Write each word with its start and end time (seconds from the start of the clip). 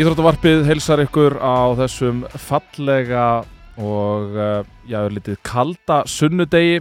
Íþróttavarpið 0.00 0.62
heilsar 0.64 1.02
ykkur 1.02 1.34
á 1.44 1.76
þessum 1.76 2.22
fallega 2.40 3.24
og 3.76 4.30
uh, 4.32 4.68
já, 4.88 4.96
litið 5.12 5.34
kalda 5.44 5.98
sunnudegi, 6.08 6.78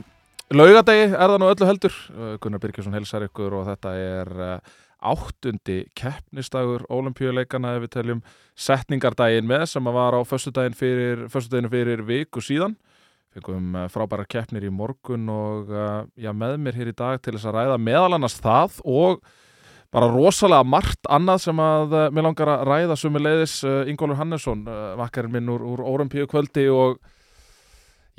laugadegi 0.55 1.09
er 1.09 1.25
það 1.25 1.35
nú 1.41 1.49
öllu 1.51 1.67
heldur. 1.67 1.97
Uh, 2.13 2.29
Gunnar 2.39 2.61
Birkesson 2.63 2.95
heilsar 2.95 3.25
ykkur 3.25 3.57
og 3.57 3.65
þetta 3.67 3.91
er 3.99 4.31
uh, 4.45 4.77
áttundi 5.11 5.81
keppnistagur 5.99 6.85
ólimpíuleikana 6.87 7.73
ef 7.75 7.83
við 7.89 7.93
teljum 7.97 8.23
setningardaginn 8.55 9.51
með 9.51 9.65
sem 9.73 9.91
var 9.99 10.15
á 10.15 10.21
föstudaginn 10.23 10.79
fyrir, 10.79 11.27
fyrir 11.35 12.05
viku 12.07 12.45
síðan. 12.45 12.77
Fengum 13.35 13.75
frábæra 13.91 14.29
keppnir 14.31 14.69
í 14.69 14.71
morgun 14.71 15.27
og 15.33 15.75
já, 16.15 16.31
með 16.31 16.55
mér 16.63 16.79
hér 16.79 16.93
í 16.93 16.97
dag 17.03 17.19
til 17.19 17.35
þess 17.35 17.51
að 17.51 17.59
ræða 17.59 17.83
meðal 17.83 18.15
annars 18.15 18.39
það 18.39 18.79
og 18.87 19.19
bara 19.93 20.09
rosalega 20.11 20.67
margt 20.67 21.09
annað 21.09 21.45
sem 21.47 21.63
að 21.63 21.95
uh, 21.95 22.03
mér 22.13 22.29
langar 22.29 22.53
að 22.53 22.65
ræða 22.69 22.99
sumi 22.99 23.21
leiðis 23.23 23.55
uh, 23.65 23.81
Ingólfur 23.89 24.19
Hannesson, 24.21 24.61
uh, 24.67 24.93
vakkarinn 24.99 25.33
minn 25.33 25.49
úr, 25.49 25.65
úr 25.65 25.83
Órampíu 25.85 26.29
kvöldi 26.29 26.67
og 26.73 26.99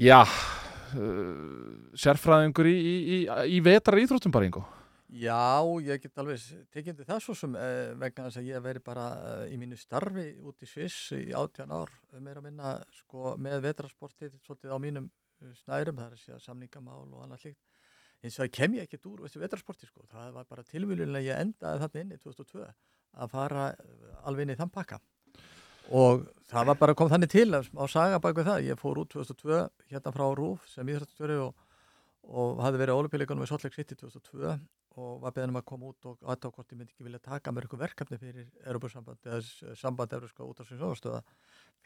já 0.00 0.24
sérfræðingur 0.90 2.66
í, 2.66 2.74
í, 2.74 2.94
í, 2.98 3.18
í 3.54 3.58
vetrar 3.62 4.00
íþróttum 4.02 4.32
bara 4.34 4.48
Ingo. 4.48 4.64
Já, 5.10 5.66
ég 5.82 5.98
get 5.98 6.20
alveg 6.22 6.42
tekindi 6.70 7.02
það 7.02 7.22
svo 7.24 7.34
sem 7.34 7.54
eh, 7.58 7.90
vegna 7.98 8.28
þess 8.28 8.38
að 8.38 8.50
ég 8.52 8.62
veri 8.62 8.82
bara 8.84 9.06
eh, 9.18 9.54
í 9.54 9.56
mínu 9.58 9.78
starfi 9.78 10.28
út 10.46 10.62
í 10.62 10.68
Sviss 10.70 11.10
í 11.16 11.32
átján 11.34 11.72
ár 11.74 11.90
meira 12.22 12.42
minna 12.44 12.76
sko, 13.00 13.34
með 13.34 13.64
vetrasportið 13.64 14.36
svolítið 14.44 14.70
á 14.70 14.78
mínum 14.78 15.08
snærum 15.64 15.98
það 15.98 16.06
er 16.06 16.14
að 16.14 16.22
segja 16.22 16.38
samningamál 16.44 17.08
og 17.08 17.24
annað 17.24 17.42
slikt 17.42 17.58
eins 18.20 18.36
og 18.36 18.44
það 18.44 18.52
kem 18.56 18.74
ég 18.76 18.86
ekkert 18.86 19.08
úr 19.10 19.22
veistu, 19.24 19.40
vetrasporti 19.40 19.88
sko. 19.88 20.04
það 20.10 20.34
var 20.36 20.48
bara 20.48 20.66
tilvílulega 20.68 21.26
ég 21.26 21.44
endaði 21.46 21.84
þarna 21.84 22.02
inn 22.02 22.12
í 22.16 22.20
2002 22.20 22.66
að 23.20 23.32
fara 23.32 23.70
alveg 24.28 24.46
inn 24.46 24.54
í 24.54 24.58
þann 24.58 24.74
pakka. 24.74 25.00
Og 25.96 26.26
það 26.50 26.68
var 26.70 26.78
bara 26.78 26.94
kom 26.94 27.10
þannig 27.10 27.32
til 27.32 27.48
á 27.50 27.84
saga 27.90 28.20
bak 28.22 28.36
við 28.36 28.50
það, 28.50 28.66
ég 28.68 28.78
fór 28.78 29.00
út 29.02 29.10
2002 29.10 29.62
hérna 29.90 30.12
frá 30.14 30.26
Rúf 30.38 30.68
sem 30.70 30.86
íþrættustöru 30.86 31.40
og, 31.48 31.64
og 32.30 32.60
hafði 32.62 32.84
verið 32.84 33.08
við 33.16 33.48
Salt 33.50 33.64
Lake 33.66 33.80
City 33.80 33.98
2002 33.98 34.54
og 35.00 35.20
var 35.22 35.34
beðnum 35.34 35.60
að 35.60 35.66
koma 35.70 35.90
út 35.90 36.06
og 36.10 36.22
aðtáð 36.26 36.54
hvort 36.56 36.72
ég 36.72 36.78
myndi 36.78 36.94
ekki 36.94 37.06
vilja 37.06 37.20
taka 37.22 37.52
mér 37.54 37.66
eitthvað 37.66 37.84
verkefni 37.84 38.18
fyrir 38.20 38.48
Europasamband 38.66 39.28
eða 39.28 39.74
samband 39.78 40.14
Európska 40.16 40.46
útráðsins 40.46 41.22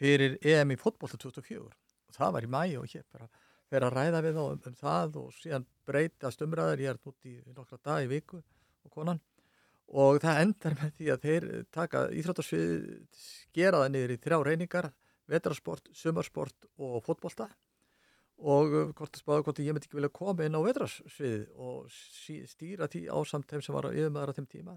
fyrir 0.01 0.39
EM 0.41 0.73
í 0.73 0.79
fótboll 0.81 1.13
2004 1.13 1.61
og 1.69 2.17
það 2.17 2.33
var 2.37 2.47
í 2.47 2.51
mæi 2.51 2.77
og 2.81 2.89
ég 2.89 3.05
bara 3.13 3.29
fer 3.71 3.87
að 3.87 3.97
ræða 3.99 4.23
við 4.25 4.39
þá 4.39 4.43
um, 4.45 4.59
um 4.69 4.77
það 4.81 5.17
og 5.21 5.31
síðan 5.39 5.67
breytast 5.89 6.43
umræður, 6.45 6.83
ég 6.85 6.93
er 6.93 7.01
út 7.11 7.29
í 7.29 7.37
nokkra 7.55 7.79
dag 7.85 8.05
í 8.05 8.11
viku 8.11 8.41
og 8.41 8.93
konan. 8.93 9.21
Og 9.95 10.19
það 10.23 10.41
endar 10.43 10.77
með 10.81 10.95
því 10.99 11.11
að 11.13 11.27
þeir 11.27 11.47
taka 11.75 12.07
íþróttarsvið, 12.21 12.87
það 13.55 13.85
niður 13.93 14.15
í 14.15 14.21
þrjá 14.25 14.39
reyningar, 14.49 14.89
vetrasport, 15.31 15.93
sumarsport 15.97 16.67
og 16.81 16.97
fótbolta. 17.05 17.51
Og 18.45 18.73
hvort 18.97 19.15
að 19.15 19.21
spáðu 19.21 19.45
hvort 19.47 19.61
ég 19.63 19.77
myndi 19.77 19.87
ekki 19.87 19.99
vilja 20.01 20.11
koma 20.17 20.47
inn 20.47 20.57
á 20.59 20.61
vetrarsvið 20.65 21.45
og 21.55 21.87
stýra 21.93 22.89
því 22.91 23.07
á 23.13 23.19
samt 23.29 23.47
þeim 23.53 23.63
sem 23.63 23.77
var 23.77 23.87
á 23.87 23.95
yfirmaður 23.95 24.35
á 24.35 24.37
þeim 24.41 24.49
tíma. 24.51 24.75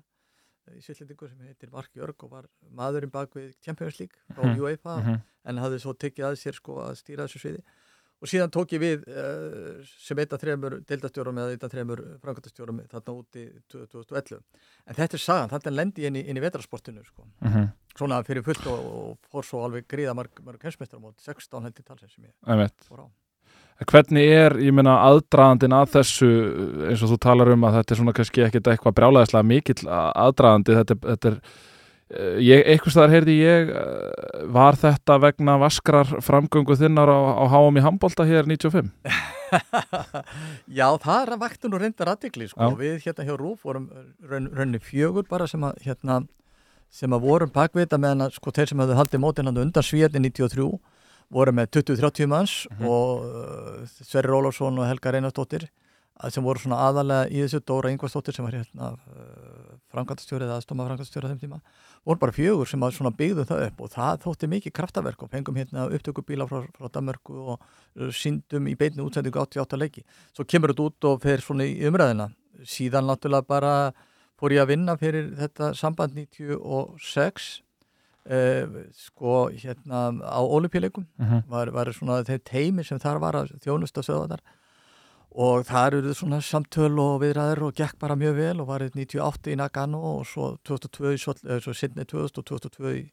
Í 0.68 0.84
sýllendingu 0.84 1.30
sem 1.32 1.42
heitir 1.48 1.72
Mark 1.72 1.94
Jörg 1.96 2.24
og 2.28 2.32
var 2.36 2.48
maðurinn 2.76 3.12
bak 3.12 3.34
við 3.36 3.56
Champions 3.64 4.02
League 4.02 4.20
frá 4.28 4.44
mm 4.44 4.54
-hmm. 4.54 4.62
UEFA 4.62 4.98
mm 4.98 5.06
-hmm. 5.06 5.22
en 5.46 5.58
hafði 5.58 5.80
svo 5.80 5.94
tekið 5.94 6.26
að 6.26 6.36
sér 6.36 6.54
sko 6.54 6.76
að 6.84 6.96
stýra 7.00 7.24
þessu 7.24 7.40
sviði 7.40 7.64
og 8.18 8.30
síðan 8.32 8.54
tók 8.54 8.74
ég 8.76 8.82
við 8.82 9.04
uh, 9.12 9.84
sem 10.02 10.20
eitt 10.22 10.34
af 10.34 10.42
þremur 10.42 10.80
deildastjórum 10.90 11.38
eða 11.42 11.54
eitt 11.54 11.66
af 11.68 11.74
þremur 11.74 12.02
frangatastjórum 12.24 12.82
þarna 12.90 13.14
úti 13.14 13.46
2011 13.74 14.40
en 14.40 14.98
þetta 14.98 15.20
er 15.20 15.24
sagan, 15.24 15.52
þannig 15.54 15.78
lendi 15.78 16.06
ég 16.06 16.12
inn 16.12 16.20
í, 16.22 16.26
inn 16.26 16.40
í 16.40 16.44
vetrasportinu 16.44 17.06
sko. 17.06 17.28
uh 17.28 17.54
-huh. 17.54 17.70
svona 17.98 18.24
fyrir 18.26 18.46
fullt 18.48 18.66
og, 18.74 18.90
og 18.98 19.32
fór 19.32 19.46
svo 19.46 19.64
alveg 19.68 19.88
gríða 19.88 20.16
marg, 20.18 20.42
marg 20.44 20.64
heimsmeistrar 20.64 21.02
mot 21.02 21.16
16 21.20 21.64
heldur 21.64 21.84
talsins 21.86 22.14
sem 22.14 22.26
ég 22.26 22.72
fór 22.90 23.06
á 23.06 23.08
Hvernig 23.78 24.26
er, 24.26 24.56
ég 24.58 24.74
meina, 24.74 24.96
aðdraðandin 25.06 25.74
að 25.78 25.92
þessu, 26.00 26.28
eins 26.90 27.02
og 27.06 27.12
þú 27.12 27.18
talar 27.22 27.52
um 27.54 27.64
að 27.64 27.76
þetta 27.76 27.94
er 27.94 27.98
svona 28.00 28.14
kannski 28.18 28.42
ekkert 28.42 28.68
eitthvað 28.68 28.96
brjálæðislega 28.98 29.46
mikill 29.46 29.84
aðdraðandi, 29.86 30.78
þetta, 30.80 30.96
þetta 31.04 31.30
er 31.30 31.38
Eh, 31.38 31.44
ég, 31.46 31.76
eitthvað 32.08 32.94
staðar 32.94 33.14
heyrði 33.18 33.34
ég 33.42 33.72
eh, 33.76 34.44
var 34.56 34.78
þetta 34.80 35.18
vegna 35.20 35.58
vaskrar 35.60 36.08
framgöngu 36.24 36.78
þinnar 36.80 37.12
á, 37.12 37.20
á 37.36 37.44
HM 37.52 37.80
í 37.80 37.84
handbólta 37.84 38.24
hér 38.28 38.48
95? 38.48 38.94
Já, 40.78 40.88
það 41.04 41.34
að 41.36 41.42
vakta 41.42 41.68
nú 41.68 41.82
reyndar 41.82 42.14
aðdegli 42.14 42.48
sko. 42.48 42.70
við 42.80 43.02
hérna 43.04 43.28
hjá 43.28 43.34
Rúf 43.36 43.66
vorum 43.68 43.90
raun, 44.24 44.48
raunni 44.56 44.80
fjögur 44.80 45.28
bara 45.28 45.50
sem 45.52 45.64
að 45.68 45.82
hérna, 45.84 46.22
sem 46.88 47.12
að 47.12 47.28
vorum 47.28 47.52
bakvita 47.52 48.00
meðan 48.00 48.30
að 48.30 48.38
sko 48.38 48.56
þeir 48.56 48.72
sem 48.72 48.86
hafði 48.86 49.00
haldið 49.02 49.24
mótin 49.26 49.52
undan 49.52 49.84
Svíðin 49.84 50.30
93 50.30 50.70
voru 51.28 51.52
með 51.52 51.74
20-30 51.76 52.32
manns 52.32 52.56
mm 52.70 52.78
-hmm. 52.78 52.88
og 52.88 53.28
uh, 53.28 54.00
Sverri 54.00 54.32
Rólásson 54.32 54.80
og 54.80 54.88
Helga 54.88 55.12
Reynarsdóttir 55.12 55.68
sem 56.32 56.44
voru 56.44 56.60
svona 56.60 56.80
aðalega 56.88 57.28
í 57.28 57.44
þessu 57.44 57.60
Dóra 57.68 57.92
Ingvarsdóttir 57.92 58.34
sem 58.34 58.46
var 58.46 58.56
hérna 58.56 58.96
framkvæmstjórið 59.92 60.48
eða 60.48 60.64
stóma 60.64 60.88
framkvæmstjórið 60.88 61.36
þeim 61.36 61.42
tíma 61.44 61.60
voru 62.06 62.20
bara 62.20 62.36
fjögur 62.36 62.68
sem 62.70 62.82
byggðu 63.20 63.46
það 63.50 63.64
upp 63.68 63.82
og 63.82 63.92
það 63.94 64.22
þótti 64.26 64.50
mikið 64.52 64.76
kraftaverk 64.80 65.24
og 65.24 65.32
fengum 65.32 65.56
hérna 65.56 65.88
upptökubíla 65.90 66.48
frá, 66.50 66.66
frá 66.78 66.90
Danmarku 66.94 67.38
og 67.54 67.62
uh, 67.62 68.10
síndum 68.12 68.68
í 68.68 68.76
beinu 68.76 69.08
útsendingu 69.08 69.40
88 69.42 69.80
leiki 69.80 70.04
svo 70.34 70.46
kemur 70.46 70.74
þetta 70.74 70.90
út 70.90 71.10
og 71.12 71.22
fer 71.24 71.44
svona 71.44 71.68
í 71.68 71.78
umræðina 71.88 72.30
síðan 72.66 73.10
náttúrulega 73.10 73.48
bara 73.48 73.74
fór 74.38 74.54
ég 74.54 74.64
að 74.64 74.74
vinna 74.74 74.98
fyrir 74.98 75.32
þetta 75.38 75.72
samband 75.78 76.18
96 76.18 77.48
uh, 78.28 78.78
sko 78.94 79.48
hérna 79.56 80.12
á 80.22 80.40
Ólimpíuleikum 80.42 81.06
uh 81.06 81.26
mhm. 81.26 81.34
-huh. 81.34 81.44
var, 81.50 81.72
var 81.72 81.94
svona 81.94 82.24
þeir 82.24 82.42
teimi 82.44 82.84
sem 82.84 83.00
þar 83.00 83.20
var 83.20 83.36
að 83.36 83.58
þjónusta 83.64 84.04
sögðar 84.04 84.42
og 85.38 85.68
það 85.68 86.00
eru 86.00 86.14
svona 86.18 86.40
samtöl 86.42 86.96
og 86.98 87.20
viðræður 87.22 87.68
og 87.68 87.78
gekk 87.78 88.00
bara 88.02 88.18
mjög 88.18 88.40
vel 88.40 88.62
og 88.64 88.70
varðið 88.72 88.96
98 89.04 89.52
í 89.54 89.58
Nagano 89.60 90.00
og 90.16 90.24
svo 90.26 90.56
2002 90.66 91.12
í 91.14 91.20
Sydney 91.22 92.08
2000 92.10 92.42
og 92.42 92.48
2002 92.50 92.94
í, 92.96 93.04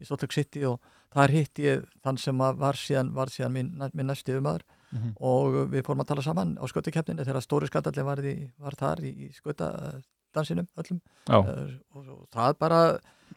í 0.00 0.08
Salt 0.08 0.24
Lake 0.24 0.36
City 0.36 0.62
og 0.68 0.78
þar 1.12 1.34
hitt 1.34 1.60
ég 1.60 1.82
þann 2.04 2.20
sem 2.20 2.40
var 2.40 2.80
síðan, 2.80 3.12
var 3.14 3.32
síðan 3.32 3.52
minn, 3.52 3.68
minn 3.92 4.08
næst 4.08 4.28
yfirmaður. 4.28 4.64
Mm 4.94 5.00
-hmm. 5.00 5.12
og 5.26 5.72
við 5.72 5.82
fórum 5.82 6.00
að 6.04 6.08
tala 6.08 6.22
saman 6.22 6.54
á 6.54 6.64
skötukeppninu 6.70 7.24
þegar 7.26 7.42
stóri 7.42 7.66
skandalli 7.66 8.02
var, 8.06 8.20
var 8.62 8.74
þar 8.78 9.00
í, 9.02 9.10
í 9.26 9.28
skötadansinum 9.34 10.68
öllum. 10.78 11.00
Uh, 11.28 11.74
og, 11.90 12.08
og 12.08 12.28
það 12.30 12.58
bara 12.58 12.80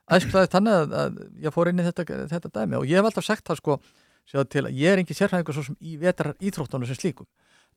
æsklaði 0.08 0.52
þannig 0.54 0.74
að, 0.74 0.94
að 0.94 1.20
ég 1.42 1.54
fór 1.54 1.68
inn 1.68 1.80
í 1.80 1.88
þetta, 1.88 2.06
þetta 2.30 2.54
dæmi. 2.54 2.78
Og 2.78 2.86
ég 2.86 3.02
hef 3.02 3.10
alltaf 3.10 3.26
sagt 3.26 3.48
það 3.48 3.58
sko 3.58 3.80
til 4.46 4.66
að 4.68 4.72
ég 4.78 4.94
er 4.94 5.02
ekki 5.02 5.18
sérfæðingur 5.18 5.58
svo 5.58 5.64
sem 5.64 5.78
í 5.82 5.98
vetrar 5.98 6.38
íþróttunum 6.40 6.86
sem 6.86 6.96
slíkum. 6.96 7.26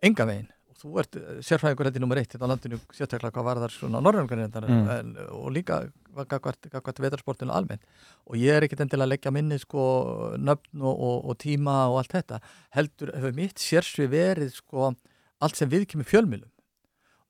Enga 0.02 0.28
veginn 0.28 0.50
þú 0.80 0.92
ert 1.02 1.18
eh, 1.20 1.40
sérfræðingur 1.46 1.90
hætti 1.90 2.02
nummer 2.02 2.20
eitt 2.20 2.32
í 2.32 2.36
hérna 2.36 2.52
landinu 2.54 2.78
sérstaklega 2.88 3.34
hvað 3.36 3.48
var 3.48 3.60
þar 3.64 3.74
svona 3.74 4.02
norðangarnir 4.04 4.68
mm. 4.68 5.10
og 5.36 5.50
líka 5.54 5.82
hvað 6.14 7.02
vetarsportinu 7.04 7.54
almennt. 7.54 7.84
Og 8.26 8.38
ég 8.40 8.56
er 8.56 8.66
ekkert 8.66 8.84
endilega 8.86 9.08
að 9.08 9.12
leggja 9.14 9.34
minni 9.34 9.60
sko 9.60 9.82
nöfn 10.40 10.82
og, 10.82 10.94
og, 10.94 11.18
og 11.30 11.38
tíma 11.42 11.82
og 11.90 12.00
allt 12.00 12.16
þetta. 12.16 12.40
Heldur 12.76 13.12
hefur 13.16 13.36
mitt 13.36 13.62
sérsvið 13.62 14.14
verið 14.14 14.56
sko 14.56 14.94
allt 15.40 15.60
sem 15.60 15.70
við 15.70 15.86
kemur 15.92 16.08
fjölmilum 16.08 16.50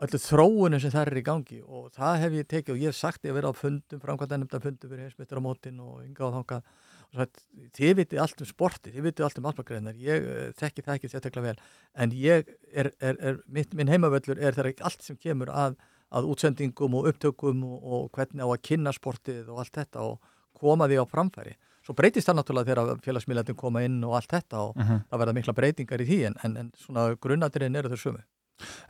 öllu 0.00 0.20
þróunum 0.20 0.80
sem 0.80 0.92
það 0.92 1.10
er 1.10 1.20
í 1.20 1.24
gangi. 1.24 1.58
Og 1.66 1.90
það 1.96 2.20
hef 2.24 2.36
ég 2.38 2.48
tekið 2.48 2.74
og 2.74 2.80
ég 2.80 2.92
hef 2.92 2.98
sagt 2.98 3.24
ég 3.24 3.30
hef 3.30 3.36
verið 3.36 3.52
á 3.52 3.60
fundum 3.60 4.02
framkvæmda 4.02 4.38
ennumda 4.38 4.60
fundum 4.62 4.92
fyrir 4.92 5.06
heimsmyndir 5.06 5.40
á 5.40 5.42
mótin 5.44 5.82
og 5.84 6.00
ynga 6.06 6.30
á 6.30 6.34
þangað 6.38 6.62
þið 7.10 7.94
vitið 8.00 8.20
allt 8.22 8.42
um 8.42 8.48
sporti, 8.48 8.92
þið 8.94 9.06
vitið 9.08 9.26
allt 9.26 9.38
um 9.40 9.48
alpagreinar, 9.50 9.96
ég 9.98 10.26
uh, 10.26 10.42
þekki 10.58 10.84
það 10.86 10.98
ekki 10.98 11.12
þetta 11.14 11.44
vel, 11.44 11.56
en 11.94 12.12
ég 12.14 12.52
er, 12.72 12.92
er, 13.00 13.16
er 13.18 13.40
mitt, 13.46 13.74
minn 13.74 13.90
heimavöllur 13.90 14.38
er 14.38 14.54
þegar 14.54 14.86
allt 14.86 15.02
sem 15.02 15.18
kemur 15.18 15.50
að, 15.50 15.78
að 16.10 16.28
útsendingum 16.30 16.94
og 17.00 17.10
upptökum 17.10 17.64
og, 17.66 17.80
og 17.82 18.06
hvernig 18.14 18.46
á 18.46 18.48
að 18.50 18.62
kynna 18.70 18.94
sportið 18.94 19.50
og 19.50 19.64
allt 19.64 19.80
þetta 19.80 20.06
og 20.06 20.30
koma 20.60 20.88
því 20.90 21.02
á 21.02 21.04
framfæri. 21.10 21.56
Svo 21.86 21.96
breytist 21.96 22.28
það 22.28 22.40
náttúrulega 22.40 22.74
þegar 22.74 23.04
félagsmiðlættin 23.06 23.58
koma 23.58 23.82
inn 23.86 24.02
og 24.04 24.18
allt 24.18 24.34
þetta 24.34 24.66
og 24.66 24.76
uh 24.76 24.82
mhm. 24.82 24.92
-huh. 24.92 25.06
það 25.10 25.22
verða 25.24 25.36
mikla 25.38 25.56
breytingar 25.56 26.04
í 26.04 26.06
því 26.06 26.20
en, 26.28 26.36
en, 26.44 26.56
en 26.56 26.72
svona 26.76 27.14
grunnatirinn 27.16 27.76
eru 27.76 27.90
þau 27.90 28.02
sumu. 28.04 28.22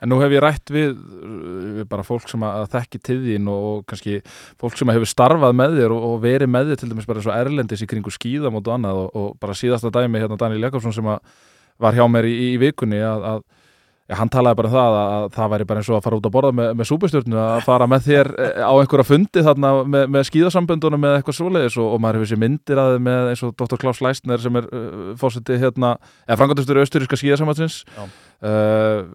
En 0.00 0.11
nú 0.12 0.20
hef 0.22 0.34
ég 0.34 0.43
rætt 0.44 0.72
við, 0.72 0.96
við 1.78 1.87
bara 1.90 2.06
fólk 2.06 2.28
sem 2.31 2.44
að 2.46 2.67
þekki 2.75 3.02
til 3.08 3.19
þín 3.26 3.50
og 3.52 3.84
kannski 3.90 4.19
fólk 4.61 4.78
sem 4.81 4.93
hefur 4.94 5.11
starfað 5.11 5.56
með 5.61 5.78
þér 5.81 5.94
og, 5.96 6.08
og 6.11 6.19
verið 6.25 6.52
með 6.52 6.72
þér 6.72 6.82
til 6.82 6.90
dæmis 6.93 7.08
bara 7.11 7.25
svo 7.25 7.37
erlendis 7.37 7.84
í 7.84 7.90
kringu 7.90 8.12
skýðamót 8.14 8.69
og 8.69 8.76
annað 8.76 9.05
og, 9.05 9.14
og 9.17 9.31
bara 9.43 9.56
síðasta 9.58 9.93
dæmi 9.94 10.22
hérna 10.22 10.40
Daniel 10.40 10.69
Jakobsson 10.69 10.96
sem 10.96 11.11
var 11.81 11.96
hjá 11.96 12.05
mér 12.11 12.28
í, 12.28 12.37
í 12.50 12.61
vikunni 12.61 13.00
að, 13.05 13.26
að 13.34 13.44
ja, 14.11 14.17
hann 14.19 14.31
talaði 14.33 14.59
bara 14.59 14.71
um 14.71 14.75
það 14.75 14.97
að, 14.97 15.12
að 15.15 15.27
það 15.37 15.53
væri 15.53 15.67
bara 15.69 15.83
eins 15.83 15.91
og 15.91 15.97
að 15.97 16.07
fara 16.07 16.19
út 16.19 16.27
að 16.27 16.35
borða 16.35 16.51
með, 16.59 16.71
með 16.81 16.89
súbistjórnu 16.91 17.39
að 17.41 17.61
fara 17.67 17.87
með 17.91 18.07
þér 18.09 18.31
eh, 18.35 18.65
á 18.67 18.73
einhverja 18.75 19.07
fundi 19.07 19.45
þarna 19.47 19.71
með, 19.95 20.07
með 20.17 20.27
skýðasamböndunum 20.31 21.05
með 21.05 21.17
eitthvað 21.19 21.39
svoleiðis 21.39 21.79
og, 21.79 21.93
og 21.95 22.03
maður 22.03 22.21
hefur 22.21 22.33
sér 22.33 22.43
myndir 22.43 22.83
að 22.83 22.95
þið 22.95 23.05
með 23.07 23.31
eins 23.31 23.45
og 23.47 23.55
Dr. 23.61 23.81
Klaus 23.85 24.03
Leistner 24.05 24.43
sem 24.43 24.61
er 24.61 24.69
uh, 24.75 25.07
fósiti 25.21 25.61
hérna, 25.62 25.95
eða 26.27 26.41
frangatustur 26.43 26.83
austuríska 26.83 27.21
skýðasambatsins 27.21 27.81
uh, 28.01 29.07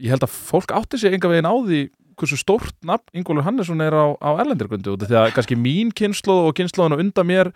ég 0.00 0.12
held 0.14 0.24
að 0.24 0.34
fólk 0.34 0.74
átti 0.76 1.00
sig 1.02 1.16
enga 1.16 1.30
veginn 1.32 1.48
á 1.48 1.54
því 1.54 1.86
hversu 2.16 2.38
stórt 2.40 2.76
nafn 2.88 3.20
Ingólfur 3.20 3.44
Hannesson 3.44 3.84
er 3.84 3.92
á, 3.92 4.16
á 4.16 4.30
af 4.32 4.46
því 4.48 5.18
að 5.20 5.32
kannski 5.36 5.58
mín 5.60 5.92
kynnslóð 5.92 6.48
og 6.48 6.56
kynnslóðun 6.56 7.02
undan 7.02 7.28
mér 7.28 7.52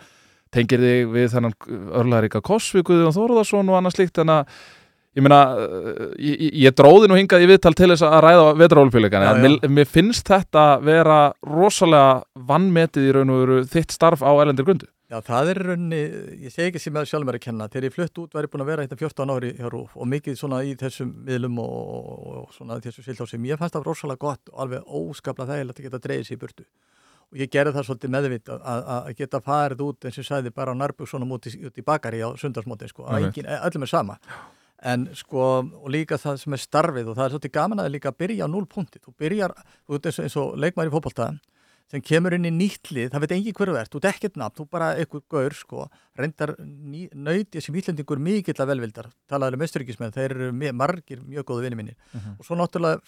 tengir 0.52 0.82
þig 0.82 1.08
við 1.14 1.30
þennan 1.32 1.54
örlaðaríka 1.96 2.42
Kossvíkuði 2.44 3.06
og 3.06 3.14
Þóruðarsson 3.16 3.70
og 3.70 3.78
annað 3.78 3.96
slíkt 3.96 4.20
en 4.20 4.32
að 4.34 4.52
ég 5.20 5.26
meina, 5.28 5.40
uh, 5.54 6.06
ég, 6.18 6.40
ég- 6.48 6.54
ég 6.66 6.76
dróði 6.80 7.10
nú 7.12 7.18
hingað 7.20 7.44
í 7.44 7.50
viðtal 7.52 7.74
til 7.78 7.90
þess 7.92 8.06
að 8.08 8.20
ræða 8.26 8.46
já. 9.36 9.42
mér, 9.44 9.68
mér 9.78 9.90
finnst 9.92 10.26
þetta 10.32 10.64
vera 10.82 11.20
rosalega 11.46 12.22
vannmetið 12.50 13.10
í 13.10 13.12
raun 13.18 13.30
og 13.36 13.44
veru 13.44 13.60
þitt 13.76 13.94
starf 14.00 14.24
á 14.24 14.30
erlendirgundu 14.40 14.88
Já, 15.10 15.18
það 15.26 15.48
er 15.50 15.58
í 15.58 15.62
rauninni, 15.66 15.96
ég 16.46 16.52
segi 16.54 16.68
ekki 16.70 16.78
sem 16.84 16.94
að 16.94 17.08
sjálf 17.10 17.26
mér 17.26 17.34
að 17.40 17.42
kenna, 17.42 17.66
þegar 17.66 17.86
ég 17.88 17.94
flutt 17.96 18.18
út 18.22 18.34
var 18.36 18.46
ég 18.46 18.50
búin 18.52 18.62
að 18.62 18.68
vera 18.70 18.84
hérna 18.84 18.98
14 19.00 19.32
ári 19.34 19.48
hjá 19.58 19.66
Rúf 19.72 19.96
og 19.98 20.06
mikið 20.06 20.36
svona 20.38 20.60
í 20.62 20.76
þessum 20.78 21.08
miðlum 21.26 21.56
og, 21.58 21.72
og, 22.30 22.44
svona 22.54 22.76
þessu 22.84 23.02
sildásum, 23.02 23.48
ég 23.50 23.58
fannst 23.58 23.74
það 23.74 23.88
rosalega 23.90 24.22
gott 24.22 24.52
og 24.54 24.60
alveg 24.62 24.86
óskaplega 24.86 25.56
þægilegt 25.56 25.80
að 25.82 25.88
geta 25.88 26.00
dreigið 26.04 26.28
sér 26.30 26.38
í 26.38 26.40
burtu 26.44 26.66
og 27.30 27.42
ég 27.42 27.50
gerði 27.50 27.74
það 27.74 27.88
svolítið 27.90 28.14
meðvitt 28.14 28.52
að, 28.54 28.62
að, 28.70 28.80
að 29.00 29.18
geta 29.18 29.40
farið 29.50 29.82
út 29.88 30.06
eins 30.06 30.14
og 30.14 30.22
ég 30.22 30.30
sagði 30.30 30.54
bara 30.54 30.74
á 30.74 30.80
nærbúksunum 30.84 31.34
út, 31.34 31.50
í- 31.50 31.58
út 31.66 31.82
í 31.82 31.86
bakari 31.90 32.22
á 32.22 32.30
sundarsmóti 32.38 32.88
sko, 32.94 33.02
að 33.10 33.18
Einmitt. 33.18 33.34
engin, 33.42 33.50
öllum 33.66 33.82
er 33.82 33.90
sama 33.90 34.16
en 34.82 35.08
sko, 35.16 35.46
og 35.60 35.88
líka 35.92 36.18
það 36.20 36.40
sem 36.42 36.56
er 36.56 36.62
starfið 36.62 37.10
og 37.10 37.18
það 37.18 37.24
er 37.24 37.34
svolítið 37.34 37.54
gaman 37.56 37.80
að 37.80 37.88
það 37.88 37.94
líka 37.96 38.12
að 38.12 38.20
byrja 38.22 38.48
á 38.48 38.54
0 38.54 38.68
punkti, 38.70 39.02
þú 39.04 39.14
byrjar, 39.20 39.54
ert 39.90 40.10
eins 40.10 40.36
og, 40.40 40.54
leikmæri 40.56 40.92
fótbolta 40.94 41.30
sem 41.90 42.02
kemur 42.04 42.36
inn 42.36 42.46
í 42.46 42.52
nýtt 42.54 42.92
lið, 42.94 43.10
það 43.12 43.24
veit 43.24 43.34
engi 43.36 43.54
hverju 43.56 43.74
verð, 43.74 43.90
þú 43.90 44.00
ert 44.00 44.08
ekkert 44.12 44.38
nafn, 44.38 44.56
þú 44.60 44.66
bara 44.70 44.90
eitthvað 45.00 45.24
gaur, 45.34 45.56
sko, 45.58 45.86
reyndar 46.18 46.54
nöytið 46.60 47.66
sem 47.66 47.78
íslendingur 47.80 48.22
mikill 48.22 48.56
að 48.56 48.72
velvildar, 48.74 49.10
talaður 49.30 49.58
um 49.58 49.64
austuríkismenn, 49.66 50.14
þeir 50.14 50.36
eru 50.36 50.50
mjög, 50.54 50.76
margir 50.78 51.24
mjög 51.26 51.48
góðu 51.50 51.66
vinni 51.66 51.80
mínir. 51.80 51.96
Og 52.38 52.46
svo 52.46 52.58
náttúrulega 52.60 53.00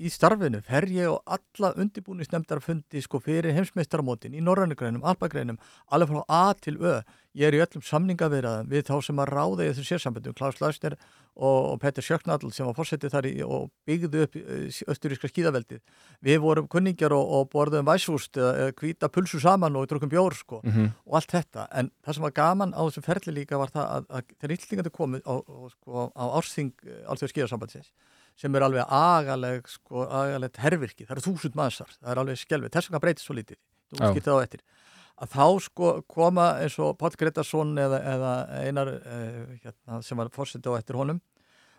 í 0.00 0.10
starfinu 0.10 0.58
fer 0.64 0.88
ég 0.90 1.10
og 1.10 1.20
alla 1.36 1.72
undirbúnisnefndar 1.78 2.60
fundi 2.64 3.02
sko 3.04 3.20
fyrir 3.22 3.54
heimsmeistaramótin 3.54 4.34
í 4.34 4.42
norrænugreinum, 4.42 5.04
alpagreinum, 5.06 5.60
alveg 5.92 6.10
frá 6.10 6.24
A 6.28 6.54
til 6.58 6.80
Ö. 6.80 7.02
Ég 7.34 7.48
er 7.48 7.54
í 7.54 7.62
öllum 7.62 7.82
samningavirðaðum 7.82 8.70
við 8.70 8.88
þá 8.88 8.96
sem 9.02 9.20
að 9.22 9.30
ráða 9.34 9.64
í 9.64 9.70
þessu 9.70 9.86
sérsamböndum, 9.88 10.34
Klaus 10.38 10.60
Lausner 10.62 10.96
og, 11.34 11.80
Petter 11.82 12.04
Sjöknadl 12.04 12.52
sem 12.54 12.66
var 12.68 12.76
fórsetið 12.76 13.12
þar 13.14 13.28
í, 13.28 13.32
og 13.42 13.70
byggði 13.88 14.22
upp 14.26 14.38
östuríska 14.92 15.30
skíðaveldið. 15.30 15.82
Við 16.24 16.40
vorum 16.44 16.68
kunningjar 16.70 17.14
og, 17.16 17.32
og 17.38 17.50
borðum 17.52 17.88
væsúst 17.88 18.38
eða, 18.38 18.52
eða 18.62 18.76
hvíta 18.80 19.10
pulsu 19.12 19.40
saman 19.42 19.76
og 19.80 19.88
drukum 19.90 20.12
bjór 20.12 20.36
sko 20.38 20.60
-hmm. 20.64 20.90
og 21.06 21.18
allt 21.18 21.34
þetta, 21.34 21.68
en 21.72 21.90
það 22.04 22.14
sem 22.14 22.22
var 22.22 22.36
gaman 22.38 22.74
á 22.74 22.80
þessum 22.86 23.06
ferli 23.08 23.32
líka 23.34 23.58
var 23.58 23.70
það 23.74 23.86
að, 23.94 24.06
að 24.10 24.22
þegar 24.40 24.56
yllingandi 24.56 24.90
komið 24.90 25.22
á, 25.26 25.34
sko, 25.74 26.10
á 26.14 26.24
ársþing 26.38 26.72
alltaf 27.06 27.30
skíðarsambandsins 27.30 27.90
sem 28.36 28.54
er 28.54 28.62
alveg 28.62 28.84
agaleg 28.88 29.68
sko, 29.68 30.06
agalegt 30.10 30.56
hervirki, 30.58 31.06
það 31.06 31.16
eru 31.16 31.26
þúsund 31.28 31.54
mannsar 31.54 31.90
það 32.00 32.10
er 32.10 32.18
alveg 32.18 32.38
skelvið, 32.38 32.70
þess 32.70 32.88
vegna 32.88 33.00
breytist 33.00 33.26
svo 33.26 33.34
lítið. 33.34 33.58
Þú 33.94 34.20
það 34.20 34.34
á 34.34 34.42
eftir 34.42 34.60
að 35.22 35.34
þá 35.34 35.46
sko 35.62 35.90
koma 36.10 36.48
eins 36.62 36.78
og 36.82 36.96
Páll 36.98 37.14
Gretarsson 37.18 37.76
eða, 37.78 38.00
eða 38.14 38.32
einar 38.64 38.90
uh, 38.96 39.44
hérna, 39.62 40.00
sem 40.02 40.18
var 40.18 40.32
fórsetið 40.34 40.74
á 40.74 40.78
eftir 40.80 40.98
honum 40.98 41.20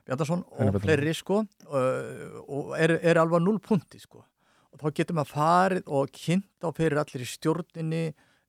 Bjarnason 0.05 0.45
Einar 0.59 0.77
og 0.77 0.85
fleiri 0.85 1.15
sko 1.17 1.41
uh, 1.41 2.39
og 2.45 2.71
er, 2.79 2.95
er 3.01 3.19
alveg 3.19 3.43
null 3.43 3.59
punti 3.63 3.99
sko. 3.99 4.21
Og 4.75 4.81
þá 4.81 4.99
getur 4.99 5.17
maður 5.17 5.33
farið 5.33 5.91
og 5.97 6.15
kynnt 6.15 6.67
á 6.67 6.69
fyrir 6.75 6.99
allir 7.01 7.23
í 7.23 7.29
stjórninni 7.29 8.03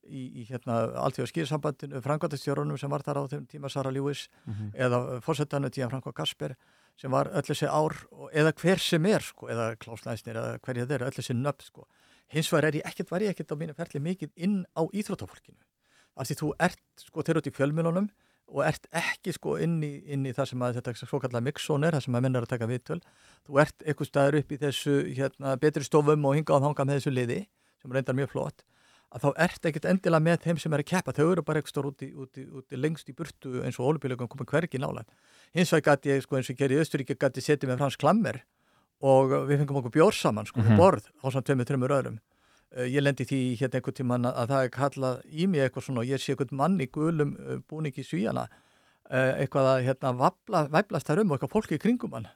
í, 0.07 0.23
í 0.43 0.47
hérna 0.49 0.79
alltíða 1.03 1.29
skýrsambandinu 1.31 2.03
frangvæntastjórunum 2.05 2.79
sem 2.81 2.91
var 2.93 3.05
þar 3.07 3.23
á 3.23 3.31
þeim 3.31 3.47
tíma 3.51 3.71
Sara 3.73 3.93
Lewis 3.95 4.27
eða 4.75 5.21
fórsetanu 5.25 5.71
tíðan 5.71 5.95
Franko 5.95 6.13
Kasper 6.15 6.57
sem 7.01 7.13
var 7.13 7.31
öll 7.33 7.45
þessi 7.47 7.69
ár 7.69 7.95
og, 8.11 8.29
eða 8.33 8.53
hver 8.57 8.83
sem 8.83 9.07
er 9.07 9.25
sko, 9.25 9.51
eða 9.53 9.75
Klaus 9.81 10.05
Læsnir 10.07 10.39
eða 10.41 10.59
hverja 10.65 10.87
þeir, 10.89 11.07
öll 11.09 11.17
þessi 11.19 11.37
nöfn 11.37 11.67
sko. 11.67 11.87
Hins 12.33 12.51
vegar 12.53 12.71
er 12.71 12.79
ég 12.81 12.87
ekkert, 12.89 13.11
var 13.11 13.25
ég 13.25 13.35
ekkert 13.35 13.53
á 13.53 13.57
mínu 13.59 13.75
ferli 13.77 14.03
mikið 14.03 14.33
inn 14.37 14.63
á 14.75 14.83
íþróttafólkinu. 14.87 15.59
Af 16.17 16.29
því 16.29 16.39
þú 16.41 16.53
ert 16.67 16.83
sko 17.03 17.25
þeir 17.27 17.41
út 17.41 17.51
í 17.51 17.55
fjölmjölunum 17.57 18.09
og 18.47 18.63
ert 18.63 18.87
ekki 18.95 19.35
sko 19.35 19.57
inn 19.63 19.81
í, 19.83 19.93
inn 20.07 20.27
í 20.27 20.33
það 20.35 20.53
sem 20.53 20.63
að 20.63 20.79
þetta 20.79 20.95
svo 21.03 21.21
kallar 21.23 21.45
mixzone 21.45 21.89
er, 21.89 21.97
það 21.97 22.07
sem 22.07 22.17
að 22.19 22.25
menn 22.27 22.39
er 22.39 22.47
að 22.47 22.53
taka 22.55 22.71
viðtöl. 22.71 23.01
Þú 23.47 23.61
ert 23.63 23.85
eitthvað 23.85 24.11
staður 24.11 24.41
upp 24.41 24.55
í 24.55 24.61
þessu 24.63 24.97
hérna, 25.17 25.59
betri 25.61 25.85
stofum 25.87 26.25
og 26.29 26.39
hinga 26.39 26.57
á 26.57 26.63
þanga 26.63 26.87
með 26.87 27.01
þessu 27.01 27.15
liði 27.15 27.43
sem 27.83 27.93
reyndar 27.93 28.19
mjög 28.19 28.33
flott 28.37 28.67
að 29.15 29.23
þá 29.23 29.43
ert 29.45 29.69
ekkert 29.69 29.87
endilega 29.91 30.25
með 30.25 30.41
þeim 30.45 30.59
sem 30.61 30.75
er 30.75 30.83
að 30.83 30.89
keppa. 30.91 31.15
Þau 31.15 31.27
eru 31.31 31.45
bara 31.47 31.61
eitthvað 31.61 31.73
stór 31.73 31.89
úti, 31.93 32.09
úti, 32.13 32.45
úti 32.59 32.79
lengst 32.81 33.11
í 33.11 33.15
burtu 33.17 33.63
eins 33.63 33.79
og 33.79 33.91
olubílögum 33.93 34.29
komið 34.31 34.51
hvergi 34.51 34.81
nálega 34.83 35.07
hins 35.57 35.73
vegar 35.73 35.97
gæti 35.97 36.13
ég, 36.13 36.25
sko, 36.25 36.37
eins 36.37 36.51
og 36.51 36.57
ég 36.57 36.61
gerði 36.61 36.79
í 36.79 36.83
Östuríki 36.83 37.17
gæti 37.17 37.45
setið 37.45 37.71
með 37.71 37.83
Frans 37.83 37.99
Klammer 38.01 38.41
og 39.05 39.35
við 39.49 39.61
fengum 39.61 39.81
okkur 39.83 39.95
bjór 39.99 40.17
saman, 40.17 40.49
sko, 40.49 40.63
mm 40.63 40.81
borð 40.81 41.11
á 41.21 41.27
svona 41.29 41.45
tveimur, 41.45 41.69
þreimur 41.69 41.95
öðrum. 41.99 42.17
Uh, 42.77 42.87
ég 42.89 43.05
lendi 43.05 43.27
því 43.29 43.41
hérna 43.61 43.81
einhvern 43.81 43.99
tímann 43.99 44.29
að, 44.29 44.39
að 44.43 44.53
það 44.53 44.65
er 44.65 44.73
kallað 44.77 45.21
í 45.31 45.47
mig 45.51 45.65
eitthvað 45.65 45.87
svona 45.87 46.03
og 46.03 46.11
ég 46.11 46.23
sé 46.23 46.35
einhvern 46.35 46.57
mann 46.63 46.81
í 46.81 46.89
gulum 46.93 47.37
uh, 47.37 47.61
búningi 47.69 48.05
svíjana 48.05 48.49
uh, 48.49 49.33
eitthvað 49.37 49.71
að 49.75 49.85
hérna 49.91 50.13
vabla, 50.19 50.67
væblast 50.73 51.09
þær 51.11 51.23
um 51.23 51.31
og 51.31 51.39
eitthvað 51.39 51.55
fólki 51.55 51.79
í 51.79 51.83
kringum 51.83 52.17
hann. 52.17 52.29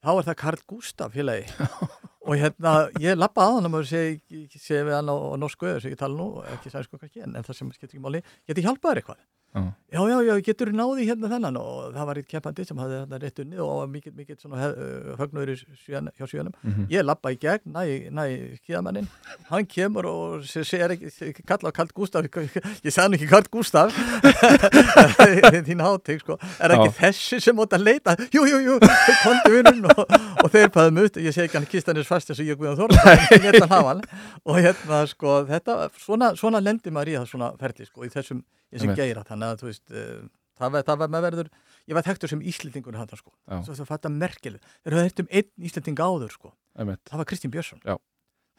Þá 0.00 0.12
er 0.14 0.28
það 0.30 0.40
Karl 0.40 0.62
Gustaf 0.68 1.12
félagi. 1.12 1.48
Og 2.30 2.36
hérna 2.36 2.72
ég 3.00 3.16
lappa 3.16 3.46
að 3.46 3.54
hann 3.56 3.74
og 3.74 3.86
segi, 3.88 4.42
segi 4.52 4.82
við 4.84 4.92
hann 4.92 5.08
á, 5.08 5.16
á 5.16 5.34
norsku 5.40 5.66
eða 5.66 5.80
sem 5.82 5.94
ég 5.94 5.98
tala 5.98 6.18
nú, 6.18 6.42
ekki 6.52 6.70
sænsku 6.70 6.98
kannski 7.00 7.24
en, 7.24 7.32
en 7.34 7.46
það 7.46 7.56
sem 7.56 7.70
skiptir 7.72 7.96
ekki 7.96 8.04
máli, 8.04 8.20
geti 8.46 8.64
hjálpað 8.66 8.92
þér 8.92 9.00
eitthvað 9.00 9.22
Já. 9.50 9.62
já, 9.90 10.00
já, 10.06 10.16
já, 10.28 10.34
getur 10.46 10.68
náði 10.70 11.06
hérna 11.08 11.26
þennan? 11.32 11.56
Og 11.58 11.88
það 11.96 12.04
var 12.06 12.18
eitt 12.20 12.28
keppandi 12.30 12.64
sem 12.68 12.78
hafði 12.78 12.98
þetta 13.02 13.18
rétt 13.24 13.40
unni 13.42 13.56
og 13.58 13.70
var 13.80 13.88
mikill, 13.90 14.12
mikill 14.14 14.36
svona 14.38 14.68
uh, 14.70 15.08
högnur 15.18 15.50
sjön, 15.58 16.10
hjá 16.14 16.26
sjöunum. 16.30 16.54
Mhm. 16.62 16.84
ég 16.92 17.02
lappa 17.02 17.32
í 17.34 17.38
gegn, 17.42 17.72
næ, 17.74 17.82
næ 18.14 18.26
skíðamennin 18.60 19.08
hann 19.50 19.66
kemur 19.66 20.06
og 20.06 20.44
se- 20.46 20.62
segir 20.62 20.94
ekki 20.94 21.42
kalla 21.42 21.72
á 21.72 21.74
Karl 21.74 21.90
Gustaf 21.96 22.28
ég 22.30 22.94
sagði 22.94 23.18
ekki 23.18 23.28
Karl 23.32 23.50
Gustaf 23.50 23.90
þín 25.66 25.82
hátig 25.82 26.22
sko. 26.22 26.38
Er 26.62 26.76
ekki 26.76 26.88
Já. 26.90 26.94
þessi 27.00 27.40
sem 27.42 27.56
móta 27.58 27.78
að 27.78 27.86
leita? 27.88 28.14
Jú, 28.34 28.44
jú, 28.46 28.60
jú, 28.68 28.78
kondi 29.24 29.52
vinnun 29.56 29.90
og, 29.90 30.04
og 30.44 30.50
þeir 30.54 30.70
paðum 30.74 31.02
út, 31.04 31.18
ég 31.18 31.34
segi 31.34 31.48
ekki 31.50 31.58
hann 31.58 31.68
kist 31.70 31.90
hann 31.90 31.98
er 32.00 32.06
fast 32.08 32.30
eins 32.30 32.40
og 32.42 32.46
ég 32.46 32.60
guðan 32.60 32.78
þorð 32.78 34.06
og 34.46 34.56
hérna 34.62 35.02
sko 35.10 35.40
þetta, 35.50 35.76
svona, 35.98 36.32
svona 36.38 36.62
lendir 36.62 36.94
maður 36.94 37.12
í 37.12 37.18
það 37.18 37.28
svona 37.34 37.50
ferli 37.60 37.86
sko 37.88 38.06
í 38.06 38.12
þessum, 38.12 38.42
Einmitt. 38.78 38.96
geira 39.00 39.24
þannig 39.26 39.48
að 39.54 39.60
þú 39.62 39.66
veist 39.70 39.90
uh, 39.90 40.28
það, 40.60 40.70
var- 40.76 40.86
það 40.90 40.98
var 41.02 41.08
með 41.16 41.24
verður, 41.28 41.50
ég 41.90 41.94
var 41.98 42.06
þekktur 42.06 42.28
sem 42.34 42.40
Íslendingur 42.52 42.96
hann 43.00 43.08
sko, 43.16 43.32
það 43.48 43.84
fattar 43.88 44.10
merkileg 44.14 44.60
þeir 44.84 44.92
höfðu 44.98 45.08
heyrt 45.08 45.20
um 45.24 45.30
einn 45.30 45.66
Íslending 45.70 45.98
áður 46.06 46.30
sko 46.36 46.54
Einmitt. 46.78 47.02
það 47.10 47.18
var 47.24 47.24
Kristinn 47.32 47.50
Björnsson 47.54 47.82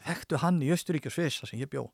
þekktu 0.05 0.37
hann 0.41 0.61
í 0.65 0.71
Östuríki 0.73 1.07
og 1.11 1.13
Svissa 1.15 1.45
sem 1.47 1.59
ég 1.61 1.69
bjó 1.71 1.87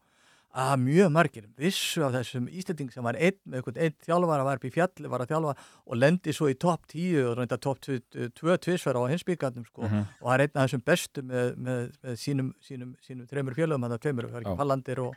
að 0.57 0.77
mjög 0.79 1.09
margir 1.11 1.43
vissu 1.59 2.01
af 2.07 2.13
þessum 2.15 2.45
Íslending 2.49 2.87
sem 2.93 3.03
var 3.03 3.17
einn 3.19 3.35
með 3.45 3.59
einhvern 3.59 3.81
einn 3.83 3.95
þjálfara 4.07 4.45
var 4.47 4.57
upp 4.57 4.65
í 4.65 4.71
fjalli 4.73 5.09
var 5.11 5.21
að 5.25 5.33
þjálfa 5.33 5.51
og 5.91 5.97
lendi 5.99 6.33
svo 6.33 6.47
í 6.49 6.55
topp 6.57 6.87
10 6.87 7.19
og 7.27 7.33
reynda 7.37 7.57
topp 7.61 7.81
2 7.83 8.55
tvisver 8.63 8.95
á 8.97 9.01
hinsbyggandum 9.11 9.65
sko 9.67 9.83
Mhm. 9.85 10.05
og 10.23 10.31
hann 10.31 10.39
er 10.39 10.47
einn 10.47 10.55
af 10.63 10.69
þessum 10.71 10.85
bestu 10.87 11.21
með, 11.21 11.51
með, 11.59 11.91
með 12.01 12.15
sínum, 12.23 12.53
sínum, 12.63 12.95
sínum 13.05 13.27
hann 13.83 13.99
tveimur, 13.99 14.31
það 14.31 14.39
er 14.39 14.41
Já. 14.41 14.47
ekki 14.47 14.57
Pallandir 14.63 14.99
og, 15.03 15.15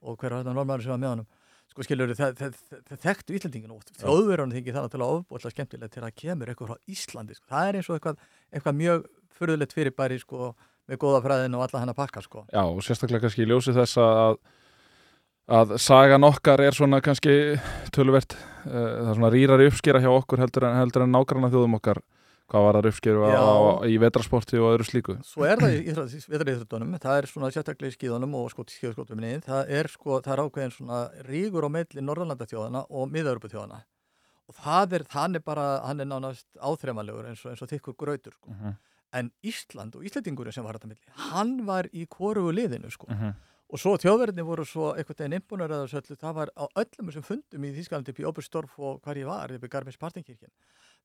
og 0.00 0.16
hver 0.16 0.30
var 0.30 0.44
þetta 0.44 0.54
normaður 0.56 0.82
sem 0.86 0.94
var 0.94 1.02
með 1.04 1.12
honum 1.16 1.26
sko 1.72 1.86
skilur 1.86 2.14
það, 2.16 2.34
það, 2.38 2.58
það, 2.68 2.82
það 2.90 3.02
þekktu 3.04 3.36
Íslandingin 3.38 3.74
út 3.76 3.92
þjóðverðan 4.00 4.54
þingi 4.56 4.74
þannig 4.76 4.94
til 4.94 5.00
að 5.02 5.14
ofbóðslega 5.16 5.54
skemmtilegt 5.56 5.94
til 5.94 6.04
að 6.04 6.14
kemur 6.22 6.52
eitthvað 6.52 6.72
frá 6.72 6.94
Íslandi 6.94 7.36
sko. 7.38 7.48
það 7.52 7.68
er 7.70 7.78
eins 7.78 7.90
og 7.90 7.98
eitthvað, 7.98 8.22
eitthvað 8.52 8.78
mjög 8.82 9.08
furðulegt 9.38 9.76
fyrirbæri 9.76 10.20
sko, 10.22 10.52
með 10.88 11.02
góða 11.04 11.24
fræðin 11.26 11.58
og 11.58 11.66
alla 11.66 11.82
hann 11.82 11.92
að 11.92 12.00
pakka 12.00 12.24
sko. 12.24 12.46
Já, 12.50 12.62
og 12.64 12.80
sérstaklega 12.82 13.26
kannski 13.26 13.44
í 13.44 13.50
ljósi 13.50 13.76
þess 13.76 14.00
að 14.02 14.40
að 15.48 15.78
sagan 15.80 16.26
okkar 16.28 16.60
er 16.60 16.76
svona 16.76 17.00
kannski 17.04 17.56
töluvert 17.94 18.34
uh, 18.36 18.68
það 18.68 19.06
er 19.06 19.14
svona 19.16 19.30
rýrari 19.32 19.68
uppskera 19.70 20.02
hjá 20.04 20.10
okkur 20.12 20.42
heldur 20.44 20.68
en, 20.68 20.76
heldur 20.82 21.06
en 21.06 21.14
nágranna 21.14 21.48
þjóðum 21.52 21.78
okkar 21.78 22.02
hvað 22.48 22.64
var 22.64 22.78
það 22.78 22.88
uppskeru 22.90 23.28
á, 23.28 23.52
í 23.84 23.98
vetrasporti 24.00 24.58
og 24.60 24.72
öðru 24.72 24.86
slíku 24.88 25.18
Svo 25.26 25.44
er 25.48 25.60
það 25.60 25.76
í 25.76 26.22
veðraríþróttunum, 26.32 26.96
það 27.02 27.20
er 27.20 27.28
svona 27.30 27.50
sérstaklega 27.52 27.92
í 27.92 27.96
skíðunum 27.96 28.34
og 28.38 28.50
sko 28.54 28.64
skíðaskótuminni, 28.72 29.42
það 29.44 29.72
er 29.78 29.90
sko, 29.92 30.20
það 30.24 30.34
er 30.34 30.42
ákveðin 30.46 30.74
svona 30.74 31.00
rígur 31.28 31.68
á 31.68 31.70
meilli 31.76 32.04
Norðurlandaþjóðana 32.04 32.86
og 32.88 33.12
Miðaurupatjóðana 33.12 33.82
og 34.48 34.56
það 34.62 34.96
er, 34.98 35.04
hann 35.12 35.36
er 35.36 35.44
bara, 35.44 35.66
hann 35.84 36.00
er 36.00 36.08
nánast 36.08 36.46
áþremalegur 36.56 37.28
eins 37.28 37.44
og, 37.44 37.52
eins 37.52 37.64
og 37.64 37.70
þykkur 37.72 37.98
grautur 38.00 38.36
sko. 38.36 38.50
uh 38.50 38.62
-huh. 38.62 38.76
En 39.12 39.30
Ísland 39.42 39.96
og 39.96 40.04
Íslandingurinn 40.04 40.52
sem 40.52 40.64
var 40.64 40.76
þetta 40.76 40.88
milli, 40.88 41.12
hann 41.32 41.64
var 41.66 41.86
í 41.94 42.06
korugu 42.06 42.52
liðinu 42.52 42.90
sko. 42.90 43.06
Uh 43.08 43.16
-huh. 43.16 43.34
Og 43.68 43.78
svo 43.78 43.96
þjóðverðinni 43.96 44.44
voru 44.44 44.64
svo 44.64 44.94
veginn 44.96 45.32
imponar 45.32 45.70
eða 45.70 45.88
svolítið, 45.88 46.16
það 46.16 46.34
var 46.34 46.48
á 46.56 46.64
öllum 46.74 47.08
þessum 47.08 47.22
fundum 47.22 47.64
í 47.64 47.72
Þísklandi 47.76 48.10
upp 48.10 48.20
í 48.20 48.24
Oberstorf 48.24 48.78
og 48.78 49.02
hvar 49.02 49.16
ég 49.16 49.26
var, 49.26 49.52
upp 49.52 49.64
í 49.64 49.68
Garmisch-Partenkirkjen. 49.68 50.52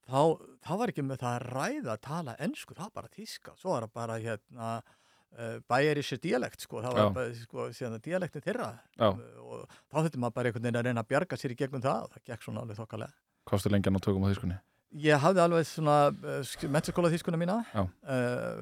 Þá, 0.04 0.20
þá 0.66 0.74
var 0.82 0.92
ekki 0.92 1.06
með 1.08 1.22
það 1.22 1.38
að 1.38 1.46
ræða 1.54 1.94
að 1.94 2.04
tala 2.04 2.36
ennsku, 2.44 2.76
það 2.76 2.90
var 2.90 2.98
bara 2.98 3.14
þíska. 3.14 3.56
Svo 3.60 3.72
var 3.72 3.86
það 3.86 3.94
bara 4.00 4.18
hérna 4.20 4.72
uh, 4.82 5.56
bæjarísir 5.72 6.22
dialekt, 6.24 6.66
sko, 6.66 6.82
það 6.84 6.98
var 6.98 7.06
Já. 7.06 7.14
bara, 7.16 7.38
sko, 7.40 8.00
dialektin 8.04 8.44
þeirra. 8.44 8.70
Uh, 9.00 9.24
og 9.44 9.64
þá 9.88 10.02
þurfti 10.02 10.22
maður 10.24 10.36
bara 10.38 10.52
einhvern 10.52 10.68
veginn 10.68 10.82
að 10.82 10.90
reyna 10.90 11.06
að 11.06 11.10
bjarga 11.14 11.40
sér 11.40 11.56
í 11.56 11.60
gegnum 11.64 11.86
það 11.86 12.10
og 12.10 12.14
það 12.18 12.28
gekk 12.34 12.46
svona 12.48 12.66
alveg 12.66 12.82
þokkalega. 12.82 13.18
Kostu 13.48 13.72
lengjan 13.72 14.00
á 14.00 14.02
tökum 14.04 14.28
á 14.28 14.32
þýskunni 14.32 14.60
Ég 15.04 15.18
hafði 15.18 15.42
alveg 15.42 15.66
svona 15.66 15.96
uh, 16.12 16.52
mentaskóla 16.70 17.10
þýskuna 17.10 17.40
mína 17.42 17.56
uh, 17.74 17.88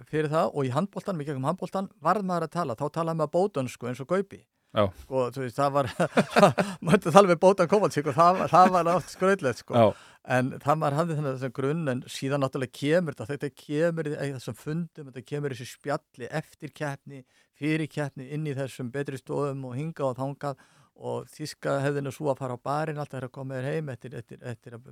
fyrir 0.07 0.29
það 0.31 0.53
og 0.53 0.69
í 0.69 0.71
handbóltan, 0.71 1.17
mikið 1.19 1.41
um 1.41 1.49
handbóltan, 1.49 1.89
varð 1.99 2.23
maður 2.29 2.47
að 2.47 2.53
tala, 2.53 2.77
þá 2.79 2.85
talaði 2.87 3.19
maður 3.19 3.33
bótönsku 3.35 3.89
eins 3.89 3.99
og 3.99 4.07
gaupi. 4.13 4.39
Já. 4.71 4.85
Sko, 5.01 5.25
þú 5.35 5.43
veist, 5.43 5.57
það 5.57 5.73
var, 5.75 5.89
maður 6.87 7.11
tala 7.11 7.27
með 7.33 7.39
bótan 7.41 7.67
Kovalsík 7.71 8.07
og 8.07 8.15
það, 8.15 8.45
það 8.53 8.71
var 8.77 8.89
oft 8.93 9.11
skröðlegt, 9.11 9.65
sko. 9.65 9.89
En 10.29 10.51
það 10.61 10.75
maður 10.77 10.97
hafði 10.99 11.15
þennan 11.17 11.37
þessum 11.37 11.53
grunn, 11.57 11.87
en 11.89 12.03
síðan 12.05 12.43
náttúrulega 12.43 12.77
kemur 12.77 13.15
þetta, 13.15 13.25
þetta 13.31 13.49
kemur 13.57 14.09
í 14.11 14.11
þessum 14.19 14.57
fundum, 14.59 15.07
þetta 15.09 15.23
kemur 15.25 15.51
í 15.51 15.55
þessu 15.57 15.79
spjalli 15.79 16.27
eftir 16.29 16.69
keppni, 16.77 17.23
fyrir 17.57 17.89
keppni, 17.89 18.27
inn 18.29 18.45
í 18.45 18.53
þessum 18.53 18.91
betri 18.93 19.17
stóðum 19.17 19.65
og 19.65 19.73
hinga 19.79 20.05
og 20.05 20.17
þangað 20.19 20.61
og 21.01 21.25
þíska 21.33 21.79
hefðinu 21.81 22.11
svo 22.13 22.29
að 22.29 22.37
fara 22.43 22.53
á 22.53 22.61
barinn 22.61 22.99
alltaf 23.01 23.17
er 23.17 23.25
að 23.25 23.31
koma 23.33 23.57
þér 23.57 23.69
heim 23.71 23.89
eftir, 23.89 24.13
eftir, 24.19 24.37
eftir 24.45 24.75
að 24.77 24.89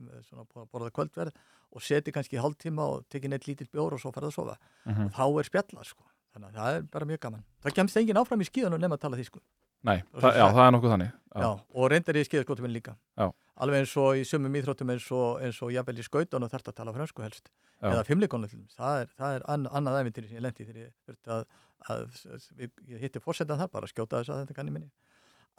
borða 0.71 0.89
kvöldverð 0.95 1.35
og 1.75 1.83
seti 1.85 2.11
kannski 2.15 2.39
hálftíma 2.41 2.87
og 2.95 3.03
tekið 3.13 3.29
neitt 3.35 3.45
lítill 3.45 3.67
bjór 3.69 3.93
og 3.93 4.01
svo 4.01 4.09
farið 4.15 4.31
að 4.31 4.37
sofa 4.39 4.55
Mm 4.85 4.93
-hmm. 4.95 5.05
og 5.05 5.11
þá 5.13 5.39
er 5.39 5.45
spjalla 5.45 5.83
sko 5.83 6.03
þannig 6.33 6.49
að 6.49 6.53
það 6.55 6.75
er 6.75 6.81
bara 6.81 7.05
mjög 7.05 7.19
gaman 7.19 7.43
það 7.61 7.73
kemst 7.75 7.97
engin 7.97 8.17
áfram 8.17 8.41
í 8.41 8.45
skíðanum 8.49 8.81
nema 8.81 8.95
að 8.95 9.01
tala 9.01 9.17
þísku 9.17 9.39
Nei, 9.83 10.03
það, 10.13 10.35
já, 10.35 10.45
það 10.51 10.65
er 10.65 10.71
nokkuð 10.71 10.91
þannig 10.91 11.11
já. 11.11 11.41
Já, 11.41 11.59
og 11.73 11.89
reyndar 11.91 12.15
í 12.15 12.23
skíðaskótuminn 12.23 12.73
líka 12.73 12.95
Já. 13.17 13.31
Alveg 13.63 13.83
eins 13.83 13.95
og 13.99 14.19
í 14.19 14.25
sumum 14.27 14.55
íþróttum 14.59 14.91
eins 14.93 15.07
og, 15.15 15.41
eins 15.43 15.59
og 15.65 15.73
jafnvel 15.73 15.99
í 15.99 16.05
skautunum 16.05 16.51
þarf 16.51 16.65
það 16.67 16.73
að 16.73 16.79
tala 16.79 16.95
fransku 16.95 17.25
helst 17.25 17.49
Já. 17.49 17.91
eða 17.91 18.05
þess 18.07 18.79
það 18.79 19.03
er, 19.03 19.13
það 19.19 19.37
er 19.37 19.45
ann, 19.53 19.67
annað 19.79 19.99
æfintir 20.01 20.27
sem 20.29 20.39
ég 20.39 20.45
lendi 20.45 20.67
þegar 20.67 20.81
ég 20.81 20.95
þurfti 21.07 21.35
að, 21.35 21.45
að, 21.93 22.03
að 22.35 22.65
ég 22.93 23.03
hitti 23.03 23.23
fórsetan 23.23 23.61
þar 23.61 23.71
bara 23.75 23.89
að 23.89 23.93
skjóta 23.93 24.21
þess 24.21 24.33
að 24.33 24.41
þetta 24.43 24.57
kanni 24.59 24.75
minni 24.75 24.91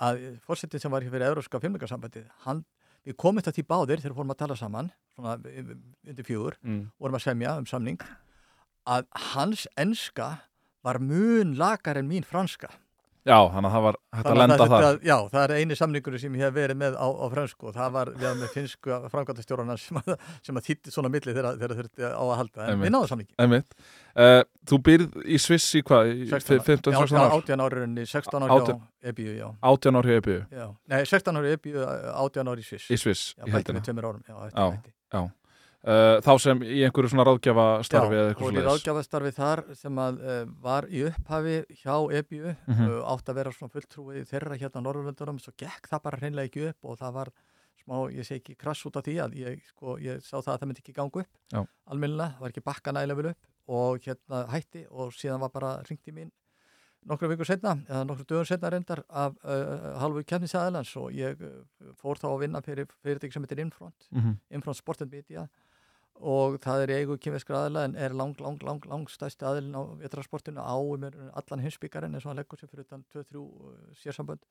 að 0.01 0.21
fórsetin 0.47 0.83
sem 0.83 0.93
var 0.93 1.05
hér 1.05 1.13
fyrir 1.13 1.29
Európska 1.29 1.61
fimmleikarsambandi 1.61 2.25
við 3.05 3.17
komum 3.21 3.41
þetta 3.41 3.57
til 3.57 3.67
báðir 3.69 4.03
þegar 4.03 4.17
fórum 4.19 4.35
að 4.35 4.43
tala 4.43 4.59
saman 4.61 4.93
svona 5.15 5.37
undir 5.41 6.27
fjögur 6.29 6.57
mm. 6.61 6.83
vorum 7.01 7.19
að 7.21 7.27
semja 7.27 7.57
um 7.61 7.69
samning 7.69 8.01
að 8.89 9.09
hans 9.33 9.67
enska 9.81 10.31
var 10.85 11.01
mun 11.05 11.57
lakar 11.61 12.01
en 12.01 12.09
mín 12.09 12.25
franska 12.25 12.73
Já, 13.29 13.37
þannig 13.53 13.69
að 13.69 13.75
það 13.75 13.83
var 13.85 13.97
hægt 14.17 14.27
að 14.31 14.39
lenda 14.41 14.57
það, 14.57 14.71
þar 14.73 14.85
þetta- 14.87 15.05
Já, 15.11 15.17
það 15.29 15.43
er 15.45 15.53
eini 15.61 15.77
samningur 15.77 16.15
sem 16.23 16.37
ég 16.39 16.41
hef 16.47 16.55
verið 16.57 16.77
með 16.81 16.95
á, 16.97 17.07
á 17.21 17.27
fransku 17.35 17.67
og 17.69 17.75
það 17.77 17.91
var 17.93 18.11
við 18.17 18.39
með 18.41 18.53
finsku 18.55 18.95
framkvæmtastjórana 19.13 19.77
sem, 19.83 19.99
að- 20.01 20.23
sem 20.47 20.57
að 20.57 20.65
þýtti 20.71 20.95
svona 20.95 21.11
milli 21.13 21.35
þegar 21.37 21.75
þurfti 21.77 22.07
á 22.09 22.23
að 22.25 22.33
halda 22.41 22.63
en 22.65 22.71
Einmitt. 22.73 22.87
við 22.89 22.95
náðum 22.97 23.11
samningi. 23.13 23.61
Uh, 24.11 24.41
þú 24.67 24.79
byrð 24.89 25.19
í 25.29 25.37
Sviss 25.39 25.69
í 25.77 25.83
hvað? 25.87 26.09
Í 26.17 26.31
16 26.33 26.65
15, 26.65 26.95
16 26.97 27.21
Já, 27.21 27.21
ár? 27.21 27.37
18 27.37 27.61
ári, 27.67 28.07
16 28.09 28.43
ári 28.47 28.57
Átján. 28.57 28.81
á 28.81 29.09
EBU, 29.13 29.29
já. 29.37 29.49
18 29.63 29.97
ár 30.01 30.09
hjá 30.09 30.17
EBU 30.17 30.39
já. 30.51 30.67
Nei, 30.91 31.05
16 31.05 31.37
ári 31.41 31.53
EBU, 31.59 31.77
18 32.17 32.49
ári 32.55 32.65
í 32.65 32.67
Sviss. 32.67 32.89
í 32.91 32.97
Sviss 32.99 33.35
Já, 33.37 33.45
í 33.45 33.53
bætti 33.53 33.57
heldina 33.61 33.79
með 33.79 33.85
tveimur 33.91 34.09
árum. 34.11 34.25
Já, 34.25 34.35
Já. 34.51 34.67
já. 35.13 35.23
Uh, 35.81 36.19
Þá 36.21 36.33
sem 36.45 36.59
í 36.61 36.83
einhverju 36.85 37.09
svona 37.09 37.25
ráðgjafa 37.25 37.63
starfi 37.89 38.13
eða 38.19 38.33
eitthvað 38.35 38.45
og 38.45 38.51
í 38.51 38.57
svoleiðis. 38.57 38.67
ráðgjafastarfi 38.69 39.31
þar 39.33 39.61
sem 39.81 40.01
að 40.03 40.19
uh, 40.21 40.41
var 40.61 40.85
í 40.93 41.05
upphafi 41.09 41.55
hjá 41.81 41.95
EBU, 42.19 42.51
Mhm. 42.69 42.83
uh, 42.91 43.15
átt 43.15 43.31
að 43.33 43.39
vera 43.39 43.53
svona 43.57 43.73
fulltrúi 43.73 44.25
þeirra 44.29 44.59
hérna 44.61 44.77
á 44.77 44.85
Norrlöndunum, 44.85 45.39
svo 45.41 45.55
gekk 45.57 45.89
það 45.89 46.03
bara 46.05 46.19
hreinlega 46.21 46.51
ekki 46.51 46.67
upp 46.69 46.85
og 46.85 46.99
það 47.01 47.13
var 47.17 47.31
smá, 47.81 47.97
ég 48.13 48.29
segi 48.29 48.43
ekki 48.43 48.59
krass 48.61 48.85
út 48.85 48.97
af 49.01 49.05
því 49.09 49.15
að 49.25 49.39
ég, 49.41 49.63
sko, 49.73 49.97
ég 50.05 50.21
sá 50.21 50.37
það 50.37 50.53
að 50.53 50.59
það 50.61 50.69
myndi 50.69 50.83
ekki 50.85 50.93
ganga 51.01 51.23
upp 51.25 51.33
Já. 51.57 51.65
almennilega, 51.89 52.35
það 52.37 52.41
var 52.45 52.51
ekki 52.53 52.65
bakka 52.69 52.93
nægilega 52.93 53.17
vel 53.23 53.31
upp 53.33 53.49
og 53.81 54.05
hérna 54.05 54.43
hætti 54.53 54.85
og 54.91 55.13
síðan 55.17 55.41
var 55.41 55.49
bara 55.57 55.73
ringt 55.89 56.05
í 56.05 56.13
mín 56.13 56.29
nokkru 57.09 57.31
vikur 57.33 57.49
setna, 57.49 57.79
eða 57.89 58.05
nokkru 58.05 58.27
dögur 58.29 58.45
setna 58.53 58.69
reyndar 58.69 59.01
af 59.09 59.33
halvu 59.97 60.21
kemnisæðalans 60.29 60.93
og 61.01 61.09
ég 61.17 61.41
fór 61.97 62.21
þá 62.21 62.29
að 62.35 62.41
vinna 62.45 62.61
fyrir 62.61 62.85
fyrirtæki 63.01 63.33
og 66.21 66.59
það 66.61 66.83
er 66.85 66.93
eigu 66.99 67.17
kynveskra 67.21 67.65
aðila 67.65 67.85
en 67.89 67.95
er 67.97 68.13
lang, 68.17 68.35
lang, 68.41 68.59
lang, 68.67 68.85
lang 68.91 69.07
stæsti 69.11 69.47
aðilin 69.49 69.77
á 69.77 69.83
vetrasportinu 70.03 70.61
á 70.61 70.77
um 70.77 71.07
allan 71.09 71.65
hinsbyggarinn 71.65 72.15
eins 72.15 72.27
og 72.27 72.33
hann 72.33 72.41
leggur 72.43 72.61
sér 72.61 72.71
fyrir 72.73 72.85
utan 72.85 73.05
2-3 73.15 73.45
sérsambönd 74.03 74.45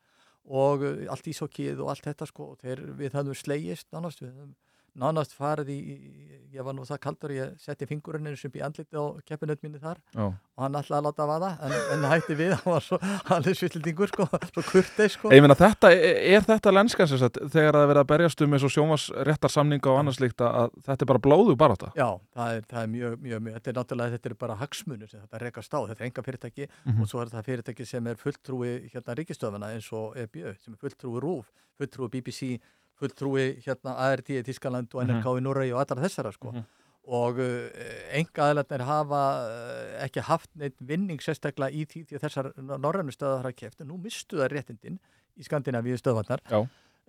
og 0.49 0.81
uh, 0.87 1.05
allt 1.13 1.27
ísokkið 1.29 1.81
og 1.83 1.91
allt 1.93 2.07
þetta 2.09 2.25
sko 2.29 2.51
og 2.53 2.61
þeir, 2.63 2.81
við 2.97 3.13
höfum 3.17 3.37
slegist 3.37 3.89
nánast 3.93 4.23
við 4.23 4.33
höfum 4.33 4.55
nánast 4.99 5.35
farið 5.37 5.69
í, 5.75 5.79
í- 5.79 6.28
ég 6.53 6.63
var 6.65 6.73
nú 6.73 6.83
það 6.87 6.99
kaldur 7.03 7.31
ég 7.35 7.51
setti 7.61 7.85
fingurinn 7.89 8.27
eins 8.31 8.41
upp 8.47 8.55
í 8.57 8.61
andliti 8.65 8.97
á 8.97 9.05
keppinöð 9.27 9.59
minni 9.65 9.79
þar 9.81 9.99
Já. 10.15 10.25
og 10.29 10.63
hann 10.63 10.77
ætlaði 10.79 10.99
að 10.99 11.05
láta 11.07 11.23
að 11.25 11.29
vaða 11.33 11.49
en, 11.67 11.75
en 11.95 12.05
hætti 12.11 12.37
við, 12.39 12.53
hann 12.57 12.73
var 12.73 12.85
svo 12.85 12.99
hann 13.29 13.49
er 13.51 13.57
svillindingur 13.59 14.09
sko, 14.13 14.27
svo 14.53 14.63
kurteis 14.71 15.17
sko 15.17 15.31
Ég 15.35 15.43
meina 15.45 15.57
þetta, 15.59 15.91
er 15.93 16.45
þetta 16.47 16.73
lenskan 16.73 17.09
sem 17.11 17.21
sagt 17.21 17.37
þegar 17.53 17.77
það 17.77 17.83
er 17.85 17.91
verið 17.93 18.01
að 18.03 18.09
berjast 18.13 18.41
um 18.47 18.55
eins 18.57 18.65
og 18.69 18.73
sjómas 18.73 19.07
réttar 19.29 19.53
samninga 19.53 19.91
og 19.93 19.99
annars 20.01 20.19
líkt 20.23 20.41
að, 20.41 20.57
að 20.63 20.75
þetta 20.89 21.05
er 21.07 21.11
bara 21.13 21.23
blóðu 21.29 21.55
bara 21.59 21.77
þetta 21.77 21.91
Já, 22.01 22.09
það 22.39 22.55
er, 22.57 22.65
það 22.73 22.81
er 22.85 22.91
mjög, 22.95 23.17
mjög, 23.27 23.43
mjög, 23.47 23.57
þetta 23.59 23.71
er 23.73 23.79
náttúrulega, 23.79 24.15
þetta 24.17 24.31
er 24.33 24.37
bara 24.45 24.59
hagsmunir 24.63 25.11
sem 25.13 25.21
þetta 25.27 25.43
rekast 25.45 25.77
á, 25.77 25.79
þetta 25.91 25.99
er 26.03 26.09
enga 26.11 26.25
fyrirtæki 26.29 26.69
Mhm. 26.89 27.01
og 27.03 27.07
svo 27.11 27.19
er 27.21 27.29
það 27.31 27.45
fyrirtæki 27.49 27.85
sem 27.85 28.07
er 28.07 28.17
fulltrúi 28.19 28.69
hérna 28.93 29.13
ríkistöðuna 29.19 29.69
eins 29.75 29.87
og 29.93 30.15
EBU, 30.17 30.53
sem 30.63 30.73
er 30.73 30.79
fulltrúi 30.81 31.19
RÚF, 31.21 31.49
fulltrúi 31.79 32.09
BBC, 32.13 32.59
fulltrúi 32.99 33.47
hérna 33.65 33.95
ARD 34.07 34.33
í 34.35 34.43
Tískaland 34.47 34.93
og 34.93 35.05
NRK 35.05 35.37
í 35.39 35.45
Noregi 35.45 35.73
og 35.75 35.83
allar 35.83 36.03
þessara 36.07 36.33
sko. 36.35 36.53
Mhm. 36.53 36.67
Og 37.09 37.39
uh, 37.41 37.79
enga 38.13 38.51
aðlarnir 38.51 38.83
hafa 38.85 39.21
uh, 39.47 39.95
ekki 40.05 40.21
haft 40.27 40.51
neitt 40.59 40.75
vinning 40.77 41.23
sérstaklega 41.23 41.73
í 41.73 41.87
því 41.89 42.03
því 42.09 42.19
þessar 42.21 42.51
norrænu 42.59 43.15
stöðar 43.15 43.47
hafa 43.47 43.55
keft, 43.57 43.81
en 43.81 43.89
nú 43.89 43.97
mistu 44.03 44.37
það 44.37 44.53
réttindin 44.53 44.99
í 45.39 45.47
Skandinavíu 45.47 45.97
stöðvarnar 45.97 46.43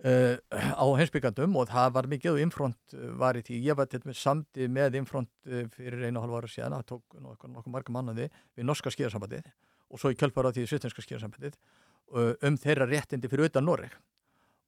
uh, 0.05 0.35
á 0.51 0.85
heimsbyggandum 0.97 1.57
og 1.59 1.69
það 1.71 1.93
var 1.97 2.09
mikið 2.11 2.33
og 2.33 2.41
Infront 2.45 2.95
uh, 2.95 3.09
var 3.21 3.37
í 3.37 3.43
því, 3.45 3.59
ég 3.67 3.77
var 3.77 3.89
til 3.91 4.01
með 4.05 4.17
samdi 4.19 4.69
með 4.71 4.97
Infront 5.01 5.29
uh, 5.49 5.65
fyrir 5.75 6.07
einu 6.07 6.21
og 6.21 6.25
halva 6.25 6.41
ára 6.41 6.51
síðan 6.51 6.77
það 6.79 6.87
tók 6.93 7.19
nokkuð, 7.19 7.73
marga 7.75 7.95
mannaði 7.95 8.29
við 8.57 8.67
norska 8.67 8.93
skíðarsambandið 8.93 9.51
og 9.91 10.01
svo 10.01 10.13
í 10.13 10.17
kjölfara 10.19 10.53
því 10.55 10.67
svistinska 10.69 11.05
skíðarsambandið 11.05 11.59
uh, 11.59 12.33
um 12.47 12.57
þeirra 12.61 12.89
réttindi 12.89 13.31
fyrir 13.31 13.51
utan 13.51 13.67
Noreg 13.67 13.97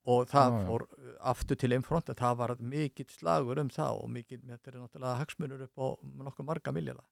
og 0.04 0.28
það 0.28 0.50
Já, 0.50 0.56
já. 0.60 0.66
fór 0.68 0.86
uh, 0.86 1.10
aftur 1.32 1.60
til 1.60 1.72
Infront 1.76 2.10
að 2.12 2.20
það 2.20 2.38
var 2.42 2.54
mikill 2.60 3.10
slagur 3.12 3.60
um 3.62 3.70
það 3.72 4.00
og 4.04 4.10
mikill, 4.12 4.40
þetta 4.48 4.70
er 4.70 4.80
náttúrulega 4.80 5.20
hagsmunur 5.22 5.66
upp 5.68 5.80
á 5.80 5.86
nokkuð 6.28 6.48
marga 6.50 6.74
miljala 6.76 7.04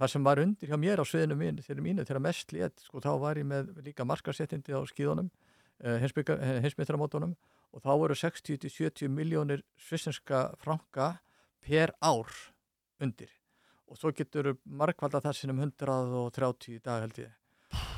það 0.00 0.10
sem 0.10 0.24
var 0.26 0.40
undir 0.42 0.70
hjá 0.70 0.78
mér 0.80 1.02
á 1.02 1.04
sviðinu 1.06 1.36
mín, 1.38 1.60
þegar 1.62 1.84
mínu 1.84 2.06
þegar 2.06 2.24
mest 2.24 2.54
lét, 2.54 2.82
sko 2.82 3.02
þá 3.02 3.12
var 3.22 3.38
ég 3.38 3.46
með 3.46 3.70
líka 3.86 4.06
markasettindi 4.06 4.74
á 4.74 4.80
skíðunum 4.90 5.30
uh, 5.30 5.96
heimsmyndramótunum 6.64 7.36
og 7.74 7.82
þá 7.82 7.92
voru 7.98 8.16
60-70 8.18 9.10
miljónir 9.10 9.64
svissenska 9.80 10.48
franka 10.62 11.16
per 11.64 11.94
ár 12.02 12.30
undir. 13.02 13.30
Og 13.90 13.98
svo 13.98 14.12
getur 14.14 14.54
markvalda 14.64 15.20
það 15.22 15.38
sinum 15.38 15.62
130 15.62 16.76
í 16.76 16.82
dag 16.82 17.04
held 17.04 17.18
ég 17.24 17.32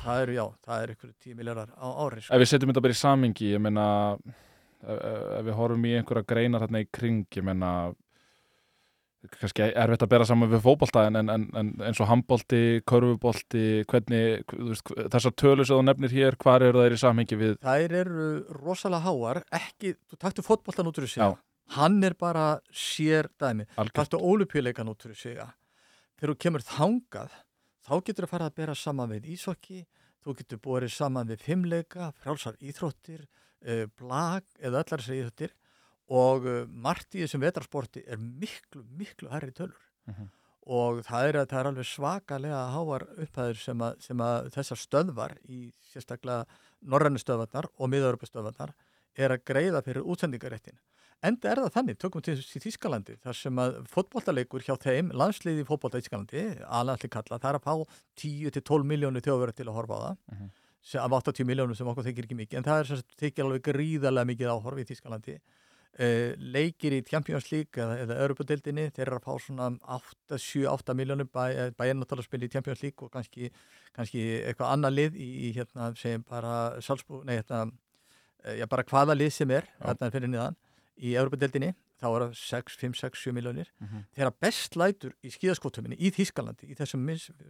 það 0.03 0.23
eru 0.23 0.37
já, 0.37 0.43
það 0.67 0.83
eru 0.83 0.97
ykkur 0.97 1.13
10 1.27 1.37
miljardar 1.39 1.71
á 1.75 1.87
ári 2.05 2.23
sko. 2.23 2.33
Ef 2.33 2.43
við 2.43 2.51
setjum 2.51 2.73
þetta 2.73 2.85
bara 2.87 2.97
í 2.97 2.99
samingi, 3.01 3.53
ég 3.53 3.63
meina 3.63 3.85
ef, 4.17 4.97
ef 4.97 5.47
við 5.47 5.57
horfum 5.59 5.87
í 5.87 5.95
einhverja 5.99 6.29
greinar 6.33 6.65
hérna 6.65 6.83
í 6.83 6.89
kring, 6.91 7.25
ég 7.35 7.47
meina 7.47 7.71
kannski 9.27 9.65
erfitt 9.73 10.03
að 10.05 10.11
bera 10.11 10.27
saman 10.27 10.51
við 10.51 10.61
fótbolta 10.63 11.07
en, 11.09 11.17
en, 11.19 11.47
en 11.57 11.71
eins 11.87 11.99
og 12.03 12.09
handbolti, 12.09 12.61
körfubolti 12.87 13.83
hvernig, 13.89 14.45
veist, 14.53 14.93
þessar 15.11 15.35
tölur 15.39 15.67
sem 15.67 15.79
þú 15.79 15.87
nefnir 15.87 16.13
hér, 16.13 16.37
hvar 16.41 16.63
eru 16.65 16.85
þær 16.85 16.95
í 16.95 17.01
samhengi 17.01 17.39
við? 17.39 17.57
Þær 17.65 17.97
eru 18.03 18.29
rosalega 18.61 19.03
háar 19.07 19.41
ekki, 19.57 19.95
þú 20.07 20.21
taktu 20.21 20.45
fótboltan 20.45 20.91
út 20.91 21.01
úr 21.01 21.09
sig. 21.11 21.35
Hann 21.75 21.99
er 22.07 22.15
bara 22.15 22.61
sér 22.71 23.27
dæmi. 23.41 23.65
Algjört? 23.75 23.97
taktu 23.97 24.21
ólupjuleikan 24.23 24.87
út 24.87 25.09
úr 25.09 25.17
sig. 25.17 25.41
Þegar 26.17 26.33
þú 26.33 26.37
kemur 26.45 26.63
þangað 26.63 27.33
þá 27.87 27.95
getur 28.03 28.27
þú 28.27 28.31
farið 28.33 28.49
að 28.51 28.57
bera 28.61 28.75
saman 28.75 29.13
við 29.15 29.29
ísokki 29.35 29.81
þú 30.25 30.35
getur 30.41 30.61
borið 30.63 30.93
saman 30.95 31.29
við 31.31 31.43
fimmleika 31.47 32.11
frálsar 32.21 32.57
íþróttir 32.59 33.23
uh, 33.25 33.85
blag 33.99 34.43
eða 34.59 34.83
allar 34.83 35.03
þessar 35.03 35.21
íþróttir 35.21 35.55
og 36.07 36.47
uh, 36.47 36.65
margt 36.67 37.15
í 37.15 37.23
þessum 37.23 37.43
vetarsporti 37.43 38.03
er 38.07 38.19
miklu, 38.19 38.83
miklu 38.97 39.31
herri 39.33 39.51
tölur 39.55 39.83
Mhm. 40.07 40.29
og 40.67 41.01
það 41.03 41.25
er, 41.27 41.37
það 41.51 41.59
er 41.59 41.67
alveg 41.67 41.87
svakalega 41.87 42.59
háar 42.71 43.03
upphæður 43.23 43.57
sem 43.59 43.81
að, 43.83 44.05
að 44.23 44.49
þessar 44.55 44.79
stöðvar 44.79 45.33
í 45.47 45.59
sérstaklega 45.91 46.45
norrænu 46.93 47.19
stöðvarnar 47.19 47.67
og 47.75 47.91
miðauröpa 47.91 48.29
stöðvarnar 48.29 48.71
er 49.17 49.35
að 49.35 49.43
greiða 49.51 49.81
fyrir 49.83 50.07
útsendingaréttin 50.07 50.79
Enda 51.25 51.49
er 51.49 51.57
það 51.63 51.71
þannig, 51.73 51.97
tökum 51.97 52.21
til 52.21 52.35
í 52.37 52.59
Þískalandi 52.61 53.15
þar 53.23 53.33
sem 53.39 53.57
að 53.63 53.77
fótboltaleikur 53.89 54.61
hjá 54.61 54.75
þeim 54.77 55.07
landsliði 55.17 55.63
í 55.63 55.67
fótbolta 55.67 55.97
í 55.97 56.03
Þískalandi, 56.05 56.43
alveg 56.69 57.09
kalla, 57.09 57.39
það 57.41 57.49
er 57.49 57.57
að 57.57 57.65
fá 57.65 57.73
10-12 58.21 58.85
miljónu 58.85 59.23
þjóðverð 59.25 59.55
til 59.57 59.65
að 59.71 59.77
horfa 59.79 59.97
á 59.97 60.01
það 60.05 60.17
Mhm. 60.35 60.49
sem, 60.87 61.01
af 61.01 61.11
80 61.17 61.43
miljónu 61.49 61.75
sem 61.75 61.87
okkur 61.87 62.05
þykir 62.05 62.27
ekki 62.27 62.37
mikið 62.37 62.57
en 62.57 62.63
það 62.63 62.79
er 62.79 62.85
sem 62.91 62.97
sagt 63.01 63.17
þykir 63.17 63.43
alveg 63.47 63.63
gríðarlega 63.65 64.29
mikið 64.29 64.51
áhorf 64.53 64.77
í 64.77 64.85
Þískalandi 64.91 65.35
uh, 65.99 66.35
leikir 66.37 66.93
í 66.93 67.01
Champions 67.09 67.49
League 67.51 67.81
eða, 67.81 67.97
eða 68.05 68.19
Europadeildinni, 68.27 68.85
þeir 68.93 69.07
eru 69.07 69.17
að 69.17 69.25
fá 69.25 69.33
svona 69.41 69.71
7-8 70.29 70.93
miljónu 70.93 71.25
bæ, 71.25 71.73
að 71.73 72.23
spila 72.27 72.45
í 72.45 72.51
Champions 72.53 72.83
League 72.83 73.01
og 73.03 73.11
kannski, 73.11 73.49
kannski 73.97 74.21
eitthvað 74.45 74.71
annað 74.75 74.93
lið 74.99 75.17
í, 75.17 75.29
í 75.49 75.51
hérna, 75.57 75.89
segjum 75.97 76.23
bara 76.29 76.79
Salzburg, 76.85 77.25
nei 77.25 77.39
hérna, 77.41 77.71
eh, 78.45 78.59
já 78.61 78.67
bara 78.69 78.83
hvaða 78.83 79.17
lið 79.17 79.31
sem 79.33 79.49
er, 79.51 79.65
Já. 79.81 79.87
hérna 79.89 80.11
fyrir 80.13 80.29
niðan 80.29 80.55
í 80.97 81.13
Europadeildinni 81.17 81.73
þá 81.97 82.07
er 82.09 82.25
það 82.25 82.33
6, 82.41 82.77
5, 82.81 82.97
6, 83.01 83.21
7 83.25 83.35
miljónir 83.35 83.69
mm 83.79 83.87
-hmm. 83.87 84.05
þegar 84.15 84.33
best 84.41 84.75
lætur 84.75 85.13
í 85.23 85.31
skíðaskótuminni 85.33 85.97
í 85.97 86.11
Þískalandi, 86.13 86.69
í 86.69 86.75
þessum 86.77 87.05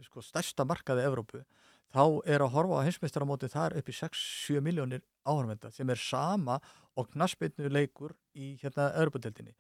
sko, 0.05 0.21
stærsta 0.21 0.65
markaði 0.65 1.03
Evrópu, 1.07 1.43
þá 1.91 2.21
er 2.27 2.43
að 2.43 2.53
horfa 2.55 2.79
á 2.79 2.85
heimsmeistaramóti 2.87 3.49
þar 3.51 3.77
upp 3.79 3.89
í 3.89 3.95
6-7 3.95 4.61
miljónir 4.61 5.01
áhörmenda 5.25 5.71
sem 5.71 5.89
er 5.89 5.99
sama 5.99 6.59
og 6.95 7.09
knaspinu 7.13 7.69
leikur 7.69 8.15
í 8.35 8.57
hérna 8.61 8.91
Evrópadeildinni. 8.95 9.53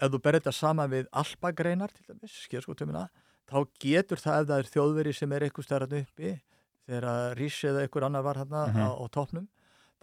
Ef 0.00 0.10
þú 0.10 0.20
berður 0.20 0.40
þetta 0.40 0.52
sama 0.52 0.86
við 0.86 1.08
alpagreinar 1.12 1.92
til 1.92 2.04
dæmis, 2.08 2.36
skíðaskótumina, 2.46 3.08
þá 3.46 3.58
getur 3.80 4.18
það 4.18 4.40
ef 4.40 4.48
það 4.48 4.58
er 4.58 4.70
þjóðveri 4.74 5.12
sem 5.14 5.32
er 5.32 5.46
eitthvað 5.46 5.68
stærðan 5.68 6.00
uppi, 6.02 6.40
þegar 6.86 7.36
Rís 7.36 7.64
eða 7.64 7.82
einhver 7.82 8.06
annar 8.06 8.22
var 8.22 8.36
hérna 8.36 8.66
mm 8.66 8.72
-hmm. 8.74 8.86
á, 8.86 8.90
á 9.02 9.04
topnum, 9.10 9.48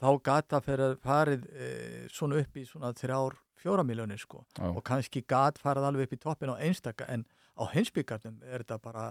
þá 0.03 0.09
gata 0.27 0.59
fyrir 0.63 0.97
farið 1.03 1.47
e, 1.47 1.69
svona 2.11 2.41
upp 2.43 2.59
í 2.59 2.65
svona 2.67 2.91
þrjár 2.97 3.39
fjóra 3.63 3.85
miljónir 3.87 4.19
sko. 4.19 4.43
Já. 4.57 4.67
og 4.67 4.83
kannski 4.83 5.23
gat 5.23 5.61
farið 5.61 5.87
alveg 5.87 6.09
upp 6.09 6.17
í 6.17 6.21
toppin 6.25 6.51
á 6.51 6.59
einstaka 6.59 7.07
en 7.07 7.23
á 7.55 7.63
hinsbyggarnum 7.71 8.41
er 8.43 8.65
þetta 8.65 8.79
bara 8.83 9.07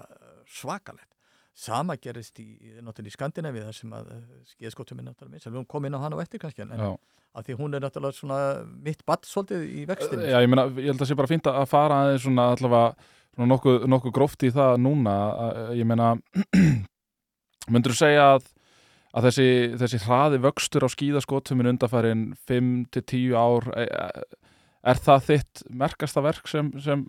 svakalett 0.51 1.09
sama 1.53 1.97
gerist 2.01 2.39
í, 2.41 2.47
í 2.81 3.13
Skandinavi 3.13 3.63
þar 3.63 3.77
sem 3.77 3.93
að 3.93 4.13
skeiðskóttum 4.55 5.03
er 5.03 5.11
náttúrulega 5.11 5.43
sem 5.43 5.53
við 5.53 5.67
komum 5.69 5.89
inn 5.89 5.99
á 6.01 6.05
hann 6.05 6.17
á 6.17 6.23
eftir 6.25 6.41
kannski 6.41 6.65
en 6.65 6.73
að 6.73 7.49
því 7.49 7.57
hún 7.61 7.77
er 7.77 7.85
náttúrulega 7.85 8.17
svona 8.17 8.39
mitt 8.85 9.05
batt 9.09 9.29
svolítið 9.29 9.67
í 9.69 9.85
vextinu 9.89 10.31
Já, 10.31 10.39
ég, 10.41 10.49
meina, 10.49 10.65
ég 10.81 10.89
held 10.91 10.97
að 10.97 11.05
það 11.05 11.11
sé 11.13 11.19
bara 11.21 11.33
fínt 11.33 11.51
að 11.53 11.69
fara 11.69 12.01
aðeins 12.07 12.25
svona 12.25 12.49
allavega 12.55 13.11
svona 13.33 13.51
nokkuð, 13.93 14.15
gróft 14.17 14.47
í 14.49 14.53
það 14.53 14.81
núna 14.85 15.17
að, 15.45 15.61
ég 15.81 15.89
meina 15.89 16.11
myndur 17.73 17.95
þú 17.95 18.01
segja 18.01 18.27
að, 18.35 18.49
að 19.13 19.29
þessi, 19.29 19.49
þessi 19.81 20.01
hraði 20.07 20.41
vöxtur 20.47 20.87
á 20.87 20.89
skíðaskóttum 20.93 21.61
er 21.63 21.73
undarfærin 21.73 22.25
5-10 22.49 23.35
ár 23.37 23.69
e, 23.77 23.85
e, 23.85 24.23
er 24.93 25.03
það 25.05 25.27
þitt 25.29 25.65
merkasta 25.83 26.23
verk 26.25 26.49
sem, 26.51 26.71
sem 26.83 27.05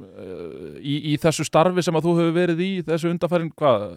í, 0.80 0.98
í 1.14 1.16
þessu 1.22 1.46
starfi 1.48 1.86
sem 1.86 1.96
að 1.98 2.10
þú 2.10 2.18
hefur 2.20 2.36
verið 2.36 2.66
í 2.66 2.74
þessu 2.88 3.14
undarfærin 3.14 3.54
hvað 3.56 3.88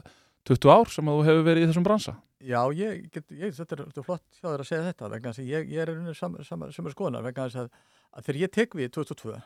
20 0.46 0.70
ár 0.70 0.92
sem 0.94 1.10
að 1.10 1.18
þú 1.18 1.26
hefur 1.26 1.46
verið 1.50 1.66
í 1.66 1.68
þessum 1.72 1.86
bransa? 1.86 2.14
Já, 2.46 2.60
ég, 2.76 3.06
get, 3.10 3.26
ég 3.34 3.54
þetta, 3.56 3.74
er, 3.74 3.82
þetta 3.88 4.02
er 4.02 4.06
flott 4.06 4.38
hjá 4.38 4.46
þér 4.46 4.62
að 4.62 4.68
segja 4.68 4.86
þetta 4.86 5.10
vegna 5.10 5.32
að 5.32 5.50
ég, 5.50 5.70
ég 5.72 5.82
er 5.82 5.92
unnið 5.96 6.18
samar 6.20 6.74
skoðunar 6.76 7.26
vegna 7.26 7.48
að, 7.48 7.70
að 8.12 8.28
þegar 8.28 8.40
ég 8.44 8.52
tek 8.54 8.76
við 8.78 8.92
2002 8.94 9.38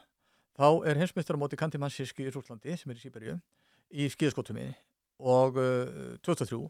þá 0.61 0.67
er 0.91 1.01
heimsmyndstur 1.01 1.39
á 1.39 1.43
móti 1.43 1.59
Kandi 1.61 1.81
Mansiski 1.81 2.27
í 2.27 2.35
Rúslandi 2.35 2.77
sem 2.77 2.93
er 2.93 2.99
í 2.99 3.05
Sýberju 3.05 3.37
í 3.91 4.09
skíðaskóttum 4.13 4.61
og 5.21 5.57
uh, 5.61 6.19
2003 6.27 6.61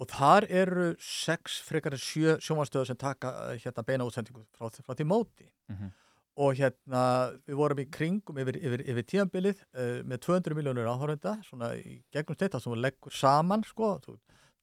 og 0.00 0.10
þar 0.10 0.46
eru 0.50 0.86
sex 1.02 1.60
frekar 1.66 1.94
en 1.94 2.02
sjö 2.02 2.38
sjómanstöður 2.42 2.90
sem 2.90 2.98
taka 2.98 3.32
hérna 3.62 3.84
beina 3.86 4.06
útsendingu 4.06 4.44
frá, 4.56 4.70
frá 4.82 4.94
því 4.94 5.06
móti 5.06 5.46
mm 5.46 5.76
-hmm. 5.76 5.90
og 6.36 6.54
hérna 6.58 7.02
við 7.46 7.56
vorum 7.60 7.78
í 7.78 7.90
kringum 7.90 8.38
yfir, 8.38 8.58
yfir, 8.58 8.84
yfir 8.90 9.08
tíanbilið 9.12 9.58
uh, 9.74 10.02
með 10.02 10.18
200 10.26 10.54
miljónur 10.54 10.90
áhörunda 10.90 11.38
svona 11.42 11.74
í 11.76 12.02
gegnum 12.10 12.36
þetta 12.36 12.60
sem 12.60 12.72
við 12.72 12.84
leggur 12.86 13.12
saman 13.12 13.64
sko, 13.64 14.00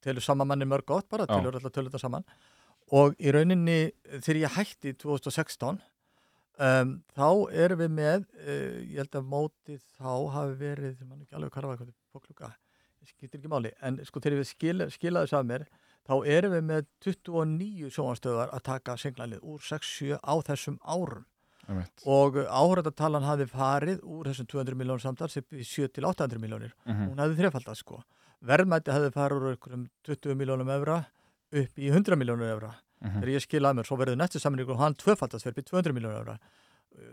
telur 0.01 0.21
saman 0.21 0.47
manni 0.47 0.65
mörg 0.65 0.85
gott 0.85 1.09
bara, 1.09 1.25
Já. 1.29 1.35
telur 1.37 1.55
alltaf 1.55 1.71
tölur 1.71 1.89
þetta 1.89 2.07
saman 2.07 2.25
og 2.91 3.15
í 3.19 3.31
rauninni 3.31 3.91
þegar 4.19 4.41
ég 4.41 4.55
hætti 4.57 4.93
2016 4.93 5.79
um, 6.59 7.03
þá 7.15 7.29
erum 7.53 7.79
við 7.79 7.91
með 7.95 8.25
uh, 8.35 8.79
ég 8.83 8.97
held 8.97 9.15
að 9.15 9.31
mótið 9.31 9.81
þá 9.95 10.11
hafi 10.35 10.57
verið, 10.59 11.05
mann 11.07 11.21
ekki 11.23 11.35
alveg 11.35 11.55
hvað 11.55 11.69
var 11.71 11.81
það 11.81 11.93
på 12.11 12.19
klukka 12.19 12.51
skiltir 13.05 13.39
ekki 13.39 13.51
máli, 13.51 13.71
en 13.81 13.99
sko 14.05 14.19
þegar 14.19 14.41
við 14.41 14.49
skil, 14.51 14.87
skilaðu 14.93 15.31
saman 15.31 15.65
þá 16.07 16.15
erum 16.35 16.55
við 16.55 16.63
með 16.67 16.87
29 17.05 17.91
sjóanstöðar 17.95 18.53
að 18.55 18.63
taka 18.67 18.97
senglanlið 18.99 19.43
úr 19.45 19.61
6-7 19.65 20.17
á 20.21 20.33
þessum 20.47 20.79
árum. 20.81 21.27
Emmeit. 21.69 22.01
og 22.09 22.35
áhverjadattalan 22.41 23.23
hafi 23.23 23.45
farið 23.47 23.99
úr 24.01 24.27
þessum 24.31 24.47
200 24.49 24.77
miljónir 24.79 25.03
samtals 25.03 25.37
upp 25.37 25.53
í 25.53 25.61
7-800 25.61 26.41
miljónir 26.41 26.71
mm 26.73 26.91
-hmm. 26.91 27.09
hún 27.11 27.21
hafi 27.21 27.37
þrefaldað 27.37 27.77
sko. 27.77 28.01
Verðmætti 28.41 28.91
hafi 28.91 29.11
farið 29.13 29.37
úr 29.37 29.51
einhverjum 29.51 29.85
20 30.03 30.35
miljónum 30.35 30.69
evra 30.69 31.05
upp 31.51 31.77
í 31.77 31.91
100 31.91 32.17
miljónur 32.17 32.49
evra. 32.49 32.73
Mm 32.99 33.09
-hmm. 33.09 33.19
þegar 33.21 33.29
ég 33.29 33.41
skilaði 33.45 33.75
mér, 33.75 33.85
svo 33.85 33.97
verður 33.97 34.17
næstu 34.17 34.39
og 34.71 34.79
hann 34.79 34.95
tvöfaldast 34.95 35.45
verður 35.45 35.59
upp 35.59 35.63
í 35.63 35.69
200 35.69 35.93
miljónur 35.93 36.19
evra. 36.19 36.39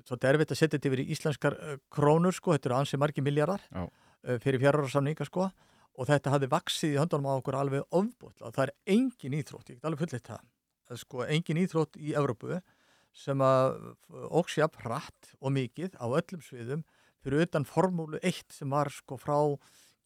Svo 0.05 0.17
þetta 0.17 0.29
er 0.29 0.35
erfitt 0.35 0.51
að 0.51 0.59
setja 0.59 0.79
þetta 0.79 0.89
yfir 0.89 1.01
í 1.01 1.11
íslenskar 1.13 1.55
uh, 1.55 1.77
krónur 1.91 2.33
sko, 2.33 2.53
þetta 2.53 2.69
eru 2.69 2.79
ansi 2.79 2.97
margi 2.97 3.21
miljardar 3.21 3.61
uh, 3.73 4.39
fyrir 4.43 4.59
fjárhóra 4.59 4.89
samninga 4.89 5.25
sko 5.25 5.51
og 5.99 6.07
þetta 6.07 6.35
hafði 6.35 6.51
vaksið 6.53 6.95
í 6.95 6.99
höndunum 7.01 7.27
á 7.27 7.39
okkur 7.41 7.59
alveg 7.59 7.97
ofbútla. 7.99 8.53
Það 8.55 8.65
er 8.65 8.75
engin 8.95 9.37
íþrótt, 9.41 9.73
ég 9.73 9.79
get 9.79 9.89
alveg 9.89 10.05
fullitt 10.05 10.31
það, 10.31 10.45
sko 11.03 11.25
engin 11.27 11.63
íþrótt 11.65 11.99
í 11.99 12.15
Evrópu 12.19 12.61
sem 13.19 13.43
að 13.43 13.81
óksja 14.39 14.69
pratt 14.71 15.33
og 15.41 15.53
mikið 15.57 15.97
á 15.99 16.07
öllum 16.07 16.45
sviðum 16.45 16.85
fyrir 17.25 17.49
utan 17.49 17.67
formúlu 17.67 18.21
1 18.23 18.55
sem 18.55 18.71
var 18.71 18.93
sko 18.95 19.19
frá, 19.19 19.39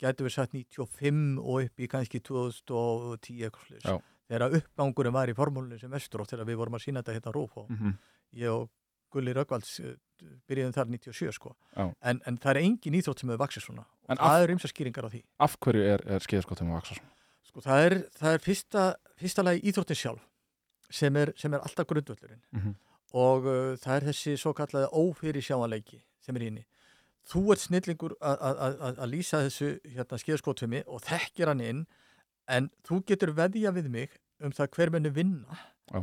getur 0.01 0.27
við 0.27 0.37
sagt 0.39 0.57
95 0.57 1.43
og 1.43 1.67
upp 1.67 1.83
í 1.83 1.91
kannski 1.91 2.23
2010 2.25 3.45
eitthvað 3.47 3.69
slús. 3.69 4.09
Þegar 4.33 4.57
uppgangurinn 4.59 5.15
var 5.15 5.29
í 5.29 5.37
formúlunum 5.37 5.81
sem 5.81 5.93
vestur 5.93 6.25
og 6.25 6.31
þegar 6.31 6.49
við 6.49 6.63
vorum 6.63 6.79
að 6.79 6.87
sína 6.87 7.03
þetta 7.03 7.19
hérna 7.19 7.35
rúf 7.37 7.59
og 7.61 7.69
mm 7.69 7.77
-hmm. 7.77 7.99
ég 8.41 8.49
og 8.49 8.71
Gulli 9.13 9.35
Röggvalds 9.37 9.77
byrjuðum 10.51 10.75
þar 10.77 10.91
97 10.93 11.33
sko. 11.37 11.55
En, 11.77 12.21
en 12.27 12.39
það 12.41 12.51
er 12.53 12.61
engin 12.63 12.99
íþrótt 12.99 13.23
sem 13.23 13.33
hefur 13.33 13.43
vaksið 13.43 13.67
svona. 13.67 13.87
Og 14.07 14.15
en 14.15 14.21
það 14.21 14.45
eru 14.45 14.57
ymsa 14.57 14.71
skýringar 14.71 15.09
á 15.09 15.11
því. 15.13 15.23
Af 15.47 15.57
hverju 15.63 15.89
er, 15.95 16.05
er 16.17 16.27
skeiðskottum 16.27 16.73
að 16.73 16.79
vaksa 16.79 16.99
svona? 16.99 17.13
Sko 17.49 17.65
það 17.65 17.87
er, 17.87 17.97
það 18.21 18.37
er 18.37 18.45
fyrsta, 18.47 18.85
fyrsta 19.21 19.45
lagi 19.47 19.65
íþróttin 19.71 20.01
sjálf 20.03 20.29
sem 20.93 21.17
er, 21.17 21.33
sem 21.41 21.53
er 21.53 21.65
alltaf 21.65 21.89
grundvöldurinn 21.89 22.41
mm 22.53 22.61
-hmm. 22.61 22.75
og 23.17 23.47
uh, 23.49 23.77
það 23.81 23.97
er 23.97 24.07
þessi 24.11 24.37
svo 24.37 24.53
kallaði 24.53 24.89
ófyrir 24.93 25.45
sjáanleiki 25.45 26.03
sem 26.21 26.37
er 26.37 26.43
íni 26.49 26.65
Þú 27.23 27.53
ert 27.53 27.63
snillingur 27.63 28.17
að 28.21 29.07
lýsa 29.07 29.45
þessu 29.47 29.79
hérna, 29.87 30.19
skeiðskottvimi 30.19 30.83
og 30.87 31.05
þekkir 31.07 31.47
hann 31.47 31.61
inn 31.61 31.85
en 32.51 32.71
þú 32.83 33.05
getur 33.07 33.31
veðja 33.31 33.71
við 33.71 33.89
mig 33.89 34.11
um 34.43 34.51
það 34.51 34.71
hver 34.75 34.91
menni 34.91 35.11
vinna. 35.15 35.59
Já 35.93 36.03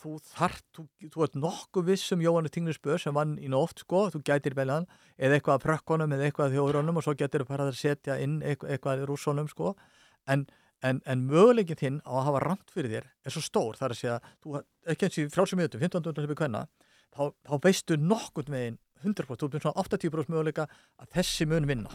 þú 0.00 0.14
þart, 0.24 0.64
þú, 0.76 0.84
þú 1.12 1.24
ert 1.26 1.36
nokkuð 1.38 1.86
viss 1.90 2.14
um 2.14 2.22
Jóhannes 2.24 2.54
Tingnesbjörn 2.54 3.02
sem 3.02 3.16
vann 3.16 3.36
í 3.40 3.50
nótt 3.52 3.82
sko, 3.82 4.06
þú 4.14 4.22
gætir 4.26 4.56
vel 4.58 4.70
hann, 4.72 4.88
eða 5.20 5.38
eitthvað 5.38 5.58
að 5.58 5.66
frökkunum 5.66 6.14
eða 6.16 6.28
eitthvað 6.28 6.48
að 6.48 6.56
þjóðurónum 6.56 7.00
og 7.00 7.06
svo 7.06 7.14
getur 7.20 7.44
þú 7.44 7.50
farað 7.50 7.72
að 7.72 7.80
setja 7.80 8.18
inn 8.24 8.40
eitthvað, 8.42 9.02
í 9.02 9.08
rússónum 9.08 9.50
sko 9.50 9.74
en, 10.30 10.46
en, 10.86 11.02
en 11.04 11.24
möguleikin 11.28 11.80
þinn 11.80 11.98
á 12.08 12.12
að 12.16 12.28
hafa 12.30 12.44
ramt 12.46 12.74
fyrir 12.74 12.94
þér 12.96 13.08
er 13.10 13.36
svo 13.36 13.44
stór, 13.44 13.80
þar 13.80 13.96
að 13.96 14.02
segja 14.02 14.20
þú, 14.40 14.62
ekki 14.94 15.08
eins 15.08 15.18
í 15.20 15.26
frálsum 15.34 15.60
miðutum, 15.60 15.84
15. 15.84 16.12
hlupi 16.24 16.38
hvenna 16.40 16.66
þá, 17.12 17.24
þá 17.46 17.54
veistu 17.66 18.00
nokkuð 18.00 18.52
með 18.52 18.68
einn 18.68 18.80
100%, 19.00 19.40
þú 19.40 19.48
erum 19.48 19.64
svona 19.64 19.84
80% 19.84 20.32
möguleika 20.32 20.68
að 21.00 21.12
þessi 21.16 21.48
mun 21.48 21.68
vinna 21.68 21.92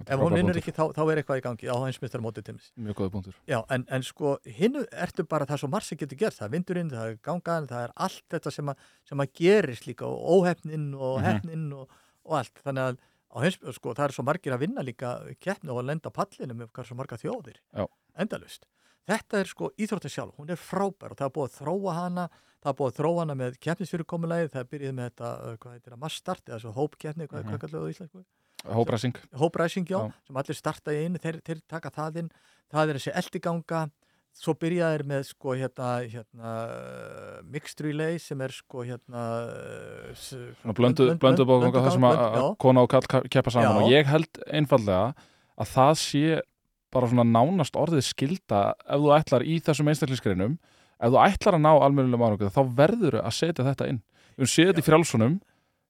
ef 0.00 0.22
hún 0.22 0.36
vinnur 0.36 0.58
ekki 0.58 0.74
þá, 0.74 0.84
þá 0.96 1.02
er 1.04 1.20
eitthvað 1.20 1.40
í 1.40 1.44
gangi 1.44 1.70
á 1.70 1.76
heimsmyndstar 1.84 2.24
mótið 2.24 2.48
tímis 2.48 2.70
mjög 2.76 2.98
góða 2.98 3.12
punktur. 3.16 3.38
Já, 3.50 3.58
en, 3.74 3.86
en 3.92 4.06
sko 4.06 4.34
hinnu 4.58 4.84
ertu 5.04 5.26
bara 5.28 5.48
það 5.48 5.62
sem 5.62 5.72
Marsi 5.76 5.98
getur 6.00 6.20
gert 6.24 6.38
það 6.38 6.48
er 6.48 6.54
vindurinn, 6.56 6.92
það 6.92 7.12
er 7.12 7.16
gangaðin, 7.28 7.70
það 7.70 7.86
er 7.86 7.94
allt 8.08 8.26
þetta 8.34 8.54
sem 8.56 8.72
að, 8.72 8.90
sem 9.08 9.24
að 9.24 9.32
gerist 9.42 9.88
líka 9.88 10.08
og 10.08 10.36
óhefninn 10.36 10.92
og 10.96 11.20
mm 11.20 11.40
-hmm. 11.44 11.72
og, 11.78 12.04
og 12.24 12.38
allt. 12.40 12.62
Þannig 12.64 12.82
að 12.88 13.00
heims, 13.42 13.58
sko, 13.78 13.94
það 13.94 14.04
er 14.08 14.16
svo 14.16 14.24
margir 14.28 14.52
að 14.52 14.64
vinna 14.66 14.82
líka 14.82 15.16
keppni 15.40 15.70
og 15.70 15.82
að 15.82 15.90
lenda 15.92 16.10
pallinu 16.10 16.54
með 16.54 16.72
hvað 16.72 16.88
svo 16.88 16.96
marga 16.96 17.16
þjóðir. 17.16 17.60
Já. 17.72 17.86
endalust 18.16 18.66
þetta 19.08 19.40
er 19.40 19.50
sko 19.50 19.70
íþróttir 19.80 20.12
sjálf, 20.12 20.36
hún 20.38 20.52
er 20.52 20.60
frábær 20.60 21.14
og 21.14 21.18
það 21.18 21.28
er 21.28 21.34
búið 21.36 21.48
að 21.48 21.56
þróa 21.58 21.94
hana 21.96 22.26
það 22.62 22.70
er 22.70 22.76
búið 22.78 22.92
að 22.92 22.98
þróa 23.00 23.22
hana 23.22 23.36
með 23.38 23.56
keppnisfyrirkomulegið 23.66 24.52
það 24.52 24.62
er 24.62 24.70
byrjuð 24.74 24.94
með 24.98 25.08
þetta, 25.10 25.30
hvað 25.62 25.74
heitir 25.76 25.94
það, 25.94 26.02
massstart 26.04 26.52
eða 26.52 26.60
svo 26.62 26.74
hópkeppni, 26.76 27.26
hvað, 27.26 27.42
mm 27.42 27.48
-hmm. 27.48 27.50
hvað 27.50 27.64
kallar 27.64 27.82
það 27.82 27.88
í 27.88 27.96
Íslandsku 27.96 28.24
Hópræsing 28.68 29.18
Hópræsing, 29.34 29.88
já, 29.90 29.98
já, 29.98 30.12
sem 30.26 30.38
allir 30.42 30.58
starta 30.58 30.94
í 30.94 31.02
einu 31.06 31.20
þeir, 31.22 31.40
þeir 31.46 31.64
taka 31.70 31.90
það 31.94 32.22
inn, 32.22 32.30
það 32.72 32.92
er 32.92 33.00
þessi 33.00 33.14
eldiganga, 33.22 33.80
svo 34.32 34.54
byrjaðir 34.56 35.04
með 35.08 35.26
sko 35.28 35.56
hérna, 35.58 35.88
hérna 36.08 36.52
mixed 37.52 37.82
relay 37.84 38.16
sem 38.22 38.40
er 38.44 38.54
sko 38.54 38.84
hérna 38.86 39.24
blöndu 40.72 41.10
bóðganga 41.20 41.82
það 41.82 41.96
sem 41.96 42.06
að 42.08 42.46
kona 42.62 42.86
og 42.86 42.94
kall 42.94 43.28
keppa 43.28 43.52
saman. 43.52 43.68
Já. 43.68 43.82
og 43.82 43.92
ég 43.92 44.08
held 44.08 44.42
einfallega 44.48 45.12
að 45.60 45.74
það 45.74 45.94
sé 46.00 46.40
bara 46.92 47.08
svona 47.08 47.26
nánast 47.28 47.76
orðið 47.78 48.06
skilda 48.08 48.62
ef 48.84 49.04
þú 49.04 49.12
ætlar 49.16 49.44
í 49.48 49.58
þessum 49.64 49.92
einstaklingsgreinum. 49.92 50.58
Ef 51.02 51.12
þú 51.12 51.20
ætlar 51.24 51.56
að 51.58 51.64
ná 51.64 51.72
almennilega 51.74 52.20
mánum 52.20 52.52
þá 52.52 52.62
verður 52.76 53.18
þau 53.18 53.24
að 53.24 53.36
setja 53.36 53.66
þetta 53.68 53.88
inn. 53.90 54.02
Við 54.36 54.44
höfum 54.44 54.52
setið 54.52 54.80
í 54.80 54.86
frjálsunum 54.86 55.38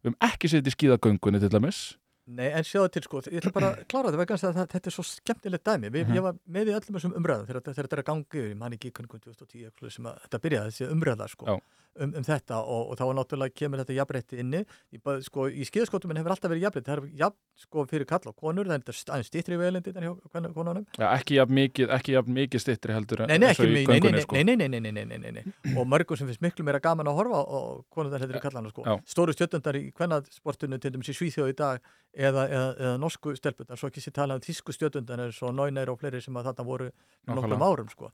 við 0.03 0.11
höfum 0.11 0.21
ekki 0.29 0.51
setið 0.51 0.71
í 0.71 0.77
skíðagöngunni 0.77 1.43
til 1.43 1.51
dæmis 1.53 1.83
Nei, 2.27 2.53
en 2.55 2.63
sjáðu 2.63 2.89
til 2.95 3.03
sko, 3.03 3.21
ég 3.27 3.41
ætla 3.43 3.51
bara 3.53 3.69
að 3.75 3.87
klára 3.91 4.13
vegna 4.15 4.37
þess 4.39 4.45
að 4.55 4.69
þetta 4.71 4.87
er 4.87 4.95
svo 4.95 5.03
skemmtilegt 5.03 5.65
dæmi 5.67 5.89
við, 5.91 6.05
Mhm. 6.07 6.15
ég 6.15 6.23
var 6.23 6.35
með 6.49 6.69
í 6.71 6.75
öllum 6.79 6.95
þessum 6.99 7.15
umræðum 7.19 7.47
þegar, 7.49 7.63
þetta 7.67 7.83
er 7.97 8.03
að 8.03 8.07
gangi 8.11 8.27
yfir, 8.31 8.51
ég 8.53 8.57
man 8.57 8.73
ekki 8.73 8.93
hvernig 8.93 9.11
2010 9.27 9.65
eitthvað 9.67 9.93
sem 9.93 10.05
að 10.07 10.21
þetta 10.23 10.39
byrjaði, 10.45 10.71
þessi 10.71 10.91
umræða 10.95 11.29
sko, 11.29 11.47
Já 11.47 11.59
um, 12.01 12.13
um 12.19 12.27
þetta 12.27 12.59
og, 12.63 12.93
og 12.93 12.99
þá 12.99 13.03
er 13.07 13.17
náttúrulega 13.19 13.57
kemur 13.57 13.83
þetta 13.83 13.97
jafnbreytti 13.97 14.41
inni. 14.43 14.63
Ég, 14.95 15.03
sko, 15.27 15.47
í 15.49 15.67
skiðskotum 15.69 16.15
hefur 16.17 16.35
alltaf 16.35 16.53
verið 16.53 16.67
jafnbreytti, 16.67 16.89
það 16.91 17.01
er 17.03 17.21
jafn 17.23 17.39
sko, 17.63 17.85
fyrir 17.91 18.09
kall 18.11 18.31
og 18.31 18.37
konur, 18.39 18.71
það 18.71 18.93
er 18.93 19.01
aðeins 19.15 19.31
stýttri 19.31 19.59
veilindi 19.61 19.95
hjá 19.95 20.13
konunum. 20.57 20.87
Já, 20.99 21.07
ekki 21.11 21.39
jafn 21.39 21.57
mikið, 21.59 21.95
mikið 22.39 22.65
stýttri 22.65 22.97
heldur 22.97 23.25
en 23.27 23.47
þessu 23.47 23.69
í 23.69 23.85
göngunni. 23.89 24.25
Sko. 24.27 24.39
Nei, 24.39 24.57
nei, 24.57 24.69
nei, 24.69 24.81
nei, 24.81 24.93
nei, 24.93 25.19
nei, 25.23 25.33
nei. 25.39 25.55
og 25.77 25.89
mörgum 25.91 26.19
sem 26.19 26.31
finnst 26.31 26.45
miklu 26.45 26.67
meira 26.67 26.83
gaman 26.83 27.11
að 27.11 27.19
horfa 27.21 27.43
og 27.43 27.85
konur 27.93 28.13
það 28.13 28.27
heldur 28.27 28.39
sko. 28.39 28.43
í 28.43 28.47
kallana. 28.49 28.73
Sko. 28.75 28.99
Stóru 29.15 29.37
stjötundar 29.37 29.79
í 29.79 29.89
kvennasportunum 29.97 30.83
til 30.83 30.95
dæmis 30.95 31.13
í 31.13 31.17
Svíþjóð 31.17 31.53
í 31.53 31.57
dag 31.59 31.83
eða, 32.13 32.47
eða, 32.49 32.69
eða 32.77 33.01
norsku 33.03 33.35
stelpundar, 33.39 33.81
svo 33.81 33.91
ekki 33.93 34.05
sé 34.05 34.13
tala 34.15 34.37
um 34.39 34.45
tísku 34.45 34.75
stjötundar 34.75 35.27
en 35.27 35.35
svo 35.35 35.53
náinæri 35.55 35.93
og 35.93 36.01
fleiri 36.01 36.23
sem 36.25 36.37
að 36.37 36.51
þarna 36.51 36.69
voru 36.69 36.91
nokkrum 37.31 37.67
árum 37.67 37.91
sko. 37.93 38.13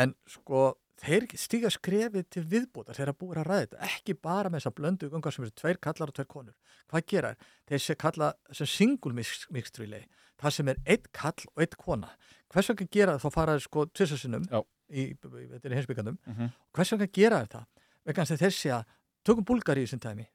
En 0.00 0.14
sko 0.26 0.72
þeir 1.02 1.26
stíga 1.36 1.70
skrefið 1.74 2.26
til 2.30 2.44
viðbótar 2.46 2.94
þegar 2.94 3.16
búið 3.18 3.38
að 3.42 3.46
ræða 3.48 3.62
þetta, 3.64 3.78
ekki 3.88 4.14
bara 4.22 4.48
með 4.50 4.60
þessa 4.62 4.74
blöndu 4.78 5.08
gangar 5.10 5.32
sem 5.34 5.44
eru 5.44 5.54
tveir 5.58 5.78
kallar 5.82 6.08
og 6.12 6.14
tveir 6.14 6.28
konur 6.30 6.54
hvað 6.90 7.06
gera 7.10 7.32
sé 7.78 7.96
kalla 7.98 8.32
sem 8.52 8.66
single 8.66 9.12
mix- 9.12 9.46
mixed 9.50 9.78
relay 9.82 10.04
það 10.38 10.50
sem 10.58 10.68
er 10.68 10.76
eitt 10.86 11.10
kall 11.12 11.46
og 11.56 11.62
eitt 11.64 11.76
kona 11.76 12.12
hvers 12.54 12.68
vegna 12.70 12.86
gera 12.90 13.16
þá 13.18 13.30
fara 13.34 13.56
þeir 13.56 13.64
sko 13.66 13.86
tvisarsinnum 13.86 14.46
Já. 14.50 14.62
í, 14.90 15.02
í, 15.14 15.44
í 15.58 15.74
heimsbyggandum 15.74 16.18
Mhm. 16.26 16.52
hvers 16.74 16.92
vegna 16.94 17.06
gera 17.12 17.42
þetta? 17.46 17.66
vegna 18.06 18.22
þess 18.24 18.36
að 18.36 18.44
þeir 18.44 18.54
sé 18.60 18.70
að 18.70 18.84
tökum 19.24 19.44
Búlgari 19.44 19.82
í 19.82 19.86
þessum 19.88 20.00
tæmi 20.06 20.26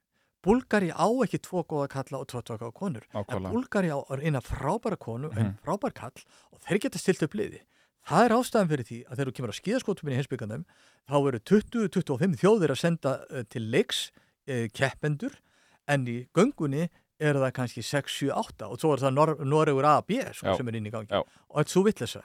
Búlgari 0.43 0.89
á 0.95 1.07
ekki 1.23 1.39
tvo 1.43 1.63
góða 1.67 1.87
kalla 1.91 2.19
og 2.19 2.27
tvo 2.31 2.41
tvo 2.41 2.55
góða 2.57 2.73
konur 2.73 3.03
en 3.13 3.23
Nákvæmlega. 3.23 3.51
Búlgari 3.53 3.89
á 3.91 3.99
eina 4.23 4.39
frábæra 4.41 4.97
konu 4.97 5.29
en 5.35 5.45
Mhm. 5.55 5.57
frábær 5.63 5.93
kall 5.93 6.15
og 6.51 6.59
þeir 6.63 6.79
geta 6.79 6.97
stilt 6.99 7.23
upp 7.23 7.33
liði 7.35 7.59
það 8.07 8.25
er 8.25 8.35
ástæðan 8.37 8.69
fyrir 8.71 8.85
því 8.87 8.99
að 9.05 9.15
þegar 9.19 9.29
þú 9.31 9.35
kemur 9.39 9.53
að 9.53 9.59
skíðaskótuminn 9.59 10.13
í 10.13 10.19
heimsbyggandum 10.19 10.65
þá 11.09 11.15
eru 11.29 11.39
20-25 11.51 12.39
þjóðir 12.41 12.73
að 12.75 12.79
senda 12.81 13.13
uh, 13.29 13.43
til 13.49 13.63
leiks 13.73 14.09
uh, 14.49 14.65
keppendur 14.73 15.35
en 15.89 16.05
í 16.07 16.17
göngunni 16.33 16.89
eru 17.19 17.41
það 17.43 17.51
kannski 17.57 17.81
6-7-8 17.83 18.69
og 18.71 18.79
svo 18.79 18.93
er 18.95 19.01
það 19.03 19.11
Nor 19.17 19.31
Noregur 19.43 19.83
A, 19.89 19.97
B 20.01 20.21
sko, 20.31 20.53
sem 20.55 20.67
er 20.71 20.77
inn 20.79 20.87
í 20.87 20.93
gangi 20.93 21.11
Já. 21.11 21.19
og 21.19 21.57
þetta 21.59 21.67
er 21.67 21.73
svo 21.73 21.83
vittlesa 21.83 22.21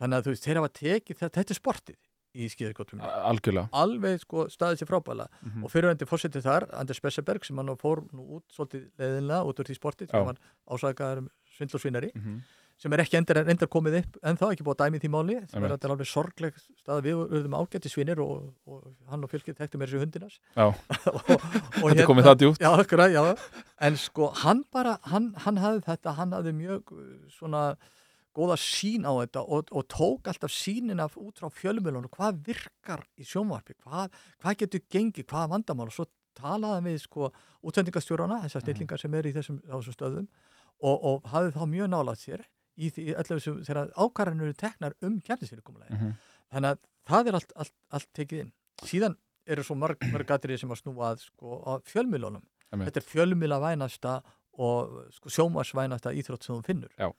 þannig 0.00 0.16
að 0.16 0.24
þú 0.24 0.32
veist, 0.32 0.46
þeir 0.46 0.60
hafa 0.62 0.70
tekið 0.78 1.18
þetta, 1.20 1.44
er 1.44 1.58
sportið 1.58 1.98
í 2.40 2.46
skíðaskótuminn 2.48 3.04
Algjörlega. 3.26 3.68
alveg 3.74 4.20
sko 4.22 4.46
staðið 4.48 4.80
sér 4.80 4.88
frábæla 4.88 5.26
Mhm. 5.42 5.64
og 5.66 5.70
fyrirvændi 5.72 6.06
fórsetið 6.06 6.44
þar, 6.46 6.66
Anders 6.78 7.00
Besseberg 7.02 7.44
sem 7.44 7.56
hann 7.58 7.74
fór 7.76 8.04
nú 8.14 8.38
út 8.38 8.44
svolítið 8.54 8.86
leðinlega 9.02 9.44
út 9.50 9.58
úr 9.60 9.66
því 9.68 9.76
sportið 9.76 10.08
Já. 10.08 10.12
sem 10.16 10.26
hann 10.30 10.38
ásakaður 10.70 11.18
um 11.24 11.28
svindl 11.58 11.74
og 11.74 11.80
svinari 11.82 12.10
Mhm. 12.14 12.40
Sem 12.80 12.94
er 12.96 13.02
ekki 13.02 13.18
endur, 13.18 13.42
endur 13.44 13.68
komið 13.70 13.98
upp 14.00 14.18
en 14.24 14.38
þá 14.40 14.46
ekki 14.48 14.64
búið 14.64 14.78
að 14.78 14.82
dæmi 14.88 15.00
því 15.02 15.10
máli. 15.12 15.36
Sem 15.52 15.66
er 15.66 15.74
alveg 15.76 16.08
sorgleg 16.08 16.58
stað 16.80 17.02
við 17.04 17.22
urðum 17.26 17.56
ágætti 17.58 17.92
svinir 17.92 18.22
og, 18.24 18.50
og 18.64 18.86
hann 19.10 19.26
og 19.26 19.32
fylgið 19.32 19.58
þekktu 19.60 19.80
mér 19.80 19.90
þessu 19.92 20.02
hundinas 20.04 20.38
Já, 20.56 20.66
og, 21.14 21.30
og 21.30 21.86
þetta 21.90 22.04
er 22.04 22.08
komið 22.08 22.28
það 22.30 22.38
djúpt. 22.42 22.64
já, 22.64 22.70
akkurat, 22.72 23.12
já, 23.12 23.64
en 23.88 23.98
sko 24.00 24.30
hann 24.42 24.62
bara, 24.72 24.96
hann, 25.12 25.32
hann 25.44 25.60
hafði 25.60 25.84
þetta 25.90 26.14
hann 26.16 26.36
hafði 26.36 26.54
mjög 26.56 26.94
uh, 26.96 27.08
svona 27.34 27.64
góða 28.36 28.56
sín 28.62 29.04
á 29.04 29.12
þetta 29.18 29.42
og, 29.44 29.72
og 29.74 29.88
tók 29.90 30.30
alltaf 30.30 30.52
sínin 30.54 31.02
af 31.02 31.18
út 31.20 31.40
frá 31.42 31.50
fjölmjölun 31.52 32.06
og 32.08 32.14
hvað 32.16 32.40
virkar 32.46 33.04
í 33.20 33.26
sjónvarpi? 33.26 33.76
Hvað, 33.84 34.14
hvað 34.40 34.60
getur 34.62 34.84
gengið, 34.88 35.26
hvað 35.28 35.50
vandamál? 35.52 35.90
Og 35.90 35.96
svo 35.96 36.06
talaði 36.38 36.86
við 36.86 37.02
sko 37.04 37.28
útsendingastjórana, 37.66 38.40
þessar 38.46 38.64
stillingar 38.64 39.02
sem 39.02 39.16
er 39.18 39.28
í 39.28 39.34
þessum, 39.34 39.58
stöðum 39.90 40.28
og, 40.80 40.96
og 40.96 41.28
hafði 41.32 41.52
þá 41.58 41.64
mjög 41.74 41.90
nálægt 41.92 42.24
sér 42.24 42.46
í 42.80 42.90
því 42.96 43.04
öllu 43.20 43.36
þessum 43.38 43.58
þegar 43.68 43.90
ákvarðanur 44.04 44.48
eru 44.50 44.56
teknar 44.64 44.94
um 45.06 45.18
kjarnisfyrirkomulegi 45.26 45.96
Mhm. 45.98 46.12
þannig 46.52 46.70
að 46.74 46.78
það 47.10 47.28
er 47.32 47.38
allt, 47.40 47.52
allt, 47.56 47.74
allt 47.98 48.08
tekið 48.16 48.40
inn 48.44 48.52
síðan 48.90 49.16
eru 49.46 49.62
svo 49.66 49.74
mörg, 49.76 49.98
mörg 50.12 50.30
atriði 50.36 50.60
sem 50.62 50.70
að 50.70 50.80
snúa 50.82 51.12
að, 51.14 51.24
sko, 51.26 51.56
að 51.66 51.82
Einmitt. 52.72 52.86
þetta 52.92 53.00
er 53.02 53.08
fjölmjöla 53.10 53.58
vænasta 53.64 54.22
og 54.58 55.04
sko, 55.16 55.28
sjómasvænasta 55.36 56.12
íþrótt 56.14 56.44
sem 56.46 56.54
þú 56.56 56.64
finnur 56.64 56.92
Já. 56.98 57.10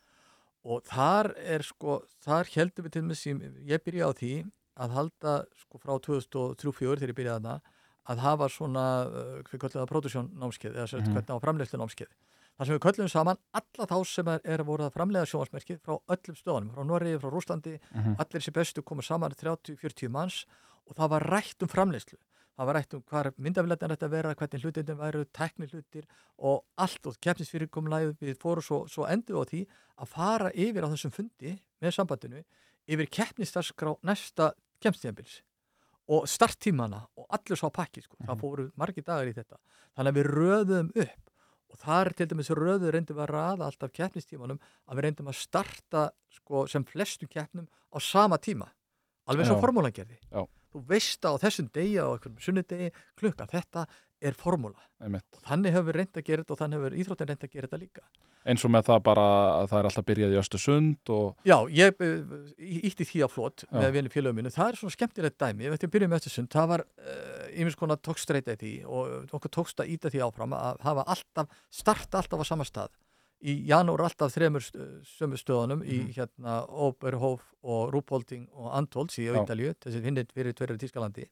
og 0.63 0.83
þar 0.85 1.33
er 1.37 1.61
sko, 1.65 2.01
þar 2.23 2.45
heldum 2.55 2.85
við 2.85 2.91
til 2.91 3.01
með 3.03 3.17
sem 3.17 3.39
ég 3.67 3.83
byrja 3.83 4.07
á 4.07 4.11
því 4.13 4.33
að 4.81 4.89
halda 4.95 5.45
sko 5.59 5.77
frá 5.81 5.93
2003-2004 5.99 6.99
þegar 7.01 7.11
ég 7.11 7.17
byrjaði 7.19 7.41
þarna 7.41 7.61
að 8.11 8.17
hafa 8.25 8.47
svona, 8.49 8.85
uh, 9.07 9.41
við 9.45 9.59
köllum 9.61 9.81
það 9.81 9.91
produksjón 9.91 10.29
námskeið 10.41 10.73
eða 10.77 10.87
mm 10.89 11.01
Mhm. 11.05 11.13
hvernig 11.15 11.35
á 11.35 11.43
framleiðslu 11.43 11.79
námskeið 11.81 12.11
þar 12.57 12.65
sem 12.67 12.75
við 12.77 12.81
köllum 12.85 13.09
saman 13.09 13.37
alla 13.53 13.85
þá 13.87 13.97
sem 14.05 14.27
er, 14.27 14.63
voruð 14.63 14.87
að 14.89 14.93
framleiða 14.97 15.29
sjómasmerkið 15.31 15.79
frá 15.81 15.95
öllum 16.15 16.35
stöðunum, 16.35 16.73
frá 16.75 16.83
Noregi, 16.85 17.19
frá 17.19 17.29
Rúslandi 17.31 17.79
Mhm. 17.93 18.15
allir 18.19 18.39
þessi 18.41 18.51
bestu 18.53 18.81
komu 18.83 19.01
saman 19.01 19.31
30-40 19.31 20.09
manns 20.09 20.45
og 20.87 20.95
það 20.95 21.09
var 21.09 21.21
rætt 21.31 21.61
um 21.63 21.67
framleiðslu 21.67 22.17
það 22.57 22.65
var 22.67 22.75
rætt 22.75 22.93
um 22.93 23.01
hvað 23.01 23.33
myndafilættin 23.39 23.91
ætti 23.95 24.05
að 24.05 24.09
vera 24.11 24.35
hvernig 24.35 24.61
hlutindin 24.61 24.97
væru, 24.99 25.25
tekni 25.33 25.67
hlutir 25.71 26.03
og 26.37 26.63
allt 26.77 27.07
og 27.07 27.15
keppnisfyrirkomlæð 27.21 28.17
við 28.21 28.37
fórum 28.37 28.61
svo, 28.61 28.87
svo 28.87 29.05
endur 29.07 29.41
á 29.41 29.45
því 29.49 29.65
að 29.97 30.07
fara 30.07 30.51
yfir 30.53 30.83
á 30.85 30.91
þessum 30.91 31.11
fundi 31.15 31.59
með 31.81 31.95
sambandinu 31.95 32.43
yfir 32.87 33.07
keppnisdarskrá 33.09 33.95
næsta 34.03 34.51
keppnistíðanbils 34.83 35.41
og 36.09 36.27
starttímana 36.27 37.07
og 37.17 37.25
allir 37.31 37.55
svo 37.57 37.69
á 37.71 37.73
pakki 37.73 38.01
sko. 38.03 38.17
það 38.21 38.35
Mhm. 38.35 38.41
fóru 38.41 38.71
margir 38.77 39.03
dagar 39.05 39.25
í 39.25 39.33
þetta 39.33 39.57
þannig 39.97 40.11
að 40.11 40.17
við 40.19 40.31
röðum 40.35 40.91
upp 40.97 41.30
og 41.71 41.79
það 41.81 42.01
er 42.05 42.13
til 42.19 42.27
dæmis 42.31 42.51
röðu 42.57 42.91
reyndum 42.91 43.17
við 43.17 43.25
að 43.25 43.33
raða 43.33 43.67
alltaf 43.69 43.93
keppnistímanum 43.95 44.59
að 44.59 44.97
við 44.99 45.05
reyndum 45.07 45.31
að 45.31 45.39
starta 45.39 46.05
sko, 46.35 46.65
sem 46.67 46.85
flestum 46.87 47.31
keppnum 47.31 47.67
á 47.67 47.97
sama 48.03 48.39
tíma. 48.41 48.67
Alveg 49.31 49.47
svo 49.47 49.59
formúlan 49.61 49.95
gerði. 49.95 50.19
Þú 50.71 50.81
veist 50.87 51.25
á 51.27 51.31
þessum 51.39 51.67
degi 51.73 51.99
á 51.99 52.07
einhverjum 52.07 52.39
sunnudegi 52.43 52.91
klukkan 53.19 53.49
þetta 53.51 53.85
er 54.21 54.35
formúla. 54.37 54.79
Þannig 55.01 55.73
hefur 55.73 55.87
við 55.89 55.95
reynd 55.97 56.17
að 56.19 56.25
gera 56.27 56.43
þetta 56.43 56.53
og 56.53 56.59
þannig 56.61 56.77
hefur 56.81 56.95
íþróttin 57.01 57.29
reynd 57.31 57.45
að 57.47 57.51
gera 57.55 57.67
þetta 57.67 57.79
líka. 57.81 58.03
Eins 58.41 58.63
og 58.65 58.71
með 58.73 58.85
það 58.87 58.99
bara 59.05 59.23
að 59.61 59.67
það 59.71 59.79
er 59.79 59.87
alltaf 59.89 60.05
byrjað 60.05 60.31
í 60.33 60.37
Östersund 60.41 61.11
og 61.13 61.45
Já, 61.45 61.57
ég 61.69 61.99
uh, 62.01 62.31
ítti 62.89 63.05
því 63.05 63.19
á 63.25 63.27
flott 63.29 63.65
Já. 63.67 63.73
með 63.77 63.91
vinni 63.97 64.09
félögum 64.13 64.39
mínu, 64.41 64.53
það 64.53 64.71
er 64.71 64.79
svona 64.79 64.95
skemmtilegt 64.95 65.37
dæmi. 65.41 65.65
Ég 65.67 65.73
veit 65.75 65.85
ég 65.85 65.93
byrjuð 65.93 66.09
með 66.13 66.23
þessu 66.25 66.33
sund, 66.37 66.49
það 66.53 66.71
var 66.73 66.83
yfir 67.53 67.77
konar 67.81 68.01
tókstreita 68.01 68.55
í 68.57 68.59
því 68.61 68.73
og 68.89 69.35
okkur 69.37 69.53
tókst 69.59 69.81
að 69.83 69.93
íta 69.93 70.09
því 70.13 70.23
áfram 70.25 70.53
að 70.57 70.81
hafa 70.85 71.05
alltaf 71.15 71.57
starta 71.69 72.21
alltaf 72.21 72.41
á 72.41 72.45
sama 72.49 72.65
stað. 72.65 72.89
Í 73.41 73.55
janúar 73.65 74.03
alltaf 74.05 74.33
þremur 74.35 74.61
sömu 75.17 75.37
stöðunum 75.41 75.81
í 75.81 76.01
Mhm. 76.03 76.11
hérna 76.13 76.59
Oberhof 76.69 77.41
og 77.63 77.89
Ruhpolding 77.93 78.47
og 78.53 78.69
Antolz 78.77 79.17
í. 79.17 79.25
Ítalju, 79.29 79.73
þessi 79.81 80.01
hinnir 80.05 80.25
fyrir 80.33 80.53
tverjur 80.53 80.77
í 80.77 80.81
Tískalandi 80.85 81.25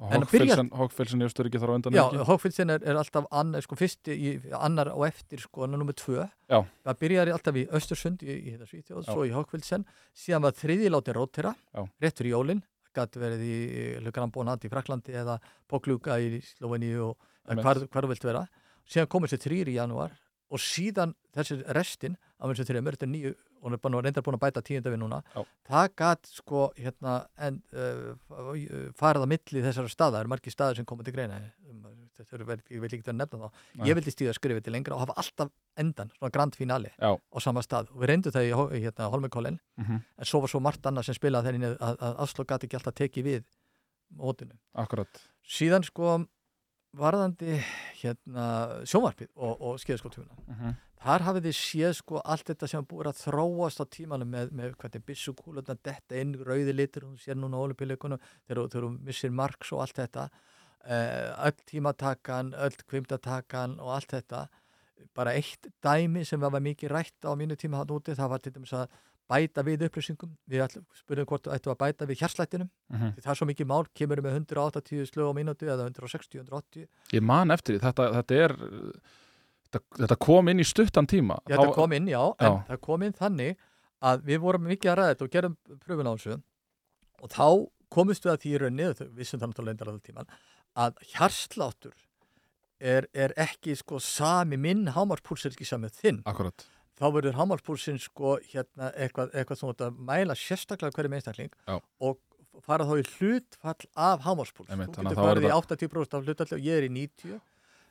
og 0.00 0.72
Hogfelsen 0.80 1.20
í 1.20 1.26
Östuríki 1.26 1.60
þar 1.60 1.72
á 1.72 1.74
undan 1.76 1.96
Já, 1.96 2.02
ekki 2.06 2.26
Hoffildsen 2.28 2.72
er, 2.72 2.84
er 2.88 2.98
alltaf 3.00 3.26
annar, 3.36 3.64
sko, 3.64 3.76
fyrsti, 3.76 4.14
í, 4.16 4.30
annar 4.56 4.92
og 4.94 5.04
eftir 5.06 5.42
sko, 5.42 5.68
nummer 5.68 5.96
tvö. 5.96 6.24
Já. 6.48 6.58
Það 6.88 7.00
byrjar 7.04 7.32
alltaf 7.34 7.58
í 7.60 7.66
Östersund 7.76 8.24
í, 8.24 8.32
í 8.32 8.54
þetta 8.54 8.68
Svíþjóð, 8.70 9.02
Já. 9.04 9.10
svo 9.10 9.26
í 9.28 9.34
Hoffildsen, 9.34 9.84
síðan 10.16 10.46
var 10.46 10.56
þriði 10.56 10.92
látin 10.94 11.18
rótera, 11.18 11.52
Já. 11.76 11.84
rétt 12.00 12.22
fyrir 12.22 12.34
jólinn, 12.36 12.64
gæti 12.96 13.22
verið 13.22 13.44
í 13.44 13.58
Lugranbonat 14.06 14.64
í 14.64 14.72
Fraklandi 14.72 15.14
eða 15.20 15.36
Pókluga 15.70 16.16
í 16.18 16.40
Sloveníu 16.56 17.10
og 17.10 17.60
hvar, 17.60 17.84
hvar 17.92 18.08
vilt 18.10 18.24
vera. 18.24 18.46
Síðan 18.90 19.12
komur 19.12 19.30
þessi 19.30 19.44
þrýr 19.44 19.70
í 19.70 19.76
janúar 19.76 20.16
og 20.50 20.58
síðan 20.64 21.12
þessi 21.36 21.60
restin 21.76 22.16
af 22.40 22.50
þessu 22.50 22.66
þrjumur, 22.72 22.96
þetta 22.96 23.06
er 23.06 23.12
nýju 23.12 23.34
og 23.36 23.49
hún 23.62 23.74
er 23.76 23.78
bara 23.82 24.00
reyndar 24.02 24.22
búin 24.24 24.36
að 24.38 24.44
bæta 24.46 24.62
tíunda 24.64 24.90
við 24.92 25.00
núna 25.02 25.22
Já. 25.34 25.42
það 25.68 25.88
gæt 26.00 26.30
sko 26.32 26.62
hérna 26.78 27.14
en 27.38 27.62
uh, 27.72 28.14
farið 28.98 29.24
á 29.24 29.28
milli 29.30 29.62
þessara 29.64 29.88
staða, 29.92 30.16
það 30.16 30.20
eru 30.24 30.32
margir 30.34 30.54
staðar 30.54 30.76
sem 30.80 30.84
koma 30.88 31.04
til 31.06 31.14
greina 31.16 31.40
Um, 31.70 31.84
þetta 32.18 32.34
eru 32.36 32.44
vel, 32.48 32.56
ég 32.68 32.80
vil 32.82 32.88
ekki 32.90 33.04
að 33.08 33.14
nefna 33.16 33.38
þá 33.38 33.52
Nei. 33.78 33.84
ég 33.88 33.94
vildi 33.96 34.10
stíða 34.12 34.32
skrifið 34.34 34.64
til 34.66 34.72
lengra 34.74 34.96
og 34.96 35.00
hafa 35.04 35.14
alltaf 35.22 35.52
endan, 35.78 36.10
svona 36.18 36.32
grand 36.34 36.56
finale 36.58 36.90
Já. 36.98 37.14
á 37.14 37.38
sama 37.40 37.62
stað 37.62 37.92
og 37.94 38.02
við 38.02 38.10
reyndum 38.10 38.34
það 38.34 38.48
í 38.50 38.80
hérna, 38.82 39.06
Holmenkollen 39.12 39.60
Mhm. 39.78 40.00
en 40.18 40.24
svo 40.28 40.40
var 40.42 40.48
svo 40.50 40.60
margt 40.60 40.82
annað 40.90 41.04
sem 41.06 41.14
spilaði 41.14 41.52
þenni 41.52 41.70
að, 41.78 41.94
að 42.02 42.18
Aslo 42.26 42.44
gæti 42.44 42.66
ekki 42.66 42.76
alltaf 42.80 42.94
tekið 42.98 43.24
við 43.30 43.44
mótinu. 44.18 44.58
Akkurat 44.74 45.22
Síðan 45.46 45.84
sko 45.86 46.26
varðandi 46.96 47.58
hérna 48.00 48.44
sjónvarpið 48.88 49.28
og, 49.36 49.60
og 49.60 49.78
skeiðskóttífuna 49.82 50.38
Mhm. 50.48 50.74
þar 51.00 51.24
hafið 51.26 51.46
þið 51.48 51.56
séð 51.56 51.92
sko 51.96 52.20
allt 52.24 52.44
þetta 52.50 52.68
sem 52.68 52.84
búið 52.86 53.10
að 53.12 53.20
þróast 53.24 53.80
á 53.80 53.84
tímanum 53.88 54.28
með, 54.30 54.50
með 54.52 54.74
hvernig 54.76 55.04
byssukúlutna 55.06 55.76
detta 55.82 56.16
inn 56.20 56.34
rauði 56.44 56.74
litur, 56.74 57.06
hún 57.08 57.16
sér 57.16 57.36
núna 57.38 57.56
á 57.56 57.64
olimpíuleikunum 57.64 58.20
þegar, 58.48 58.82
hún 58.82 58.98
missir 59.04 59.30
marks 59.30 59.72
og 59.72 59.80
allt 59.80 59.96
þetta. 59.96 60.28
Uh, 60.80 61.46
öll 61.46 61.58
tímatakan 61.68 62.54
öll 62.56 62.76
kvimtatakan 62.88 63.78
og 63.80 63.94
allt 63.96 64.12
þetta. 64.16 64.48
Bara 65.14 65.32
eitt 65.36 65.66
dæmi 65.82 66.24
sem 66.24 66.40
var 66.40 66.60
mikið 66.60 66.90
rætt 66.90 67.24
á 67.24 67.32
mínu 67.36 67.56
tíma 67.56 67.76
hann 67.80 67.92
úti 67.96 68.14
það 68.16 68.28
var 68.28 68.38
til 68.38 68.52
dæmis 68.52 68.72
að 68.72 68.88
bæta 69.30 69.62
við 69.66 69.84
upplýsingum. 69.86 70.32
Við 70.50 70.64
all, 70.64 70.82
spurðum 70.98 71.26
hvort 71.30 71.46
þú 71.46 71.54
ættu 71.54 71.70
að 71.72 71.78
bæta 71.84 72.06
við 72.10 72.20
hjarslættinum 72.24 72.70
Mhm. 72.90 73.12
því 73.16 73.22
það 73.24 73.30
er 73.30 73.38
svo 73.40 73.46
mikið 73.50 73.66
mál, 73.70 73.84
kemur 73.94 74.22
með 74.26 74.36
180 74.42 75.06
slög 75.12 75.30
á 75.30 75.32
mínútu 75.38 75.68
eða 75.70 75.86
160, 75.86 76.40
180 76.42 76.86
Ég 77.12 77.22
man 77.22 77.50
eftir 77.54 77.78
því, 77.78 77.80
þetta, 77.86 78.08
þetta 78.18 78.40
er 78.44 78.56
þetta, 79.70 79.80
þetta 80.02 80.18
kom 80.26 80.48
inn 80.50 80.58
í 80.58 80.66
stuttan 80.66 81.06
tíma. 81.06 81.38
Já, 81.48 81.56
þetta 81.56 81.74
kom 81.74 81.92
inn, 81.92 82.06
já, 82.10 82.22
en 82.40 82.50
Já. 82.52 82.64
það 82.68 82.80
kom 82.80 83.02
inn 83.06 83.12
þannig 83.12 83.56
að 84.02 84.22
við 84.26 84.38
vorum 84.40 84.64
mikið 84.66 84.90
að 84.90 84.96
ræða 84.98 85.14
þetta 85.14 85.24
og 85.28 85.30
gerum 85.30 85.56
pröfun 85.84 86.08
á 86.10 86.14
þessu. 86.16 86.42
Og 87.22 87.28
þá 87.30 87.48
komust 87.90 88.24
við 88.24 88.32
að 88.32 88.40
því 88.42 88.50
í 88.54 88.58
rauninni, 88.62 88.88
og 88.90 88.96
þau 88.96 89.08
vissum 89.14 89.40
það 89.40 89.50
náttúrulega 89.52 89.74
endar 89.76 89.88
alltaf 89.92 90.06
tíman, 90.08 90.26
að 90.76 90.94
hjarsláttur 91.12 91.92
er, 92.80 93.06
er 93.14 93.34
ekki 93.36 93.74
sko 93.76 93.98
sami 94.00 94.56
minn 94.56 94.86
hámarspúls 94.94 95.44
er 95.46 95.50
ekki 95.54 95.66
sami 95.68 95.88
þinn. 95.92 96.22
Akkurat, 96.24 96.64
Þá 97.00 97.06
verður 97.16 97.36
hámarspúlsinn 97.38 97.98
sko 98.02 98.34
hérna 98.52 98.90
eitthvað, 98.92 99.30
eitthvað 99.32 99.62
ert 99.72 99.84
að 99.86 100.00
mæla 100.10 100.34
sérstaklega 100.36 100.92
hverjum 100.98 101.14
einstakling 101.16 101.52
Já. 101.66 101.78
og 102.00 102.18
fara 102.66 102.84
þá 102.84 102.98
í 103.00 103.04
hlutfall 103.16 103.86
af. 103.96 104.20
Einmitt, 104.26 104.92
Þú 104.92 105.00
að 105.00 105.08
getur 105.08 105.22
farið 105.24 105.46
í 105.46 105.48
þetta- 105.48 105.78
80% 105.78 106.14
af 106.18 106.24
hlutfalli 106.28 106.58
og 106.58 106.66
ég 106.66 106.76
er 106.76 106.88
í 106.88 106.92
90 106.92 107.40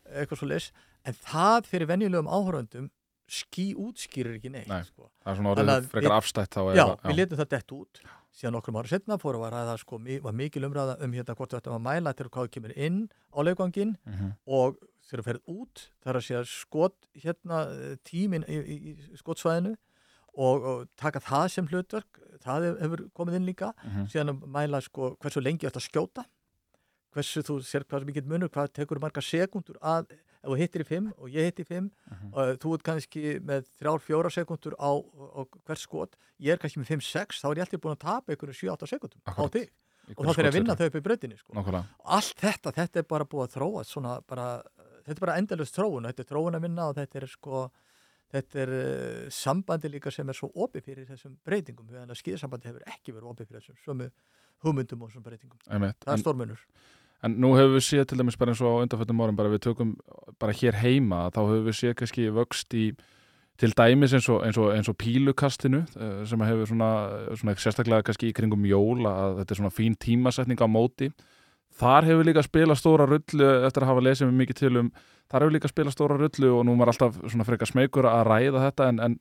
eitthvað 0.10 0.38
svo 0.42 0.48
leis, 0.50 0.72
en 1.06 1.14
það 1.14 1.66
fyrir 1.70 1.88
venjulegum 1.90 2.30
áhöröndum 2.30 2.90
ský 3.30 3.76
útskýrir 3.78 4.38
ekki 4.40 4.50
neitt 4.50 4.68
Nei. 4.68 4.82
sko. 4.84 5.10
það 5.24 5.32
er 5.32 5.36
svona 5.38 5.52
orðið 5.56 5.70
að 5.76 5.90
frekar 5.92 6.16
afstætt 6.18 6.50
Já, 6.76 6.86
eða- 6.86 7.02
við 7.10 7.16
letum 7.20 7.38
það 7.38 7.50
dett 7.50 7.72
út 7.78 8.00
síðan 8.34 8.56
okkur 8.62 8.74
ára 8.80 8.88
setna 8.90 9.18
fórum 9.22 9.44
að 9.46 9.54
ræða 9.54 9.76
sko, 9.80 9.98
var 10.24 10.34
mikil 10.34 10.62
umræða 10.66 11.02
um 11.02 11.12
hérna 11.14 11.36
hvort 11.36 11.54
ættum 11.54 11.74
að 11.78 11.82
mæla 11.86 12.16
til 12.16 12.26
hvað 12.30 12.50
kemur 12.50 12.74
inn 12.78 13.10
á 13.34 13.40
leikvangin 13.46 13.96
Mhm. 14.06 14.34
og 14.48 14.78
þegar 15.10 15.22
þú 15.24 15.28
ferð 15.30 15.54
út 15.56 15.84
þar 16.06 16.20
að 16.22 16.26
segja 16.30 16.44
skot 16.48 17.10
hérna 17.24 17.62
eh, 17.74 17.96
tíminn 18.06 18.46
í, 18.48 18.58
í, 18.62 18.78
í 18.94 19.20
skotsvæðinu 19.20 19.76
og, 20.40 20.64
og 20.72 20.88
taka 20.96 21.20
það 21.26 21.48
sem 21.56 21.68
hlutverk 21.72 22.20
það 22.46 22.68
hef- 22.70 22.82
hefur 22.86 23.06
komið 23.18 23.40
inn 23.42 23.48
líka 23.50 23.74
Mhm. 23.84 24.06
síðan 24.14 24.34
að 24.36 24.44
mæla 24.56 24.82
sko 24.86 25.16
hversu 25.20 25.42
lengi 25.44 25.66
þetta 25.68 25.82
skjóta 25.84 26.26
hversu 27.16 27.42
þú 27.44 27.60
sér 27.66 27.84
hvað 27.90 28.06
mikið 28.10 28.28
munur 28.30 28.52
hvað 28.54 28.72
tekur 28.78 29.00
marga 29.02 29.22
sekundur 29.26 29.80
að 29.82 30.12
ef 30.40 30.48
þú 30.48 30.56
hittir 30.62 30.84
í 30.86 30.88
fimm 30.88 31.08
og 31.18 31.34
ég 31.34 31.50
hitti 31.50 31.66
í 31.66 31.68
fimm 31.68 31.90
Mhm. 32.12 32.30
og 32.34 32.60
þú 32.62 32.74
ert 32.78 32.84
kannski 32.84 33.24
með 33.44 33.66
þrjár, 33.80 34.00
fjóra 34.06 34.30
sekundur 34.32 34.76
á, 34.80 34.92
á 34.94 35.42
hvert 35.66 35.82
skot 35.82 36.16
ég 36.40 36.54
er 36.54 36.58
kannski 36.62 36.80
með 36.80 36.94
5-6, 36.96 37.42
þá 37.42 37.46
er 37.52 37.56
ég 37.60 37.66
alltaf 37.66 37.82
búin 37.82 37.98
að 37.98 38.04
tapa 38.06 38.32
einhverju 38.32 38.56
7-8 38.62 38.88
sekundum 38.88 39.22
á 39.26 39.44
þig 39.50 39.70
og 40.16 40.26
þá 40.26 40.32
fyrir 40.38 40.50
að 40.50 40.56
vinna 40.58 40.76
þau 40.80 40.86
upp 40.90 40.96
í 40.96 41.02
breytinni 41.06 41.38
sko. 41.38 41.54
Allt 42.06 42.40
þetta, 42.42 42.72
þetta 42.74 42.98
er 42.98 43.04
bara 43.10 43.26
búið 43.30 43.46
að 43.46 43.54
þróa 43.58 43.84
svona 43.86 44.14
bara, 44.26 44.64
þetta 45.10 45.20
er 45.20 45.26
bara 45.26 45.38
endalust 45.42 45.78
þróun 45.78 46.10
þetta 46.10 46.26
er 46.26 46.30
þróun 46.30 46.60
að 46.60 46.66
vinna 46.68 46.90
og 46.90 46.98
þetta 47.00 47.20
er 47.20 47.30
sko 47.30 47.64
þetta 48.30 48.62
er 48.64 48.74
uh, 48.78 49.26
sambandi 49.34 49.92
líka 49.92 50.14
sem 50.14 50.30
er 50.30 50.38
svo 50.38 50.52
opið 50.66 50.86
fyrir 50.86 51.10
þessum 51.10 51.36
breytingum. 51.46 51.90
Þannig 51.90 52.14
að 52.14 52.22
skýðsambandi 52.22 52.70
hefur 52.70 52.88
ekki 52.94 53.16
verið 53.16 53.32
opið 53.34 53.50
fyrir 53.50 53.64
þessum 53.64 53.80
sömu 53.86 54.10
hugmyndum 54.66 55.04
og 55.04 55.12
þessum 55.12 55.26
breytingum. 55.26 55.62
Einmitt. 55.68 56.02
Það 56.06 56.16
er 56.16 56.24
stórmunur. 56.24 56.66
en 57.26 57.36
nú 57.42 57.52
hefur 57.58 57.74
við 57.76 57.84
séð 57.84 58.06
til 58.08 58.18
dæmis 58.22 58.38
bara 58.40 58.54
eins 58.54 58.62
og 58.64 58.80
á 58.80 58.82
undanfjöldum 58.86 59.22
árum 59.24 59.36
bara 59.40 59.52
við 59.52 59.64
tökum 59.66 59.96
bara 60.40 60.56
hér 60.56 60.78
heima 60.80 61.26
þá 61.36 61.40
hefur 61.42 61.66
við 61.66 61.76
séð 61.76 61.96
kannski 62.00 62.28
vöxt 62.32 62.76
í 62.80 62.86
til 63.60 63.74
dæmis 63.76 64.14
eins 64.16 64.30
og, 64.32 64.40
eins 64.46 64.60
og, 64.62 64.70
eins 64.72 64.88
og 64.88 64.96
pílukastinu 64.96 65.82
eh, 65.84 66.22
sem 66.30 66.46
hefur 66.48 66.70
svona, 66.70 66.92
svona 67.36 67.58
sérstaklega 67.60 68.06
kannski 68.08 68.30
í 68.30 68.38
kringum 68.38 68.64
jól 68.70 69.04
að 69.10 69.42
þetta 69.42 69.56
er 69.56 69.60
svona 69.60 69.76
fín 69.76 69.98
tímasetning 70.00 70.64
á 70.64 70.68
móti 70.72 71.10
þar 71.80 72.08
hefur 72.10 72.28
líka 72.28 72.44
spilað 72.46 72.80
stóra 72.82 73.08
rullu 73.10 73.50
eftir 73.68 73.86
að 73.86 73.92
hafa 73.92 74.06
lesið 74.06 74.30
mig 74.30 74.44
mikið 74.44 74.60
til 74.60 74.72
um 74.84 74.94
þar 75.30 75.46
hefur 75.46 75.56
líka 75.56 75.72
spilað 75.72 75.96
stóra 75.96 76.18
rullu 76.20 76.54
og 76.56 76.66
nú 76.68 76.76
maður 76.78 76.94
alltaf 76.94 77.20
svona 77.26 77.48
frekar 77.48 77.70
smeykur 77.70 78.10
að 78.10 78.24
ræða 78.30 78.64
þetta 78.68 78.88
en, 78.92 79.04
en, 79.06 79.20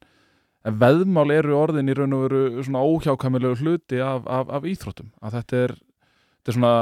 en 0.66 0.80
veðmál 0.80 1.28
eru 1.34 1.58
orðin 1.58 1.92
í 1.92 1.98
raun 1.98 2.16
og 2.16 2.24
veru 2.26 2.64
svona 2.66 2.84
óhjákæmilegu 2.86 3.60
hluti 3.62 4.00
af, 4.04 4.26
af, 4.26 4.50
af 4.58 4.66
íþróttum. 4.68 5.12
Að 5.22 5.38
þetta 5.38 5.62
er, 5.66 5.76
þetta 6.40 6.52
er 6.52 6.58
svona 6.58 6.74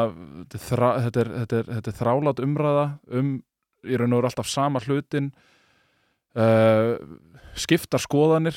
þetta 0.55 1.25
er, 1.25 1.35
er, 1.45 1.71
er, 1.81 1.93
þrálát 2.01 2.43
umræða 2.47 2.89
um 3.21 3.37
í 3.87 4.01
raun 4.01 4.15
og 4.15 4.23
veru 4.23 4.31
alltaf 4.31 4.51
sama 4.51 4.83
hlutin 4.83 5.31
uh, 6.39 6.97
skiptar 7.57 8.03
skoðanir 8.03 8.57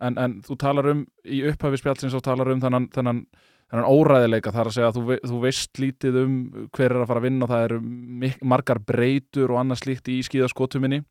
en, 0.00 0.16
en 0.16 0.38
þú 0.44 0.56
talar 0.60 0.90
um 0.94 1.04
í 1.24 1.42
upphafi 1.50 1.80
spjálsins 1.80 2.16
og 2.16 2.24
talar 2.24 2.50
um 2.52 2.60
þennan, 2.62 2.88
þennan, 2.94 3.24
þennan 3.70 3.86
óræðileika 3.86 4.52
þar 4.54 4.70
að 4.70 4.76
segja 4.76 4.90
að 4.90 4.98
þú, 4.98 5.16
þú 5.30 5.40
veist 5.44 5.80
lítið 5.80 6.18
um 6.24 6.34
hver 6.74 6.90
er 6.90 7.04
að 7.04 7.08
fara 7.12 7.22
að 7.22 7.26
vinna 7.28 7.46
og 7.46 7.52
það 7.52 7.64
eru 7.68 7.80
margar 8.52 8.82
breytur 8.82 9.54
og 9.54 9.62
annað 9.62 9.82
slíkt 9.84 10.10
í 10.10 10.20
skíðaskotuminni 10.26 11.02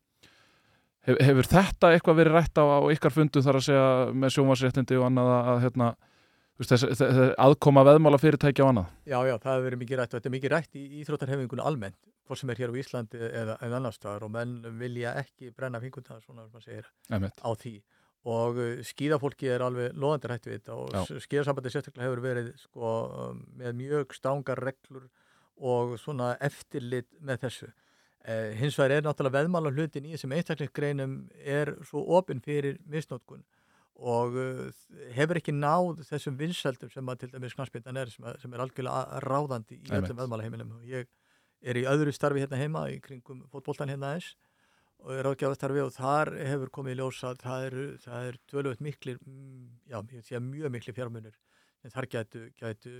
Hef, 1.08 1.16
hefur 1.24 1.46
þetta 1.48 1.94
eitthvað 1.94 2.18
verið 2.18 2.34
rætt 2.36 2.58
á, 2.60 2.64
á 2.76 2.78
ykkar 2.92 3.14
fundu 3.14 3.40
þar 3.40 3.56
að 3.56 3.66
segja 3.70 3.84
með 4.12 4.34
sjómasréttindi 4.34 4.98
og 5.00 5.06
annað 5.06 5.30
að, 5.32 5.60
hérna, 5.64 5.86
aðkoma 7.40 7.84
veðmála 7.88 8.18
fyrirtækja 8.20 8.66
og 8.66 8.72
annað 8.74 8.90
Já, 9.08 9.16
já, 9.24 9.32
það 9.40 9.54
hefur 9.54 9.64
verið 9.64 9.80
mikið 9.80 10.00
rætt 10.02 10.12
og 10.12 10.18
þetta 10.18 10.28
er 10.28 10.34
mikið 10.34 10.52
rætt 10.52 10.76
í 10.76 10.82
íþróttarhefingunum 11.00 11.70
almennt, 11.70 11.96
hvort 12.28 12.42
sem 12.42 12.52
er 12.52 12.60
hér 12.60 12.74
á 12.76 12.80
Íslandi 12.82 13.22
eða, 13.30 13.56
eða 13.64 13.80
annar 13.80 13.96
staðar 13.96 14.26
og 14.28 14.34
menn 14.34 14.52
vilja 14.82 15.14
ekki 15.22 15.54
brenna 15.56 15.80
fingurna, 15.80 16.20
svona 16.20 16.44
sem 16.44 16.52
maður 16.52 16.68
segir, 16.68 16.92
Einmitt. 17.08 17.40
á 17.40 17.50
því. 17.64 17.74
Og 18.28 18.58
uh, 18.60 18.80
skíðafólki 18.84 19.48
er 19.48 19.64
alveg 19.64 19.94
loðandi 19.96 20.28
rætt 20.28 20.48
við 20.48 20.58
þetta 20.58 20.76
og 20.76 21.22
skíðasambandi 21.24 21.72
sérstaklega 21.72 22.08
hefur 22.08 22.24
verið 22.24 22.50
sko, 22.60 22.90
um, 23.30 23.44
með 23.56 23.78
mjög 23.78 24.16
strángar 24.18 24.60
reglur 24.60 25.06
og 25.60 25.94
svona 26.00 26.34
eftirlit 26.44 27.08
með 27.20 27.46
þessu. 27.46 27.70
Eh, 28.28 28.50
hins 28.58 28.76
vegar 28.76 28.98
er 28.98 29.04
náttúrulega 29.06 29.40
veðmála 29.40 29.70
hlutin 29.72 30.04
í 30.04 30.12
þessum 30.12 30.34
einstaklingsgreinum 30.36 31.14
er 31.40 31.72
svo 31.88 32.02
opinn 32.18 32.42
fyrir 32.44 32.76
misnótkun 32.84 33.40
og 34.00 34.36
uh, 34.36 34.66
hefur 35.16 35.40
ekki 35.40 35.52
náð 35.56 36.02
þessum 36.08 36.36
vinsældum 36.36 36.92
sem 36.92 37.08
að 37.12 37.22
til 37.22 37.30
dæmis 37.32 37.56
knarspindan 37.56 37.98
er 38.00 38.12
sem, 38.12 38.24
að, 38.24 38.38
sem 38.40 38.52
er 38.52 38.62
algjörlega 38.64 39.20
ráðandi 39.24 39.76
í 39.76 39.90
öllum 39.96 40.20
veðmálaheiminum. 40.20 40.70
Og 40.78 40.86
ég 40.88 41.08
er 41.60 41.80
í 41.80 41.86
öðru 41.88 42.12
starfi 42.16 42.44
hérna 42.44 42.60
heima 42.60 42.86
í 42.92 42.96
kringum 43.04 43.42
fótboltan 43.52 43.92
hérna 43.92 44.14
aðeins 44.14 44.30
og 45.04 45.12
er 45.16 45.28
ágjáðastarfi 45.30 45.80
og 45.84 45.92
þar 45.96 46.30
hefur 46.46 46.70
komið 46.76 46.92
í 46.92 46.98
ljós 47.00 47.20
að 47.24 47.38
það 47.44 47.66
eru, 47.70 47.84
það 48.04 48.26
eru 48.30 48.40
tölvöld 48.52 48.80
miklir, 48.84 49.18
mm, 49.26 49.62
já, 49.90 49.98
ég 50.12 50.26
sé 50.28 50.40
mjög 50.44 50.70
miklir 50.74 50.96
fjármunir 50.96 51.36
en 51.80 51.90
þar 51.94 52.06
gætu, 52.12 52.40
gætu 52.60 52.90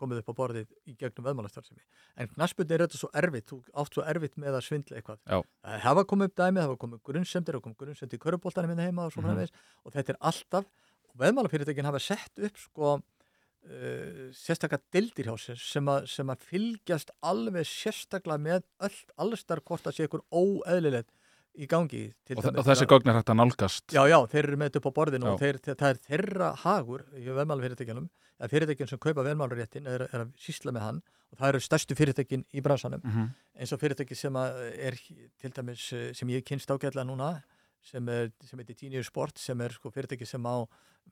komið 0.00 0.22
upp 0.22 0.30
á 0.32 0.34
borðið 0.38 0.70
í 0.88 0.94
gegnum 0.96 1.26
veðmálastarfsemi. 1.28 1.82
En 2.16 2.30
knaspund 2.32 2.70
er 2.72 2.86
þetta 2.86 2.96
svo 2.96 3.10
erfitt, 3.12 3.50
þú 3.50 3.58
átt 3.76 3.92
svo 3.98 4.04
erfitt 4.08 4.38
með 4.40 4.56
að 4.56 4.64
svindla 4.64 4.96
eitthvað. 4.96 5.18
Já. 5.28 5.42
Það 5.66 5.82
hafa 5.84 6.04
komið 6.08 6.30
upp 6.30 6.36
dæmi, 6.40 6.56
það 6.62 6.68
hafa 6.70 6.78
komið 6.86 7.02
grunnsemdir 7.10 7.58
og 7.58 7.62
komið 7.66 7.76
grunnsemdir 7.84 8.16
í 8.16 8.22
köruboltanum 8.24 8.72
minna 8.72 8.86
heima 8.88 9.04
og 9.04 9.12
svo 9.12 9.20
Mhm. 9.20 9.28
framvegis 9.28 9.52
og 9.84 9.92
þetta 9.92 10.14
er 10.14 10.20
alltaf, 10.30 10.64
og 11.10 11.14
veðmálafyrirtækin 11.20 11.84
hafa 11.84 12.00
sett 12.00 12.38
upp 12.48 12.56
sko 12.56 12.94
uh, 12.96 14.30
sérstaklega 14.32 14.80
dildir 14.90 15.26
hjá 15.28 15.36
sér 15.36 15.58
sem, 15.60 15.84
sem 16.08 16.26
að 16.32 16.40
fylgjast 16.48 17.10
alveg 17.22 17.66
sérstaklega 17.68 18.40
með 18.40 18.62
öll, 18.80 18.98
allstar 19.20 19.60
hvort 19.60 19.84
að 19.84 19.98
sé 19.98 20.08
ykkur 20.08 20.24
óeðlilegt 20.32 21.12
í 21.60 21.68
gangi. 21.70 22.02
og, 22.36 22.44
og 22.44 22.64
þessi 22.66 22.86
að- 22.86 22.90
gögn 22.94 23.12
er 23.12 23.18
hægt 23.20 23.32
að 23.32 23.38
nálgast 23.40 23.94
Já, 23.94 24.02
já, 24.08 24.18
þeir 24.32 24.44
eru 24.44 24.58
með 24.60 24.70
þetta 24.70 24.80
upp 24.80 24.90
á 24.90 24.98
borðinu 24.98 25.28
Já. 25.28 25.32
og 25.32 25.40
þeir, 25.44 25.60
það 25.68 25.88
er 25.90 26.02
þeirra 26.08 26.50
hagur 26.64 27.06
í 27.14 27.24
veðmálafyrirtækjanum, 27.28 28.10
eða 28.40 28.52
fyrirtækjum 28.54 28.90
sem 28.90 29.00
kaupa 29.00 29.24
veðmálaréttin 29.26 29.88
er, 29.90 30.06
er 30.08 30.24
að 30.24 30.34
sísla 30.40 30.72
með 30.72 30.86
hann 30.86 31.00
og 31.30 31.38
það 31.38 31.52
eru 31.52 31.62
stærstu 31.64 31.96
fyrirtækin 31.98 32.44
í 32.52 32.62
bransanum 32.64 33.00
mm 33.04 33.10
-hmm. 33.10 33.32
eins 33.60 33.72
og 33.72 33.80
fyrirtæki 33.80 34.16
sem 34.16 34.36
að 34.36 34.60
er 34.88 34.94
til 35.38 35.52
dæmis 35.56 35.92
eh, 35.92 36.12
sem 36.14 36.28
ég 36.28 36.44
kynst 36.44 36.70
ágætlega 36.70 37.06
núna 37.06 37.42
sem, 37.82 38.08
er, 38.08 38.30
sem 38.44 38.58
heitir 38.58 38.76
Genius 38.76 39.06
Sport 39.06 39.38
sem 39.38 39.60
er 39.60 39.72
sko 39.72 39.90
fyrirtæki 39.90 40.26
sem 40.26 40.46
á 40.46 40.66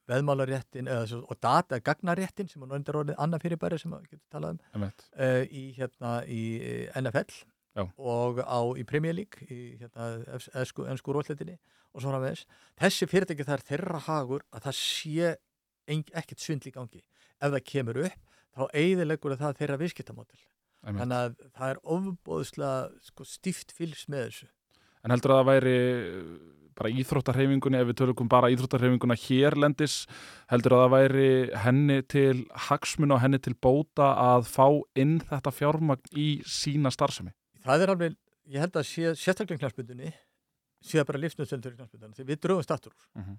veðmálaréttin 0.08 0.88
og 0.88 1.36
data 1.42 1.78
gagnaréttin 1.80 2.48
sem 2.48 2.62
er 2.62 2.68
náttúrulega 2.68 3.04
orðið 3.04 3.20
annað 3.24 3.44
fyrirbæri 3.44 3.78
sem 3.78 3.92
að 3.92 4.08
getur 4.10 4.26
talað 4.30 4.58
um 4.74 4.82
uh, 4.82 5.42
í, 5.50 5.72
hérna, 5.76 6.24
í 6.26 6.42
eh, 6.60 7.00
NFL 7.00 7.44
Já. 7.76 7.84
og 7.96 8.40
á 8.42 8.60
í 8.74 8.84
Premier 8.88 9.14
League 9.14 9.44
í 9.46 9.76
hérna, 9.78 10.24
ennsku, 10.58 11.12
rólletinni 11.14 11.58
og 11.94 12.02
svo 12.02 12.10
framvegis. 12.10 12.44
Þessi 12.80 13.08
fyrirtæki 13.10 13.46
það 13.46 13.58
er 13.58 13.66
þeirra 13.68 14.00
hagur 14.08 14.44
að 14.50 14.68
það 14.68 14.78
sé 14.80 15.34
ekkert 15.88 16.42
svindl 16.42 16.70
í 16.70 16.74
gangi. 16.74 17.02
Ef 17.38 17.54
það 17.54 17.66
kemur 17.70 18.00
upp, 18.08 18.36
þá 18.56 18.62
eigðilegur 18.72 19.36
það 19.38 19.58
þeirra 19.60 19.80
viðskiptamódel. 19.84 20.40
Þannig 20.86 21.16
að 21.18 21.34
það 21.58 21.72
er 21.72 21.80
ofbóðslega 21.96 23.08
sko, 23.08 23.26
stíft 23.26 23.74
fylgs 23.74 24.06
með 24.10 24.28
þessu. 24.28 24.48
En 25.04 25.14
heldur 25.14 25.34
að 25.34 25.40
það 25.40 25.48
væri 25.48 25.76
uh, 25.78 26.30
bara 26.78 26.92
íþróttarhefingunni, 26.94 27.80
ef 27.80 27.90
við 27.90 27.98
tölum 28.00 28.30
bara 28.30 28.50
íþróttarhefinguna 28.54 29.16
hérlendis, 29.18 29.96
heldur 30.50 30.76
að 30.76 30.84
það 30.84 30.94
væri 30.94 31.30
henni 31.64 31.98
til 32.06 32.44
hagsmun 32.68 33.14
og 33.16 33.22
henni 33.24 33.40
til 33.42 33.54
bóta 33.58 34.12
að 34.34 34.46
fá 34.50 34.66
inn 34.98 35.18
þetta 35.26 35.54
fjármagn 35.54 36.14
í 36.14 36.28
sína 36.46 36.92
starfsemi? 36.94 37.34
Það 37.68 37.84
er 37.84 37.92
alveg, 37.94 38.16
ég 38.54 38.64
held 38.64 38.78
að 38.80 38.86
sé, 38.88 39.12
sérstaklega 39.20 39.60
knarspundunni 39.64 40.12
sé 40.88 41.04
bara 41.04 41.20
lífsnöðsöndur 41.20 41.74
í 41.74 41.78
knarspundunni 41.78 42.16
því 42.18 42.26
við 42.32 42.40
drögum 42.46 42.64
stattur 42.66 42.94
úr 42.94 43.06
Mm 43.18 43.22
-hmm. 43.24 43.38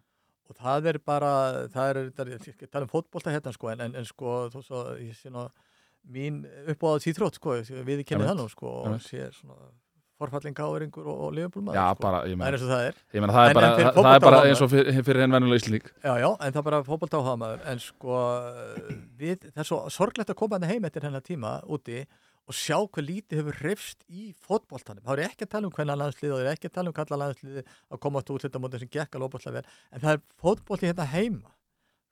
og 0.50 0.56
það 0.60 0.88
er 0.94 0.98
bara, 1.06 1.34
það 1.74 1.89
er, 1.89 2.00
það 2.12 2.28
er 2.28 2.32
ég 2.38 2.70
tala 2.72 2.84
um 2.86 2.94
fótbolta 2.94 3.32
hérna 3.34 3.54
sko 3.54 3.70
en, 3.72 3.82
en, 3.82 3.96
en 3.96 4.06
sko 4.06 4.50
þó 4.54 4.60
svo, 4.63 4.80
ég 5.00 5.15
sé 5.15 5.30
ná 5.30 5.50
mín 6.10 6.46
uppáðað 6.68 7.04
síþrótt 7.06 7.36
sko, 7.36 7.60
við 7.86 8.04
kennum 8.06 8.28
það 8.28 8.38
nú 8.39 8.50
sko 8.50 8.68
og 8.68 9.02
sé 9.02 9.30
svona 9.32 9.56
forfallin 10.20 10.54
gáðuringur 10.54 11.06
og, 11.08 11.20
og 11.26 11.34
liðbúlmaður 11.34 11.76
Já, 11.80 11.88
sko. 11.96 12.02
bara, 12.04 12.20
ég 12.28 12.36
það 12.36 12.48
er 12.48 12.54
eins 12.54 12.63
og 12.63 12.70
það 12.74 12.84
er 12.88 12.96
ég 13.13 13.22
meina 13.24 13.34
það 13.34 13.44
En- 13.44 13.50
er 13.50 13.54
bara, 13.56 13.68
en 13.68 13.80
það, 13.80 14.04
það 14.04 14.15
er 14.15 14.20
bara 14.26 14.42
eins 14.50 14.62
og 14.62 14.70
fyrir, 14.70 15.04
fyrir 15.08 15.22
henn 15.22 15.32
vennulega 15.32 15.60
íslík. 15.62 15.86
Já, 16.04 16.13
já, 16.20 16.30
en 16.39 16.52
það 16.54 16.60
er 16.60 16.68
bara 16.70 16.84
fótbolta 16.84 17.18
áhagamaður 17.22 17.62
en 17.72 17.80
sko 17.80 18.15
við, 19.20 19.38
það 19.54 19.63
er 19.63 19.70
svo 19.70 19.80
sorglegt 19.89 20.30
að 20.34 20.36
koma 20.42 20.60
hann 20.60 20.70
heim 20.70 20.86
eftir 20.89 21.04
hennar 21.08 21.22
tíma 21.24 21.54
úti 21.72 22.02
og 22.50 22.58
sjá 22.58 22.78
hvað 22.82 23.06
lítið 23.06 23.40
hefur 23.44 23.58
hrifst 23.62 24.06
í 24.10 24.32
fótboltanum. 24.42 25.04
Það 25.06 25.20
er 25.20 25.28
ekki 25.28 25.46
að 25.46 25.52
tala 25.54 25.70
um 25.70 25.74
hvernig 25.76 26.00
landslið 26.02 26.32
og 26.34 26.40
það 26.40 26.48
er 26.48 26.56
ekki 26.58 26.70
að 26.70 26.76
tala 26.80 26.94
um 26.94 27.22
landslið 27.22 27.60
að 27.62 28.02
koma 28.06 28.24
átt 28.24 28.32
út 28.34 28.46
þetta 28.46 28.62
mótið 28.64 28.84
sem 28.84 28.92
gekk 28.96 29.18
alveg 29.18 29.30
óbúslega 29.30 29.60
vel 29.60 29.74
en 29.94 30.04
það 30.04 30.16
er 30.16 30.24
fótbolti 30.42 30.90
hérna 30.90 31.08
heima 31.14 31.54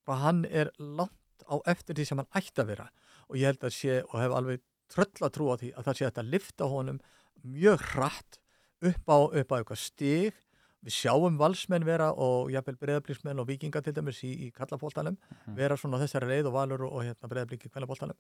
hvað 0.06 0.24
hann 0.24 0.44
er 0.46 0.72
langt 0.78 1.46
á 1.50 1.56
eftir 1.74 1.98
því 1.98 2.06
sem 2.08 2.22
hann 2.22 2.38
ætti 2.38 2.62
að 2.62 2.70
vera 2.72 2.90
og 3.28 3.40
ég 3.40 3.50
held 3.50 3.66
að 3.66 3.76
sé 3.76 4.02
og 4.06 4.18
hef 4.22 4.36
alveg 4.38 4.66
tröll 4.94 5.26
að 5.26 5.34
trúa 5.36 5.58
því 5.60 5.72
að 5.74 5.88
það 5.88 5.98
sé 6.00 6.10
að 6.12 6.32
lifta 6.36 6.70
honum 6.72 7.02
mjög 7.44 7.88
hratt 7.94 8.40
upp 8.88 9.10
á, 9.10 9.18
á 9.18 9.38
eitthvað 9.42 9.82
stig 9.82 10.38
við 10.86 10.94
sjáum 10.94 11.38
valsmenn 11.40 11.86
vera 11.88 12.12
og 12.14 12.52
jafnvel 12.54 12.78
breðablíksmenn 12.82 13.40
og 13.42 13.48
vikinga 13.50 13.82
til 13.84 13.94
dæmis 13.98 14.20
í, 14.24 14.32
í 14.48 14.52
kallapóltanum 14.54 15.18
Mhm. 15.18 15.56
vera 15.58 15.76
svona 15.78 15.98
á 15.98 16.04
þessari 16.06 16.28
leið 16.30 16.48
og 16.48 16.54
valur 16.54 16.84
og, 16.86 16.94
og 16.94 17.04
hérna, 17.04 17.28
breðablíki 17.32 17.70
kvælapóltanum 17.70 18.16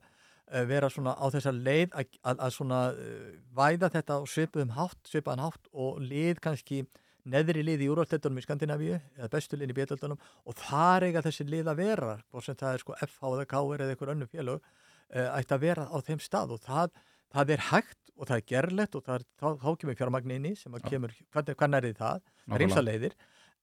vera 0.67 0.89
svona 0.89 1.13
á 1.15 1.26
þessari 1.30 1.63
leið 1.63 1.89
að, 2.24 2.52
svona 2.52 2.80
uh, 2.93 3.34
væða 3.56 3.89
þetta 3.93 4.22
og 4.22 4.28
svipuðum 4.32 4.72
hátt, 4.78 4.98
svipaðan 5.06 5.43
hátt 5.46 5.67
og 5.74 6.00
lið 6.02 6.39
kannski 6.41 6.86
neðri 7.28 7.60
lið 7.63 7.82
í 7.84 7.89
úrvaldeldunum 7.91 8.39
í 8.39 8.46
Skandinavíu 8.46 8.98
eða 9.17 9.30
bestu 9.30 9.58
lið 9.60 9.74
í 9.74 9.78
bjöldunum 9.82 10.17
og 10.48 10.56
þar 10.56 11.04
eiga 11.10 11.22
þessi 11.22 11.43
lið 11.43 11.67
að 11.67 11.76
vera 11.82 12.13
og 12.32 12.43
sem 12.43 12.56
það 12.56 12.74
er 12.74 12.84
sko 12.86 12.96
FH 13.04 13.34
eða 13.36 13.46
KR 13.52 13.84
eða 13.84 13.91
einhver 13.96 14.13
önnu 14.15 14.28
félög 14.32 14.62
uh, 14.63 15.30
ætti 15.36 15.54
að 15.54 15.60
vera 15.67 15.88
á 15.91 15.98
þeim 16.00 16.20
stað 16.24 16.56
og 16.56 16.62
það, 16.63 16.89
það 17.36 17.56
er 17.58 17.66
hægt 17.72 17.98
og 18.18 18.28
það 18.30 18.38
er 18.42 18.46
gerlegt 18.50 18.96
og 18.98 19.04
það 19.06 19.16
er, 19.20 19.26
þá, 19.38 19.48
þá 19.62 19.70
kemur 19.82 19.98
fjármagn 20.00 20.32
inn 20.38 20.46
í 20.50 20.54
sem 20.58 20.74
að 20.78 20.88
kemur, 20.90 21.12
hvernig, 21.34 21.58
hvernig 21.60 21.78
er 21.82 21.90
þið 21.92 21.98
það? 22.00 22.22
Það 22.22 22.24
er 22.24 22.48
Nákvæmlega. 22.48 22.70
ymsa 22.70 22.86
leiðir 22.88 23.18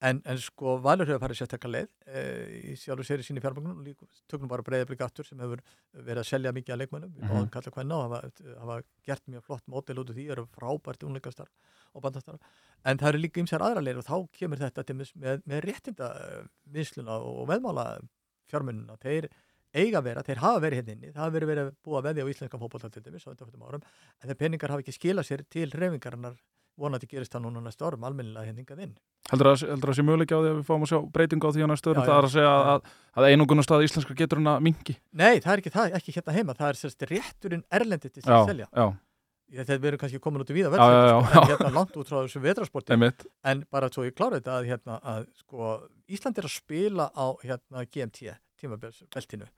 en, 0.05 0.19
en 0.29 0.39
sko 0.43 0.73
Valur 0.85 1.09
hefur 1.09 1.23
farið 1.23 1.39
sérstakka 1.41 1.71
leið 1.71 1.89
e, 2.07 2.23
í 2.71 2.75
sjálfur 2.77 3.07
séri 3.09 3.25
síni 3.25 3.41
fjármagnum 3.43 3.79
og 3.81 3.87
líka 3.87 4.07
tökum 4.31 4.51
bara 4.51 4.63
breyðablik 4.67 5.01
aftur 5.07 5.25
sem 5.27 5.39
hefur 5.41 5.63
verið 5.95 6.21
að 6.23 6.29
selja 6.29 6.53
mikið 6.55 6.75
að 6.75 6.81
leikmönnum 6.83 7.13
við 7.15 7.25
Mhm. 7.25 7.31
báðum 7.33 7.51
kalla 7.55 7.73
hvenna 7.79 7.99
og 7.99 8.05
hafa, 8.05 8.21
hafa 8.61 8.77
gert 9.09 9.25
mjög 9.33 9.47
flott 9.49 9.65
mótil 9.71 9.99
út 10.03 10.11
af 10.13 10.19
því, 10.19 10.27
eru 10.35 10.47
frábært 10.55 11.07
unleikastar 11.09 11.49
og 11.95 12.03
bandastar 12.05 12.39
en 12.85 12.99
það 13.01 13.09
eru 13.15 13.23
líka 13.25 13.41
ymsar 13.43 13.65
aðra 13.65 13.83
leiðir 13.87 14.03
og 14.03 14.09
þá 14.11 14.17
kemur 14.39 14.61
þetta 14.61 14.87
með, 14.99 15.13
með, 15.25 15.43
með 15.47 15.65
réttinda 15.71 16.11
vinsluna 16.75 17.17
og 17.23 17.47
veðmála 17.49 17.87
fjármununa, 18.51 18.99
þeir 19.01 19.31
eiga 19.75 20.01
að 20.01 20.09
vera, 20.09 20.25
þeir 20.27 20.43
hafa 20.45 20.63
verið 20.65 20.81
hérna 20.81 20.97
inni, 20.97 21.13
það 21.13 21.23
hafa 21.25 21.35
verið 21.37 21.51
verið 21.53 21.71
að 21.71 22.09
veðja 22.09 22.25
á 22.27 22.31
íslenska 22.33 22.61
fótbolta 22.63 22.91
til 22.95 23.03
dæmis 23.05 23.27
á 23.27 23.31
undanfjöldum 23.35 23.69
árum, 23.69 23.87
en 24.23 24.31
þeir 24.31 24.41
peningar 24.45 24.75
hafa 24.75 24.85
ekki 24.85 24.97
skilað 24.97 25.29
sér 25.29 25.45
til 25.51 25.71
reyfingarinnar 25.75 26.37
vonandi 26.81 27.07
gerist 27.07 27.35
það 27.35 27.45
núna 27.47 27.63
næsta 27.63 27.87
árum 27.87 28.05
almennilega 28.07 28.49
hérna 28.49 28.63
hingað 28.63 28.83
inn. 28.87 28.95
Heldur 29.31 29.51
það 29.53 29.79
það 29.85 29.97
sé 29.97 30.05
möguleiki 30.05 30.35
á 30.35 30.41
því 30.43 30.51
að 30.51 30.57
við 30.59 30.67
fáum 30.69 30.85
að 30.85 30.91
sjá 30.91 30.99
breytingu 31.15 31.49
á 31.49 31.55
því 31.55 31.65
á 31.65 31.69
næstu 31.71 31.93
örum? 31.93 32.03
Já, 32.03 32.09
Það 32.11 32.19
er 32.19 32.27
að 32.29 32.35
segja 32.35 32.53
að, 32.75 32.89
að 33.15 33.27
einungunum 33.31 33.67
stað 33.67 33.85
íslenska 33.87 34.17
getur 34.19 34.41
hann 34.41 34.51
að 34.53 34.65
mingi. 34.67 34.97
Nei, 35.15 35.35
það 35.39 35.53
er 35.55 35.63
ekki 35.63 35.73
það, 35.75 35.95
ekki 36.01 36.15
hérna 36.19 36.35
heima, 36.35 36.57
það 36.59 36.73
er 36.73 36.81
sérst 36.81 37.07
rétturinn 37.13 37.65
erlendi 37.79 38.11
til 38.11 38.25
að 38.27 38.51
selja. 38.51 38.69
já, 38.75 38.87
Þetta 39.55 39.77
við 39.79 39.89
erum 39.93 40.01
kannski 40.03 40.19
komin 40.25 40.43
út 40.43 40.51
í 40.51 40.55
víða 40.57 40.71
já, 40.75 40.85
sko, 41.31 41.43
hérna 41.47 41.71
langt 41.77 41.97
út 42.01 42.09
frá 42.11 42.17
þessu 42.25 42.41
vetrasporti, 42.43 42.97
en 43.45 43.61
bara 43.71 43.91
svo 43.93 44.03
ég 44.07 44.17
klára 44.17 44.41
þetta 44.41 44.57
að, 44.59 44.71
hérna, 44.73 44.97
að 45.05 45.29
sko, 45.45 45.75
Ísland 46.11 46.41
er 46.41 46.49
að 46.49 46.55
spila 46.57 47.07
á 47.15 47.27
hérna, 47.45 47.85
GMT, 47.87 48.35
tímabeltinu 48.65 49.51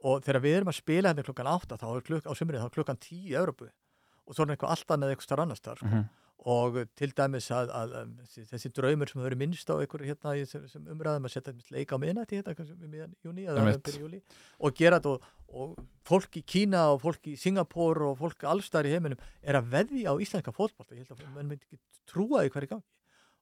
og 0.00 0.24
þegar 0.24 0.44
við 0.44 0.56
erum 0.60 0.72
að 0.72 0.80
spila 0.80 1.12
hérna 1.12 1.26
klukkan 1.26 1.50
8 1.50 1.78
þá 1.80 1.86
er 1.90 2.06
klukk, 2.06 2.26
á 2.28 2.32
sumrið 2.36 2.62
þá 2.62 2.68
er 2.70 2.74
klukkan 2.78 3.00
10 3.04 3.28
í 3.28 3.36
Európu 3.36 3.68
og 3.68 4.36
svo 4.36 4.46
er 4.46 4.54
eitthvað 4.54 4.74
allt 4.76 4.94
annað 4.94 5.14
eitthvað 5.14 5.28
starf 5.28 5.44
annars 5.44 5.64
þar 5.64 5.80
sko. 5.80 5.90
Mhm. 5.90 6.08
og 6.50 6.76
til 6.96 7.10
dæmis 7.12 7.50
að, 7.52 7.70
að, 7.76 7.90
að 8.00 8.12
þessi, 8.48 8.70
draumur 8.72 9.10
sem 9.10 9.20
hefur 9.20 9.36
minnst 9.36 9.68
á 9.68 9.76
einhverju 9.76 10.08
hérna 10.08 10.32
í 10.38 10.46
sem, 10.48 10.62
sem 10.72 10.86
umræðum 10.88 11.26
að 11.28 11.34
setja 11.34 11.52
leika 11.74 11.98
á 11.98 12.00
miðnætti 12.00 12.38
hérna 12.38 12.54
kannski 12.56 12.76
um 12.78 12.94
miðjan 12.94 13.12
júni 13.26 13.44
eða 13.44 13.74
byrja 13.76 14.00
júli 14.00 14.22
og 14.56 14.78
gera 14.78 15.02
þetta 15.02 15.12
og, 15.12 15.26
og 15.52 15.74
fólk 16.08 16.40
í 16.40 16.44
Kína 16.54 16.86
og 16.94 17.02
fólk 17.02 17.28
í 17.28 17.36
Singapur 17.36 18.00
og 18.08 18.16
fólk 18.22 18.46
allstar 18.48 18.88
í 18.88 18.94
heiminum 18.94 19.20
er 19.42 19.60
að 19.60 19.68
veðja 19.74 20.16
á 20.16 20.22
íslenska 20.22 20.54
fótbolta. 20.56 20.96
Ég 20.96 21.04
held 21.04 21.20
að 21.20 21.36
menn 21.36 21.52
myndi 21.52 21.68
ekki 21.68 21.82
trúa 22.08 22.40
því 22.46 22.54
hverju 22.56 22.72
gangi 22.72 22.88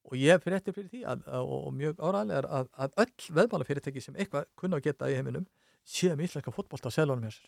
og 0.09 0.17
ég 0.17 0.43
fyrir 0.45 0.59
eftir 0.61 0.77
fyrir 0.77 0.91
því 0.93 1.05
að, 1.05 1.23
að, 1.27 1.53
og, 1.59 1.69
mjög 1.77 2.01
áræðilega 2.01 2.51
að, 2.61 2.69
að 2.85 3.05
öll 3.05 3.39
veðmálafyrirtæki 3.39 4.05
sem 4.05 4.19
eitthvað 4.19 4.49
kunna 4.59 4.81
að 4.81 4.89
geta 4.89 5.11
í 5.11 5.17
heiminum 5.19 5.47
séum 5.89 6.21
íslenska 6.25 6.55
fótbolta 6.55 6.93
á 6.93 6.97
selunum 6.97 7.29
hér 7.29 7.39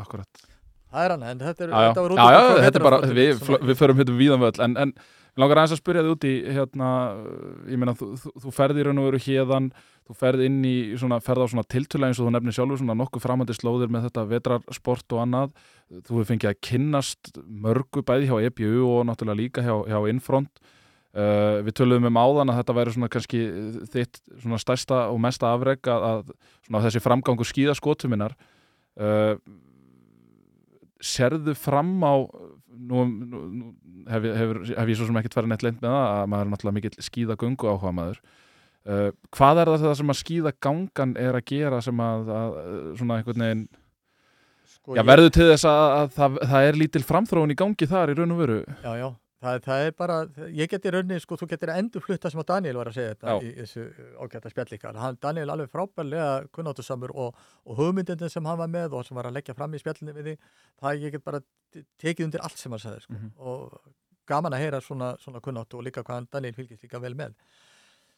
Akkurat. 0.00 0.46
það 0.90 1.04
er 1.04 1.16
annað 1.16 1.34
en 1.34 1.42
þetta 1.44 1.66
er, 1.66 1.74
Já, 1.74 1.82
já, 1.82 1.92
þetta 1.92 2.04
já, 2.04 2.38
já, 2.38 2.40
frá 2.48 2.64
þetta 2.64 2.80
er 2.80 2.86
bara, 2.88 3.02
við, 3.18 3.44
við 3.68 3.78
förum 3.78 4.00
hérna 4.00 4.18
víðan 4.18 4.42
völl, 4.42 4.56
en, 4.66 4.76
en 4.84 4.94
við 5.34 5.42
langar 5.42 5.60
aðeins 5.60 5.74
að 5.74 5.80
spyrja 5.82 6.04
þið 6.04 6.12
út 6.14 6.26
í, 6.28 6.34
hérna, 6.54 6.90
ég 7.70 7.80
meina, 7.82 7.94
þú, 7.98 8.08
þú, 8.22 8.32
þú 8.44 8.52
ferð 8.54 8.78
í 8.78 8.84
raun 8.86 9.00
og 9.02 9.08
veru 9.08 9.20
hérðan, 9.24 9.70
þú 10.06 10.16
ferð 10.20 10.44
inn 10.46 10.60
í 10.68 10.74
svona, 11.00 11.18
ferð 11.24 11.46
á 11.46 11.50
svona 11.50 11.66
tiltöla 11.74 12.10
eins 12.10 12.20
og 12.22 12.28
þú 12.28 12.34
nefnir 12.36 12.54
sjálfur, 12.54 12.80
svona 12.82 12.96
nokkuð 13.00 13.24
framandi 13.24 13.56
slóðir 13.56 13.90
með 13.90 14.06
þetta 14.08 14.26
vetrarsport 14.30 15.16
og 15.16 15.24
annað, 15.24 15.56
þú 15.90 16.20
hefur 16.20 16.30
fengið 16.30 16.52
að 16.52 16.60
kynnast 16.68 17.32
mörgu 17.66 18.04
bæði 18.06 18.30
hjá 18.30 18.36
EBU 18.50 18.86
og 18.86 19.02
náttúrulega 19.08 19.40
líka 19.40 19.66
hjá, 19.66 19.74
hjá 19.90 19.98
Infront, 20.12 20.62
uh, 21.14 21.60
við 21.64 21.76
töluðum 21.80 22.08
um 22.10 22.20
áðan 22.20 22.52
að 22.52 22.60
þetta 22.60 22.76
væri 22.78 22.94
svona 22.96 23.10
kannski 23.12 23.42
þitt 23.92 24.20
svona 24.42 24.60
stærsta 24.62 25.04
og 25.12 25.20
mesta 25.22 25.52
afreg 25.54 25.90
að, 25.90 26.08
að 26.10 26.34
svona 26.66 26.82
þessi 26.86 27.04
framgangur 27.04 27.50
skíðaskotuminnar, 27.50 28.36
uh, 29.00 29.34
serðu 31.04 31.54
fram 31.58 31.96
á 32.02 32.14
nú, 32.74 33.04
nú, 33.04 33.42
nú 33.50 33.72
hef, 34.10 34.26
hefur, 34.38 34.62
hef 34.70 34.90
ég 34.90 34.98
svo 34.98 35.08
sem 35.08 35.20
ekkert 35.20 35.36
farið 35.38 35.52
neitt 35.52 35.66
leint 35.66 35.82
með 35.82 35.92
það 35.92 36.08
að 36.08 36.32
maður 36.32 36.46
er 36.46 36.52
náttúrulega 36.52 36.78
mikill 36.78 37.06
skíðagöngu 37.08 37.70
áhuga 37.70 37.94
maður. 37.94 38.20
Uh, 38.84 39.08
hvað 39.32 39.62
er 39.62 39.72
það 39.80 39.96
sem 40.00 40.12
að 40.12 40.20
skíðagangan 40.20 41.16
er 41.20 41.38
að 41.38 41.46
gera 41.48 41.80
sem 41.84 42.04
að, 42.04 42.30
að 42.36 42.56
svona 42.98 43.18
einhvern 43.18 43.44
veginn 43.46 43.66
sko, 44.74 44.96
já, 44.98 45.02
verður 45.08 45.32
til 45.32 45.46
þess 45.54 45.68
að, 45.70 45.84
að 45.96 46.10
það, 46.18 46.40
það 46.50 46.68
er 46.68 46.80
lítil 46.82 47.04
framþróun 47.08 47.54
í 47.54 47.58
gangi 47.62 47.88
þar 47.88 48.12
í 48.12 48.16
raun 48.18 48.34
og 48.34 48.42
veru? 48.42 48.58
Já, 48.84 48.90
já, 49.00 49.06
það, 49.44 49.58
það 49.66 49.82
er 49.86 49.92
bara, 49.98 50.16
ég 50.56 50.70
geti 50.72 50.90
raunin, 50.94 51.20
sko, 51.22 51.36
þú 51.40 51.48
getur 51.52 51.72
endur 51.74 52.02
flutta 52.04 52.30
sem 52.32 52.40
að 52.42 52.46
Daniel 52.50 52.78
var 52.80 52.90
að 52.90 52.96
segja 52.98 53.14
þetta 53.14 53.34
Já. 53.34 53.42
í 53.44 53.50
þessu 53.60 53.84
ágæta 54.24 54.52
spjallíkar. 54.54 54.96
Hann, 55.02 55.18
Daniel 55.22 55.52
alveg 55.54 55.70
frábærlega 55.72 56.28
kunnáttusamur 56.56 57.12
og, 57.14 57.34
og 57.66 57.76
hugmyndindin 57.78 58.32
sem 58.32 58.44
hann 58.48 58.58
var 58.58 58.70
með 58.72 58.96
og 58.98 59.04
sem 59.08 59.16
var 59.20 59.28
að 59.30 59.36
leggja 59.38 59.54
fram 59.58 59.74
í 59.76 59.80
spjallinni 59.82 60.14
við 60.16 60.30
því, 60.30 60.36
það 60.82 61.02
ég 61.04 61.12
get 61.18 61.24
bara 61.24 61.40
te- 61.72 61.84
tekið 62.00 62.24
undir 62.30 62.40
allt 62.48 62.58
sem 62.58 62.72
hann 62.72 62.80
sagði, 62.82 63.04
sko, 63.06 63.12
Mhm. 63.18 63.30
og 63.38 63.80
gaman 64.26 64.52
að 64.56 64.62
heyra 64.64 64.80
svona, 64.80 65.12
svona 65.20 65.40
kunnáttu 65.44 65.76
og 65.78 65.84
líka 65.84 66.02
hvað 66.02 66.14
hann 66.22 66.28
Daniel 66.32 66.54
fylgist 66.54 66.82
líka 66.82 67.00
vel 67.00 67.14
með. 67.14 67.34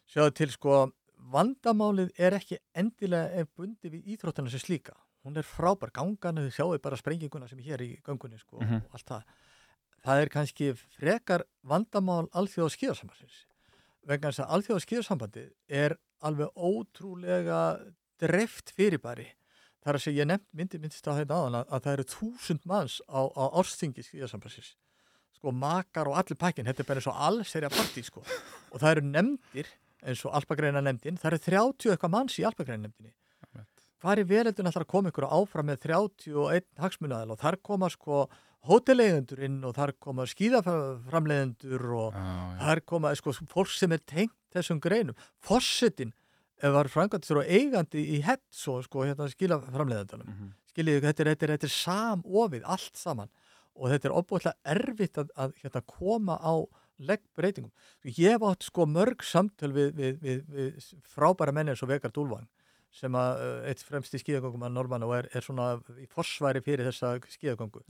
Sjáðu 0.07 0.33
til, 0.33 0.49
sko, 0.55 0.91
vandamálið 1.33 2.11
er 2.17 2.35
ekki 2.37 2.57
endilega 2.77 3.41
ef 3.41 3.49
bundi 3.57 3.89
við 3.91 4.05
íþróttina 4.15 4.49
sem 4.53 4.59
slíka. 4.63 4.93
Hún 5.25 5.35
er 5.35 5.43
frábær 5.43 5.91
gangan, 5.91 6.37
þið 6.39 6.53
sjáu 6.55 6.77
bara 6.81 6.95
sprenginguna 6.95 7.49
sem 7.49 7.59
er 7.59 7.65
hér 7.73 7.81
í 7.83 7.89
göngunni, 8.05 8.39
sko, 8.39 8.61
Mhm. 8.61 8.75
og 8.85 8.93
allt 8.93 9.05
það 9.05 9.23
það 10.05 10.23
er 10.23 10.31
kannski 10.33 10.71
frekar 10.97 11.45
vandamál 11.67 12.25
alþjóða 12.37 12.73
skíðarsambansins 12.75 13.43
vegna 14.07 14.31
þess 14.31 14.43
að 14.43 14.53
alþjóða 14.57 14.83
skíðarsambandi 14.85 15.45
er 15.67 15.97
alveg 16.25 16.53
ótrúlega 16.55 17.61
dreift 18.21 18.71
fyrirbæri. 18.75 19.27
Þar 19.83 19.99
að 19.99 20.03
segja 20.03 20.23
ég 20.23 20.29
nefnd, 20.31 20.47
myndi 20.57 20.79
myndist 20.81 21.07
á 21.07 21.13
þetta 21.15 21.37
áðan 21.37 21.57
að, 21.59 21.67
að 21.69 21.83
það 21.83 21.93
eru 21.93 22.05
þúsund 22.13 22.63
manns 22.67 22.95
á, 23.07 23.19
á 23.23 23.43
árstingi 23.59 24.05
skíðarsambansins 24.05 24.73
sko 25.37 25.51
makar 25.53 26.09
og 26.09 26.17
allir 26.17 26.39
pakkin, 26.39 26.65
þetta 26.65 26.81
er 26.81 26.87
bara 26.87 27.01
eins 27.01 27.09
og 27.11 27.19
allserja 27.27 27.69
partí 27.69 28.01
sko. 28.01 28.23
Og 28.73 28.81
það 28.81 28.95
eru 28.95 29.03
nefndir 29.05 29.69
eins 30.07 30.23
og 30.25 30.33
alpagreina 30.39 30.81
nefndin, 30.81 31.19
það 31.21 31.35
eru 31.35 31.43
30 31.45 31.93
eitthvað 31.93 32.13
manns 32.15 32.39
í 32.41 32.45
alpagreina 32.47 32.87
nefndinni 32.87 33.13
hvað 34.01 34.19
er 34.21 34.29
veröldin 34.29 34.67
að 34.69 34.75
það 34.77 34.83
að 34.85 34.91
koma 34.93 35.11
ykkur 35.13 35.27
áfram 35.29 35.69
með 35.71 35.79
31 35.87 36.67
hagsmunaðal 36.83 37.31
og 37.35 37.39
þar 37.41 37.57
koma 37.69 37.89
sko 37.93 38.27
hóteleigendur 38.67 39.41
inn 39.47 39.59
og 39.63 39.75
þar 39.77 39.93
koma 40.03 40.25
skíðaframleigendur 40.27 41.85
og 41.97 42.13
já. 42.13 42.25
þar 42.61 42.81
koma 42.89 43.13
sko 43.17 43.33
fólk 43.49 43.71
sem 43.73 43.93
er 43.95 44.01
tengt 44.07 44.35
þessum 44.53 44.79
greinum 44.83 45.17
fossetin 45.43 46.13
var 46.63 46.89
frangandistur 46.89 47.43
og 47.43 47.49
eigandi 47.53 48.01
í 48.17 48.21
hett 48.25 48.41
svo 48.51 48.79
sko 48.85 49.05
hérna 49.05 49.27
skíðaframleigendunum 49.29 50.27
Mhm. 50.27 50.53
skiljið, 50.71 51.01
þetta 51.05 51.21
er, 51.23 51.29
þetta 51.35 51.43
er, 51.47 51.51
þetta 51.57 51.67
er 51.69 51.75
samofið 51.77 52.63
allt 52.65 52.97
saman 52.97 53.29
og 53.77 53.89
þetta 53.91 54.05
er 54.09 54.17
opbúðlega 54.17 54.53
erfitt 54.65 55.17
að, 55.21 55.29
að 55.37 55.53
hérna, 55.61 55.81
koma 55.85 56.35
á 56.41 56.53
leggbreytingum. 56.97 57.71
Ég 58.05 58.31
hef 58.33 58.41
átt 58.41 58.63
sko 58.65 58.85
mörg 58.89 59.21
samtöl 59.21 59.69
við, 59.71 59.91
við, 59.93 60.15
við, 60.21 60.39
við 60.49 60.87
frábæra 61.05 61.53
menni 61.53 61.69
eins 61.75 61.83
og 61.85 61.89
Vegard 61.91 62.17
Úlfang 62.17 62.47
sem 62.91 63.13
að 63.19 63.41
uh, 63.43 63.67
eitt 63.69 63.81
fremsti 63.83 64.19
skíðagöngum 64.21 64.63
að 64.67 64.71
Normann 64.77 65.03
og 65.03 65.13
er, 65.17 65.27
er 65.35 65.41
svona 65.45 65.75
í 66.01 66.07
forsværi 66.09 66.61
fyrir 66.65 66.87
þessa 66.87 67.15
skíðagöngu. 67.33 67.83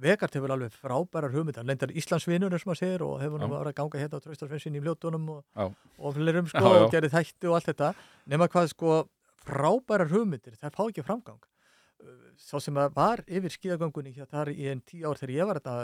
Vegard 0.00 0.34
hefur 0.34 0.50
alveg 0.50 0.72
frábærar 0.74 1.30
hugmyndar, 1.34 1.64
lendar 1.64 1.92
Íslandsvinur 1.94 2.50
eins 2.52 2.64
og 2.66 2.72
maður 2.72 2.80
segir 2.82 3.02
og 3.06 3.20
hefur 3.22 3.38
nú 3.38 3.46
Já. 3.46 3.52
verið 3.54 3.70
að 3.72 3.76
ganga 3.78 4.00
hérna 4.02 4.18
á 4.18 4.22
Traustarsvensin 4.24 4.74
í 4.78 4.82
mljótunum 4.82 5.28
og, 5.36 5.44
Já. 5.54 5.68
og 5.98 6.14
flerum 6.16 6.48
sko 6.50 6.62
Já, 6.64 6.72
já. 6.74 6.82
og 6.84 6.90
gerði 6.94 7.10
þætti 7.14 7.50
og 7.50 7.54
allt 7.58 7.68
þetta 7.70 7.90
nema 8.32 8.48
hvað 8.50 8.70
sko 8.72 8.96
frábærar 9.44 10.10
hugmyndir, 10.10 10.56
það 10.58 10.74
fá 10.74 10.82
ekki 10.88 11.04
framgang 11.06 11.42
sá 12.36 12.58
sem 12.60 12.76
að 12.80 12.94
var 12.96 13.22
yfir 13.30 13.52
skíðagöngunni 13.54 14.10
hér 14.16 14.26
þar 14.28 14.50
í 14.52 14.66
enn 14.72 14.80
tíu 14.84 15.06
ár 15.08 15.20
þegar 15.20 15.34
ég 15.36 15.46
var 15.48 15.60
þetta 15.60 15.74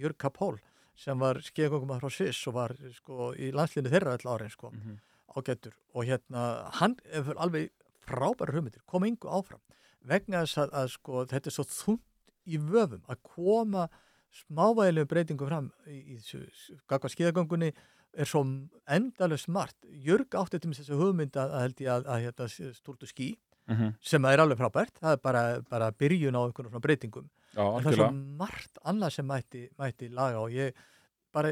Jörg 0.00 0.16
Kapól 0.24 0.56
sem 0.98 1.18
var 1.20 1.38
skíðagöngum 1.44 1.92
frá 2.00 2.08
Sviss 2.10 2.40
og 2.48 2.56
var 2.56 2.72
sko 2.96 3.28
í 3.36 3.50
landslinu 3.54 3.92
þeirra 3.92 4.16
all 4.16 4.32
árin 4.38 4.50
sko 4.54 4.72
Mhm. 4.72 4.96
ágættur 5.36 5.76
og 5.94 6.04
hérna 6.08 6.70
hann 6.80 6.96
hefur 7.12 7.36
alveg 7.36 7.70
frábæra 8.06 8.56
hugmyndir, 8.56 8.82
kom 8.86 9.06
yngu 9.08 9.30
áfram 9.30 9.62
vegna 10.08 10.42
þess 10.44 10.62
að, 10.64 10.74
að 10.80 10.88
sko 10.96 11.24
þetta 11.30 11.50
er 11.50 11.56
svo 11.56 11.66
þungt 11.68 12.32
í 12.42 12.58
vöfum 12.58 13.02
að 13.10 13.22
koma 13.26 13.86
smávægilegum 14.42 15.10
breytingum 15.10 15.50
fram 15.50 15.70
í, 15.86 16.16
í 16.16 16.78
gagva 16.90 17.10
skíðagöngunni 17.12 17.72
er 18.12 18.28
svo 18.28 18.42
endalust 18.90 19.48
margt 19.52 19.78
Jörg 20.04 20.34
átti 20.40 20.60
til 20.60 20.72
þessu 20.72 20.98
hugmynd 21.00 21.36
að, 21.38 21.54
að 21.58 21.82
að, 21.86 22.08
að, 22.14 22.28
að 22.44 22.76
stúrtu 22.76 23.08
skí 23.08 23.32
mm 23.68 23.76
-hmm. 23.76 23.92
sem 24.00 24.24
er 24.24 24.42
alveg 24.42 24.58
frábært, 24.58 24.98
það 25.00 25.12
er 25.12 25.20
bara, 25.22 25.42
bara 25.70 25.90
byrjun 25.92 26.36
á 26.36 26.40
einhvern 26.44 26.70
svona 26.70 26.86
breytingum 26.86 27.28
Já, 27.52 27.64
en 27.64 27.84
það 27.84 27.92
er 27.92 28.00
svo 28.00 28.10
margt 28.12 28.78
annað 28.84 29.12
sem 29.12 29.26
mætti, 29.26 29.68
mætti 29.78 30.08
laga 30.08 30.40
og 30.40 30.50
ég 30.50 30.74
bara, 31.32 31.48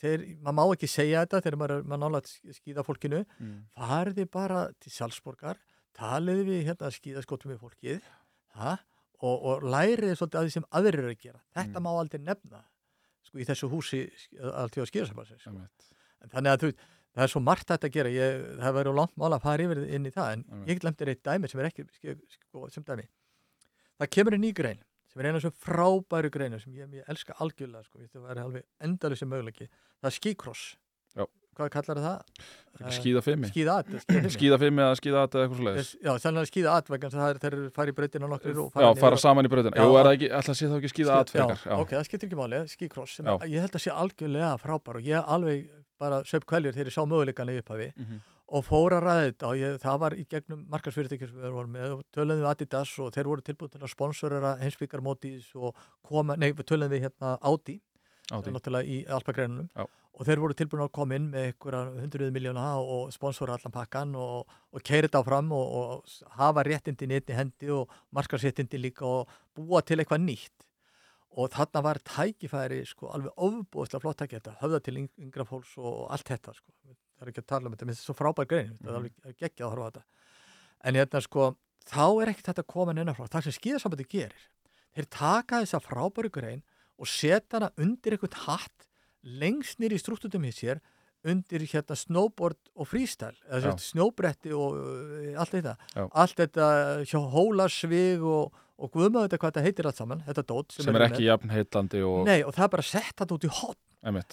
þeir, 0.00 0.36
maður 0.40 0.56
má 0.56 0.64
ekki 0.74 0.88
segja 0.88 1.24
þetta 1.24 1.40
þegar 1.40 1.58
maður, 1.58 1.84
maður 1.84 2.02
nálega 2.02 2.56
skýða 2.58 2.84
fólkinu 2.84 3.24
mm. 3.38 3.58
fariði 3.76 4.26
bara 4.28 4.66
til 4.80 4.92
Salzborgar 4.92 5.58
taliði 5.96 6.46
við 6.48 6.64
hérna 6.70 6.90
skýðaskótum 6.94 7.52
við 7.52 7.62
fólkið 7.62 8.08
ha? 8.60 8.76
og, 9.22 9.36
og 9.36 9.66
læriði 9.66 10.16
svolítið 10.18 10.40
að 10.40 10.48
því 10.48 10.54
sem 10.56 10.68
aðrir 10.70 11.02
eru 11.02 11.14
að 11.14 11.24
gera 11.26 11.42
þetta 11.56 11.78
mm. 11.78 11.86
má 11.86 11.92
aldrei 11.92 12.22
nefna 12.22 12.64
sko 13.28 13.42
í 13.42 13.46
þessu 13.48 13.70
húsi 13.72 14.02
alltaf 14.40 14.90
skýðasambansins 14.90 15.46
sko. 15.46 15.54
þannig 16.32 16.52
að 16.52 16.64
þú 16.64 16.72
það 17.12 17.24
er 17.26 17.32
svo 17.32 17.42
margt 17.44 17.68
þetta 17.68 17.88
að 17.88 17.96
gera, 17.96 18.12
ég, 18.12 18.46
það 18.60 18.76
verður 18.78 18.98
langt 18.98 19.18
mála 19.20 19.38
að 19.38 19.44
fara 19.44 19.66
yfir 19.66 19.82
inn 19.84 20.08
í 20.08 20.12
það 20.14 20.30
en 20.36 20.46
mm. 20.46 20.62
ég 20.70 20.80
glemti 20.80 21.08
eitt 21.12 21.26
dæmi 21.26 21.50
sem 21.50 21.60
er 21.60 21.68
ekki 21.68 21.84
sko, 22.38 22.64
sem 22.72 22.86
dæmi 22.88 23.04
það 24.00 24.12
kemur 24.16 24.36
í 24.38 24.40
ný 24.40 24.52
grein 24.56 24.80
sem 25.12 25.20
er 25.20 25.28
eina 25.28 25.40
þessum 25.42 25.56
frábæru 25.60 26.30
greinu 26.32 26.60
sem 26.62 26.72
ég, 26.78 26.88
ég 26.96 27.10
elska 27.12 27.36
algjörlega 27.44 27.84
sko, 27.84 28.00
það 28.06 28.30
er 28.32 28.42
alveg 28.46 28.88
endalur 28.88 29.20
sem 29.20 29.28
möguleiki 29.28 29.68
það 29.68 30.08
er 30.08 30.16
skíkross 30.16 30.64
hvað 31.56 31.70
kallar 31.76 32.00
það? 32.02 32.46
Skíðafimi. 32.96 33.50
Skíðafimi. 34.32 34.82
Eða 34.82 34.96
skíðat 34.98 35.34
eða 35.36 35.44
eitthvað 35.44 35.60
slúðis 35.60 35.90
Já, 36.00 36.12
þannig 36.24 36.40
að 36.40 36.48
skíðat 36.48 36.90
vegna 36.92 37.10
þeir, 37.12 37.40
þeir 37.42 37.56
fara 37.76 37.92
í 37.92 37.96
breytina 37.98 38.30
nokkur 38.32 38.60
Já, 38.72 38.88
fara 38.98 39.20
saman 39.20 39.46
í 39.46 39.52
breytina 39.52 39.76
Jú, 39.76 39.92
er 40.00 40.08
það 40.08 40.16
ekki, 40.16 40.28
alltaf 40.40 40.58
sé 40.58 40.70
þá 40.70 40.76
ekki 40.78 40.92
skíðat 40.94 41.34
Já, 41.36 41.44
ok, 41.76 41.92
það 41.92 42.08
skiptir 42.08 42.30
ekki 42.30 42.40
máli, 42.40 42.62
skíkross. 42.72 43.20
Ég 43.44 43.58
held 43.60 43.76
að 43.76 43.84
sé 43.84 43.92
algjörlega 43.92 44.52
frábær 44.62 44.98
og 45.02 45.04
ég 45.06 45.32
alveg 45.36 45.68
bara 46.02 46.22
söp 46.26 46.48
kvæljur 46.48 46.74
þegar 46.74 46.88
ég 46.90 46.96
sá 46.96 47.04
möguleikan 47.04 47.52
í 47.52 47.60
upphafi 47.60 47.92
mm 47.92 48.04
-hmm 48.06 48.28
og 48.52 48.64
fóra 48.66 48.98
ræðið 49.00 49.26
þetta 49.30 49.48
og 49.48 49.56
ég, 49.56 49.76
það 49.80 49.98
var 50.02 50.12
í 50.16 50.24
gegnum 50.28 50.64
markarsfyrirtækjum 50.72 51.30
sem 51.30 51.40
við 51.40 51.54
vorum 51.56 51.72
með 51.72 51.94
og 51.94 52.02
töluðum 52.12 52.42
við 52.42 52.48
Adidas 52.50 52.92
og 53.00 53.12
þeir 53.14 53.30
voru 53.30 53.44
tilbúin 53.46 53.72
til 53.72 53.80
að 53.80 53.92
og 60.12 60.26
þeir 60.28 60.42
voru 60.42 60.56
tilbúin 60.56 60.82
að 60.84 60.92
koma 60.98 61.16
inn 61.16 61.30
með 61.32 61.46
einhverja 61.48 62.02
hundruð 62.02 62.34
miljóna 62.34 62.66
og 62.80 63.12
sponsora 63.14 63.56
allan 63.56 63.72
pakkan 63.72 64.12
og, 64.18 64.50
og 64.72 64.84
keira 64.84 65.08
þetta 65.08 65.22
áfram 65.22 65.54
og, 65.56 65.72
og 65.78 66.34
hafa 66.36 66.64
réttindi 66.68 67.08
nýtt 67.08 67.32
í 67.32 67.38
hendi 67.38 67.70
og 67.72 67.94
markarsréttindi 68.14 68.80
líka 68.80 69.08
og 69.08 69.32
búa 69.56 69.80
til 69.86 70.02
eitthvað 70.02 70.26
nýtt. 70.26 70.68
Og 71.32 71.48
þarna 71.54 71.84
var 71.86 72.00
tækifæri 72.04 72.82
sko 72.84 73.08
alveg 73.16 73.32
ofbúðslega 73.40 74.04
flott 74.04 74.24
að 74.24 74.34
geta 74.34 74.56
höfða 74.60 74.82
til 74.84 74.98
yngra 75.00 75.48
fólks 75.48 75.78
og 75.80 76.04
allt 76.12 76.28
þetta 76.28 76.56
sko. 76.58 76.68
Það 76.84 77.24
er 77.24 77.32
ekki 77.32 77.44
að 77.44 77.50
tala 77.54 77.70
um 77.70 77.76
þetta, 77.76 77.88
þetta 77.88 78.02
er 78.02 78.04
svo 78.04 78.18
frábær 78.18 78.50
grein 78.50 78.72
það 78.76 78.88
er 78.88 78.92
mhm. 78.92 78.98
alveg 79.00 79.38
geggjað 79.40 79.66
að 79.66 79.72
horfa 79.72 79.88
á 79.88 79.90
þetta. 79.90 80.06
En 80.82 80.98
hérna 80.98 81.22
sko, 81.24 81.52
þá 81.88 82.04
er 82.04 82.32
ekkert 82.32 82.50
þetta 82.50 82.66
að 82.66 82.72
koma 82.74 82.92
inn 82.92 83.14
frá, 83.16 83.28
það 83.32 83.48
sem 83.48 83.56
skíðasambandi 83.56 84.08
gerir 84.12 84.48
þeir 84.92 85.08
taka 85.12 85.62
þessa 85.62 85.80
frábæru 85.82 86.30
grein 86.32 86.62
og 87.00 87.08
setja 87.08 87.58
hana 87.58 87.70
undir 87.80 88.16
eitthvað 88.16 88.38
hatt 88.44 88.88
lengst 89.22 89.80
nýri 89.82 89.98
í 89.98 90.02
strúttutum 90.02 90.44
hér 90.44 90.82
undir 91.28 91.62
hérna 91.70 91.96
snowboard 91.98 92.58
og 92.74 92.88
freestyle 92.90 93.38
eða 93.46 93.76
snjóbretti 93.80 94.50
og 94.56 94.74
uh, 94.74 95.30
allt 95.38 95.54
þetta. 95.54 95.76
Já. 95.94 96.04
allt 96.10 96.42
þetta 96.42 96.66
hólasvig 97.30 98.24
og, 98.26 98.58
og 98.82 98.92
guðmaðu 98.94 99.28
þetta 99.28 99.38
hvað 99.38 99.54
þetta 99.54 99.64
heitir 99.68 99.90
allt 99.90 100.02
saman 100.02 100.24
þetta 100.26 100.46
dót 100.48 100.74
sem, 100.74 100.86
sem 100.86 100.96
er, 100.96 101.04
er 101.04 101.12
ekki 101.12 101.28
jafn 101.28 101.54
heitlandi 101.54 102.02
og... 102.06 102.22
Nei, 102.26 102.40
og 102.42 102.54
það 102.56 102.66
er 102.66 102.74
bara 102.74 102.88
sett 102.90 103.14
þetta 103.14 103.38
út 103.38 103.46
í 103.46 103.52
hot 103.60 103.80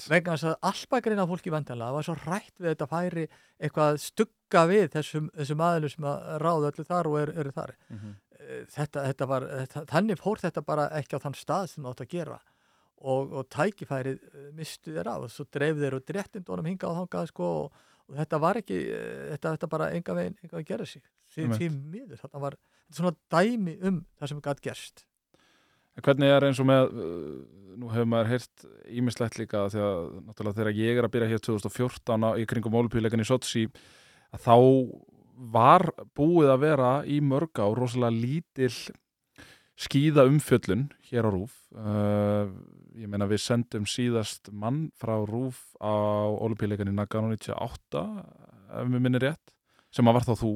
vegna 0.09 0.33
þess 0.33 0.47
að 0.49 0.69
allbækarinn 0.71 1.21
af 1.21 1.29
fólki 1.29 1.53
vantanlega 1.53 1.93
var 1.93 2.07
svo 2.07 2.15
rætt 2.23 2.55
við 2.57 2.71
þetta 2.71 2.87
færi 2.89 3.25
eitthvað 3.59 3.99
stugga 4.01 4.63
við 4.71 4.87
þessum, 4.95 5.27
þessum 5.37 5.61
aðlum 5.61 5.93
sem 5.93 6.07
að 6.09 6.31
ráða 6.41 6.71
öllu 6.71 6.85
þar 6.87 7.09
og 7.11 7.17
eru, 7.19 7.35
eru 7.43 7.53
þar. 7.53 7.75
Mm 7.91 7.99
-hmm. 7.99 8.15
þetta, 8.73 9.03
þetta 9.11 9.27
var, 9.29 9.45
þetta, 9.59 9.83
þannig 9.91 10.23
fór 10.23 10.41
þetta 10.41 10.63
bara 10.65 10.87
ekki 10.97 11.21
á 11.21 11.23
þann 11.27 11.37
stað 11.37 11.69
sem 11.69 11.85
það 11.85 11.93
átt 11.93 12.01
að 12.07 12.15
gera 12.15 12.39
og, 12.99 13.33
og 13.33 13.47
tækifærið 13.53 14.17
eh, 14.17 14.47
mistu 14.55 14.93
þér 14.95 15.11
af 15.13 15.27
og 15.27 15.33
svo 15.33 15.45
dreif 15.53 15.77
þeir 15.79 15.97
og 15.97 16.07
drettindónum 16.07 16.71
hingað 16.71 16.91
og 16.91 17.03
þangað 17.03 17.29
sko 17.31 17.51
og, 17.59 17.83
og 18.09 18.17
þetta 18.19 18.39
var 18.43 18.59
ekki, 18.61 18.79
eh, 18.95 19.21
þetta, 19.33 19.53
þetta 19.55 19.69
bara 19.71 19.91
enga 19.95 20.17
veginn, 20.17 20.39
enga 20.43 20.57
veginn 20.57 20.71
gera 20.71 20.87
sig. 20.89 21.05
Því, 21.29 21.69
miður, 21.91 22.17
þetta 22.23 22.41
var 22.41 22.57
svona 22.89 23.13
dæmi 23.31 23.77
um 23.85 24.01
það 24.17 24.31
sem 24.31 24.41
gæti 24.47 24.67
gerst. 24.69 25.05
Hvernig 25.99 26.31
er 26.31 26.45
eins 26.47 26.59
og 26.61 26.67
með, 26.69 26.93
uh, 26.95 27.73
nú 27.79 27.89
hefur 27.91 28.07
maður 28.07 28.29
heyrt 28.31 28.65
ímislegt 28.87 29.35
líka 29.39 29.65
að 29.65 29.73
náttúrulega 30.23 30.55
þegar 30.61 30.77
ég 30.77 30.99
er 30.99 31.07
að 31.07 31.13
byrja 31.15 31.31
hér 31.33 31.41
2014 31.43 32.27
í 32.39 32.45
kringum 32.47 32.77
ólupíleikan 32.79 33.19
í 33.19 33.27
Sochi 33.27 33.65
að 34.31 34.45
þá 34.45 34.55
var 35.51 35.85
búið 36.15 36.53
að 36.53 36.63
vera 36.63 36.91
í 37.03 37.19
mörg 37.23 37.59
á 37.59 37.67
rosalega 37.67 38.15
lítil 38.15 38.71
skýða 39.79 40.25
umfjöllun 40.29 40.87
hér 41.09 41.27
á 41.27 41.31
Rúf. 41.31 41.53
Uh, 41.71 42.51
ég 42.99 43.09
meina 43.11 43.27
við 43.29 43.43
sendum 43.43 43.85
síðast 43.87 44.51
mann 44.51 44.89
frá 44.99 45.15
Rúf 45.23 45.61
á 45.79 45.93
ólupíleikan 46.35 46.91
í 46.91 46.95
Nagano 46.95 47.31
98 47.31 48.03
ef 48.69 48.89
mér 48.89 49.03
minnir 49.03 49.23
rétt, 49.23 49.53
sem 49.93 50.07
að 50.07 50.19
var 50.19 50.27
þá 50.27 50.33
þú. 50.43 50.51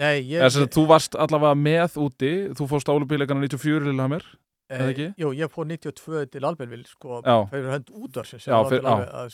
Nei, 0.00 0.22
ég... 0.30 0.44
Að 0.46 0.70
þú 0.72 0.86
varst 0.88 1.16
allavega 1.18 1.58
með 1.58 1.98
úti, 2.00 2.30
þú 2.56 2.68
fórst 2.70 2.88
á 2.88 2.94
ólupíleikana 2.94 3.42
94 3.42 3.90
lilla 3.90 4.06
mér 4.12 4.24
eða 4.70 4.90
ekki? 4.92 5.06
Jú, 5.18 5.30
ég 5.34 5.50
fór 5.52 5.66
92 5.66 6.26
til 6.30 6.46
Albenville 6.46 6.86
sko, 6.88 7.20
fyrir 7.50 7.72
hönd 7.74 7.90
útvarsins 7.90 8.46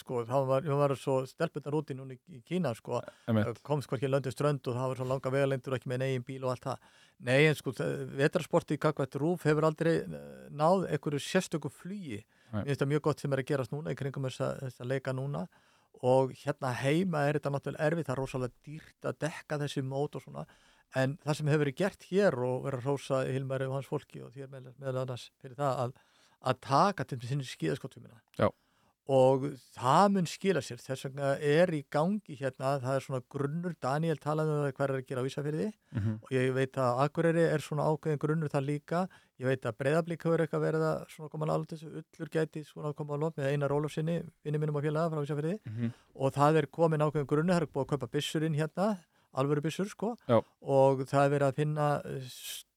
sko, 0.00 0.22
það 0.28 0.48
var, 0.48 0.68
var 0.80 0.94
svo 1.00 1.18
stelpunar 1.28 1.76
úti 1.76 1.96
núna 1.96 2.16
í 2.16 2.40
Kína 2.46 2.72
sko, 2.76 3.02
komst 3.66 3.90
hvorki 3.90 4.10
löndi 4.10 4.32
strönd 4.32 4.64
og 4.64 4.78
það 4.78 4.92
var 4.92 5.00
svo 5.00 5.08
langa 5.10 5.34
vegalendur 5.34 5.74
og 5.74 5.80
ekki 5.80 5.92
með 5.92 5.98
einn 5.98 6.08
eigin 6.08 6.26
bíl 6.30 6.46
og 6.46 6.54
allt 6.54 6.70
það 6.70 7.02
Nei, 7.24 7.46
en 7.48 7.56
sko, 7.56 7.72
vetarsporti 8.18 8.76
í 8.76 8.80
Kakvætt 8.80 9.16
Rúf 9.20 9.46
hefur 9.48 9.64
aldrei 9.68 9.94
eh, 10.02 10.16
náð 10.52 10.84
einhverju 10.90 11.20
sérstöku 11.24 11.70
flugi. 11.72 12.20
Mér 12.52 12.68
finnst 12.68 12.82
það 12.82 12.90
mjög 12.92 13.04
gott 13.08 13.22
sem 13.22 13.32
er 13.32 13.42
að 13.42 13.48
gerast 13.48 13.72
núna 13.72 13.94
í 13.94 13.98
kringum 13.98 14.28
þess 14.28 14.82
að 14.82 14.90
leika 14.90 15.14
núna. 15.16 15.46
Og 16.04 16.34
hérna 16.42 16.74
heima 16.76 17.24
er 17.24 17.38
þetta 17.38 17.54
náttúrulega 17.54 17.88
erfið, 17.88 18.06
það 18.06 18.14
er 18.14 18.20
rosalega 18.20 18.66
dýrt 18.68 19.08
að 19.08 19.20
dekka 19.24 19.60
þessi 19.62 19.84
mót 19.86 20.18
og 20.18 20.26
svona. 20.26 20.44
En 20.96 21.16
það 21.24 21.38
sem 21.38 21.48
hefur 21.50 21.64
verið 21.64 21.78
gert 21.80 22.06
hér 22.10 22.36
og 22.46 22.66
verið 22.66 22.82
að 22.82 22.90
rósa 22.90 23.22
Hilmari 23.30 23.70
og 23.70 23.78
hans 23.78 23.88
fólki 23.88 24.20
og 24.24 24.36
þér 24.36 24.52
meðal 24.52 25.00
annars 25.02 25.30
fyrir 25.40 25.56
það 25.56 25.82
að, 25.86 25.96
að 26.52 26.60
taka 26.68 27.08
til 27.08 27.20
sinni 27.24 27.48
skíðaskottumina 27.48 28.20
og 29.06 29.44
það 29.76 30.06
mun 30.14 30.26
skila 30.26 30.62
sér. 30.64 30.80
Þess 30.82 31.06
vegna 31.06 31.34
er 31.38 31.70
í 31.74 31.82
gangi 31.92 32.36
hérna 32.40 32.76
það 32.82 32.96
er 32.96 33.04
svona 33.04 33.22
grunnur, 33.30 33.76
Daniel 33.82 34.18
talaði 34.22 34.56
um 34.56 34.74
hvað 34.74 34.86
er 34.88 34.94
að 34.96 35.06
gera 35.10 35.22
á 35.22 35.28
Ísafjörði 35.28 35.68
mm 35.70 36.00
-hmm. 36.00 36.18
og 36.22 36.32
ég 36.34 36.52
veit 36.54 36.76
að 36.76 37.00
Akureyri 37.04 37.44
er 37.46 37.60
svona 37.60 37.86
ákveðin 37.86 38.22
grunnur 38.24 38.50
það 38.50 38.68
líka, 38.70 39.08
ég 39.38 39.46
veit 39.46 39.66
að 39.66 39.76
Breðablík 39.78 40.24
hefur 40.24 40.40
eitthvað 40.40 40.66
verið 40.66 40.82
að 40.90 41.04
svona 41.14 41.30
koma 41.30 41.46
alveg 41.46 41.68
þessu 41.70 41.88
ullur 42.02 42.30
gæti 42.34 42.64
svona 42.64 42.88
að 42.88 42.96
koma 42.96 43.14
á 43.14 43.22
lót 43.22 43.36
með 43.36 43.50
Einar 43.52 43.70
Ólafsinni 43.72 44.22
vinni 44.42 44.58
mínum 44.58 44.78
á 44.78 44.82
fjölaða 44.82 45.10
frá 45.10 45.22
Ísafjörði 45.22 45.58
mm 45.64 45.72
-hmm. 45.76 45.90
og 46.14 46.32
það 46.32 46.56
er 46.56 46.66
komin 46.66 47.02
ákveðin 47.02 47.30
grunnur, 47.30 47.54
það 47.54 47.62
er 47.62 47.72
búið 47.72 47.84
að 47.84 47.90
kaupa 47.90 48.06
bissurinn 48.06 48.58
hérna 48.58 48.98
alvöru 49.36 49.60
byssur 49.60 49.88
sko. 49.88 50.16
Já. 50.28 50.42
og 50.60 51.04
það 51.06 51.24
er 51.24 51.30
verið 51.30 51.48
að 51.48 51.58
finna 51.60 51.86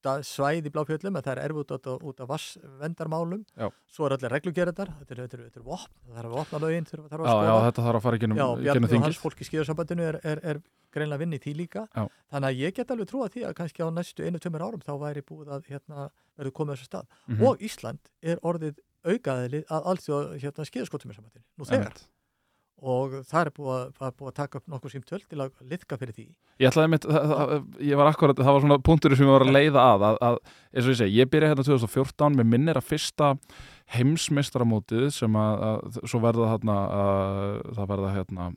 eh, 0.06 0.24
svæð 0.30 0.70
í 0.70 0.74
bláfjöldum 0.76 1.20
að 1.20 1.28
það 1.28 1.34
er 1.36 1.43
erfut 1.45 1.74
út, 1.76 1.89
út 2.12 2.24
af 2.24 2.30
vassvendarmálum 2.30 3.45
svo 3.91 4.08
er 4.08 4.18
allir 4.18 4.36
reglugerðar 4.36 4.93
þetta 5.02 5.16
er, 5.16 5.24
er, 5.28 5.45
er 5.50 5.66
vopn, 5.66 5.93
það 6.08 6.20
er 6.22 6.30
að 6.30 6.36
vopna 6.38 6.62
lögin 6.64 6.89
já, 6.89 7.36
já, 7.50 7.56
þetta 7.68 7.88
þarf 7.88 8.00
að 8.00 8.06
fara 8.08 8.20
ekki 8.20 8.30
um 8.30 8.38
þingis 8.39 9.00
og 9.00 9.08
hans 9.08 9.24
fólk 9.24 9.41
í 9.41 9.50
skíðarsambandinu 9.50 10.10
er, 10.10 10.20
er 10.24 10.62
greinlega 10.93 11.22
vinn 11.24 11.36
í 11.38 11.39
því 11.41 11.56
líka. 11.58 11.86
Já. 11.93 12.06
þannig 12.34 12.50
að 12.50 12.62
ég 12.64 12.76
get 12.78 12.93
alveg 12.93 13.10
trúa 13.10 13.30
því 13.32 13.45
að 13.47 13.56
kannski 13.60 13.86
á 13.86 13.88
næstu 13.93 14.26
einu-tömur 14.26 14.66
árum 14.66 14.86
þá 14.86 14.93
væri 15.02 15.26
búið 15.26 15.52
að 15.56 15.68
hérna, 15.70 16.08
verður 16.39 16.56
komið 16.60 16.78
þessu 16.78 16.89
stað. 16.89 17.10
Mm 17.10 17.36
-hmm. 17.36 17.47
og 17.47 17.66
Ísland 17.70 18.14
er 18.22 18.39
orðið 18.41 18.80
aukaðili 19.06 19.64
að 19.70 19.91
allt 19.91 20.06
því 20.06 20.16
að 20.18 20.32
hérna, 20.43 20.70
skíðaskóttuminsambandinu 20.72 21.45
nú 21.58 21.70
þegar 21.70 22.02
og 22.82 23.16
það 23.28 23.42
er 23.42 23.52
búið 23.56 23.72
að, 23.76 23.88
að, 24.00 24.14
búið 24.20 24.30
að 24.32 24.38
taka 24.40 24.60
upp 24.60 24.74
nokkuð 24.74 24.94
sem 24.94 25.04
töl 25.08 25.22
til 25.24 25.42
að 25.44 25.64
litka 25.72 25.98
fyrir 26.00 26.16
því. 26.16 26.28
Ég 26.60 26.72
ætlaði 26.72 26.92
mitt, 26.94 27.08
það, 27.08 27.34
það, 27.34 27.54
ég 27.90 28.00
var 28.00 28.12
akkurat 28.12 28.40
það 28.40 28.56
var 28.56 28.64
svona 28.66 28.80
punktur 28.90 29.16
sem 29.16 29.28
ég 29.28 29.36
var 29.36 29.46
að 29.48 29.56
leiða 29.56 29.88
að, 29.96 30.06
að 30.30 30.40
eins 30.74 30.86
og 30.86 30.94
ég 30.94 31.02
segi, 31.02 31.18
ég 31.20 31.32
byrja 31.34 31.52
hérna 31.52 31.68
2014 31.68 32.40
með 32.40 32.50
minnir 32.54 32.80
að 32.80 32.90
fyrsta 32.90 33.34
heimsmeistaramótið 33.96 35.10
sem 35.16 35.38
að 35.40 36.00
svo 36.04 36.22
verða 36.24 36.54
þarna 36.54 36.80
það 37.78 37.92
verða 37.94 38.16
hérna 38.18 38.50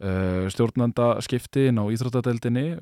Uh, 0.00 0.46
stjórnendaskipti 0.48 1.66
inn 1.68 1.76
á 1.76 1.84
Íþróttadeildinni 1.92 2.70
uh, 2.72 2.80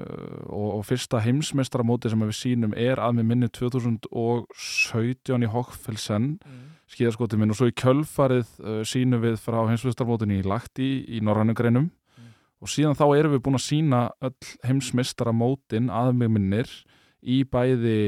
og, 0.55 0.69
og 0.77 0.83
fyrsta 0.87 1.19
heimsmeistaramóti 1.25 2.13
sem 2.13 2.21
við 2.23 2.37
sínum 2.39 2.77
er 2.79 3.03
að 3.03 3.17
með 3.19 3.27
minni 3.33 3.49
2017 3.59 5.43
í 5.43 5.49
Hochfelsen 5.51 6.37
mm 6.39 6.67
skíðaskotið 6.93 7.41
minn 7.41 7.53
og 7.53 7.59
svo 7.59 7.69
í 7.69 7.77
kjölfarið 7.77 8.53
uh, 8.63 8.83
sínum 8.89 9.23
við 9.23 9.39
frá 9.43 9.61
heimsvistarmótunni 9.69 10.41
í 10.41 10.47
Lagti 10.47 10.89
í 11.05 11.21
Norrannugreinum 11.25 11.89
mm. 11.89 12.31
og 12.65 12.73
síðan 12.73 12.97
þá 12.99 13.05
erum 13.19 13.35
við 13.37 13.43
búin 13.45 13.59
að 13.59 13.67
sína 13.67 14.05
öll 14.25 14.53
heimsmistara 14.65 15.35
mótin 15.37 15.93
að 15.93 16.15
mig 16.21 16.33
minnir 16.33 16.73
í 17.19 17.43
bæði 17.51 17.99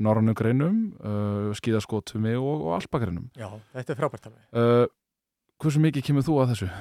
norrannum 0.00 0.36
greinum, 0.38 0.78
uh, 1.02 1.50
skíðaskotumi 1.58 2.36
og, 2.38 2.68
og 2.68 2.78
alpagreinum. 2.78 3.26
Já, 3.36 3.50
þetta 3.74 3.94
er 3.96 3.98
frábært 3.98 4.30
alveg. 4.30 4.96
Hversu 5.60 5.82
mikið 5.82 6.06
kemur 6.06 6.24
þú 6.24 6.40
að 6.40 6.52
þessu? 6.54 6.72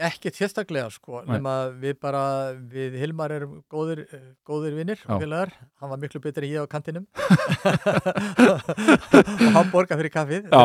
Ekkert 0.00 0.34
sérstaklega 0.38 0.88
sko, 0.90 1.20
nema 1.28 1.68
við 1.78 1.98
bara, 2.00 2.22
við 2.56 2.96
Hilmar 3.02 3.30
erum 3.36 3.58
góðir, 3.70 3.98
eh, 4.08 4.20
góðir 4.48 4.74
vinnir 4.78 4.98
og 5.06 5.20
félagar, 5.20 5.50
hann 5.80 5.90
var 5.92 5.98
miklu 6.00 6.20
betur 6.24 6.42
en 6.46 6.50
ég 6.54 6.64
á 6.64 6.66
kantinum. 6.66 7.06
Og 9.46 9.52
hann 9.58 9.70
borgar 9.74 9.96
fyrir 10.00 10.12
kaffið. 10.14 10.42
Já. 10.48 10.60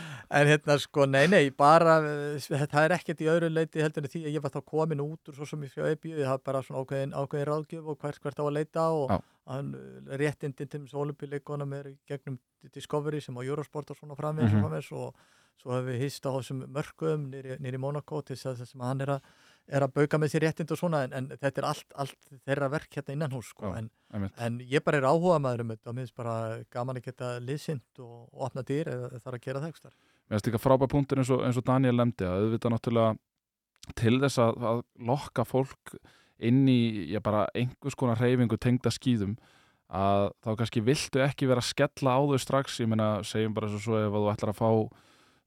en 0.34 0.48
hérna 0.50 0.74
sko, 0.82 1.04
nei, 1.06 1.26
nei, 1.30 1.50
bara 1.54 1.96
eh, 2.02 2.38
það 2.42 2.80
er 2.84 2.94
ekkert 2.96 3.20
í 3.22 3.28
öðru 3.30 3.50
leiti 3.52 3.82
heldur 3.84 4.04
en 4.06 4.10
því 4.12 4.24
að 4.26 4.34
ég 4.36 4.42
var 4.44 4.52
þá 4.54 4.60
komin 4.72 5.02
út 5.04 5.30
úr 5.30 5.36
svo 5.38 5.46
sem 5.46 5.62
ég 5.66 5.72
fjá 5.74 5.84
eibju, 5.92 6.16
ég 6.18 6.26
haf 6.30 6.42
bara 6.46 6.62
svona 6.66 6.82
ákveðin, 6.82 7.14
ákveðin 7.14 7.48
ráðgjöf 7.50 7.92
og 7.94 7.98
hvert, 8.02 8.20
hvert 8.24 8.42
á 8.42 8.44
að 8.48 8.56
leita 8.58 8.88
og 8.90 9.14
hann 9.46 9.70
eh, 9.78 10.18
réttindin 10.24 10.68
til 10.72 10.82
þessu 10.84 11.00
olimpíuleikonum 11.04 11.72
er 11.78 11.92
gegnum 12.10 12.38
Discovery 12.74 13.20
sem 13.20 13.36
á 13.36 13.42
Eurosport 13.44 13.90
og 13.94 13.98
svona 14.00 14.16
framvegis 14.18 14.52
Mhm. 14.52 14.60
og 14.64 14.68
framvegis 14.68 14.92
og 14.92 15.14
svo 15.62 15.70
hefur 15.76 15.90
við 15.92 16.00
hýst 16.02 16.24
á 16.26 16.30
þessum 16.34 16.62
mörgum 16.74 17.26
nýri, 17.30 17.78
Monaco 17.78 18.20
til 18.22 18.34
þess 18.36 18.46
að 18.50 18.56
það 18.64 18.70
sem 18.72 18.80
hann 18.88 19.00
er 19.04 19.12
að 19.18 19.20
er 19.66 19.80
að 19.80 19.92
bauka 19.96 20.18
með 20.20 20.28
sér 20.34 20.42
réttind 20.44 20.72
og 20.74 20.76
svona 20.76 20.98
en, 21.06 21.12
en 21.16 21.28
þetta 21.40 21.62
er 21.62 21.66
allt, 21.70 21.94
allt 21.96 22.26
þeirra 22.44 22.66
verk 22.68 22.98
hérna 22.98 23.14
innan 23.14 23.32
hús 23.32 23.48
sko. 23.54 23.70
En, 23.78 23.86
en 24.44 24.58
ég 24.60 24.82
bara 24.84 24.98
er 24.98 25.06
áhuga 25.08 25.38
maður 25.40 25.62
um 25.64 25.70
þetta 25.72 25.88
og 25.88 25.94
mér 25.96 26.04
finnst 26.04 26.16
bara 26.18 26.34
gaman 26.74 26.98
að 27.00 27.06
geta 27.06 27.30
liðsint 27.40 28.02
og, 28.04 28.26
og 28.34 28.42
opna 28.50 28.60
dýr 28.68 28.90
eða 28.92 29.08
er 29.22 29.38
að 29.38 29.40
gera 29.46 29.62
það 29.62 29.70
ekstar. 29.72 29.94
Mér 30.24 30.38
finnst 30.38 30.48
líka 30.48 30.62
frábæð 30.62 30.92
punktur 30.94 31.20
eins 31.20 31.30
og, 31.34 31.44
eins 31.44 31.58
og 31.60 31.66
Daniel 31.68 31.98
lemdi 31.98 32.26
að 32.26 32.44
auðvitað 32.46 32.74
náttúrulega 32.74 33.10
til 34.00 34.14
þess 34.22 34.40
að, 34.40 34.62
að 34.64 34.78
lokka 35.10 35.44
fólk 35.44 35.96
inn 36.44 36.64
í 36.68 36.80
já, 37.12 37.20
bara 37.24 37.44
einhvers 37.54 37.96
konar 37.98 38.20
reyfingu 38.20 38.56
tengda 38.60 38.92
skýðum 38.94 39.36
að 39.94 40.30
þá 40.42 40.50
kannski 40.58 40.82
viltu 40.84 41.22
ekki 41.22 41.48
vera 41.50 41.62
að 41.62 41.70
skella 41.70 42.16
á 42.16 42.20
þau 42.24 42.38
strax. 42.40 42.80
Ég 42.82 42.88
meina, 42.90 43.08
segjum 43.26 43.54
bara 43.54 43.68
svo, 43.70 43.82
svo 43.84 44.00
ef 44.00 44.14
þú 44.14 44.30
ætlar 44.32 44.54
að 44.54 44.58
fá 44.58 44.70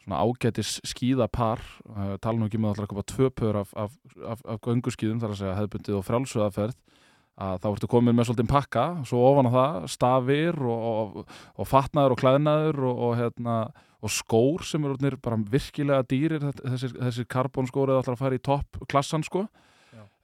svona 0.03 0.21
ágætis 0.23 0.77
skýðapar 0.87 1.63
uh, 1.89 2.13
tala 2.23 2.37
nú 2.39 2.47
ekki 2.47 2.61
með 2.61 2.69
að 2.69 2.77
ætlar 2.77 2.87
að 2.87 2.93
kopa 2.93 3.07
tvö 3.11 3.31
pör 3.41 3.59
af, 3.63 3.73
af, 3.75 3.97
af, 4.23 4.43
af 4.45 4.61
gönguskýðum 4.63 5.19
þar 5.23 5.33
að 5.33 5.41
segja 5.41 5.57
hefðbundið 5.57 5.97
og 5.97 6.05
frjálsöðaferð 6.07 6.77
að 7.37 7.59
þá 7.61 7.67
ertu 7.69 7.89
komin 7.91 8.17
með 8.17 8.29
svolítið 8.29 8.49
pakka 8.49 8.85
svo 9.05 9.19
ofan 9.27 9.49
á 9.49 9.51
það, 9.53 9.75
stafir 9.93 10.57
og, 10.65 10.87
og, 10.87 11.35
og 11.57 11.69
fatnaður 11.69 12.15
og 12.15 12.21
klæðnaður 12.23 12.81
og, 12.89 13.03
og, 13.07 13.13
hérna, 13.19 13.57
og 14.01 14.13
skór 14.13 14.65
sem 14.65 14.87
eru 14.87 15.19
bara 15.21 15.37
virkilega 15.53 16.07
dýrir 16.09 16.49
þessir, 16.57 16.97
þessir 16.97 17.29
karbonskór 17.29 17.93
eða 17.93 18.03
ætlar 18.05 18.17
að 18.17 18.23
fara 18.23 18.39
í 18.39 18.43
topp 18.49 18.81
klassan 18.89 19.25
sko. 19.25 19.45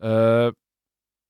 Uh, 0.03 0.49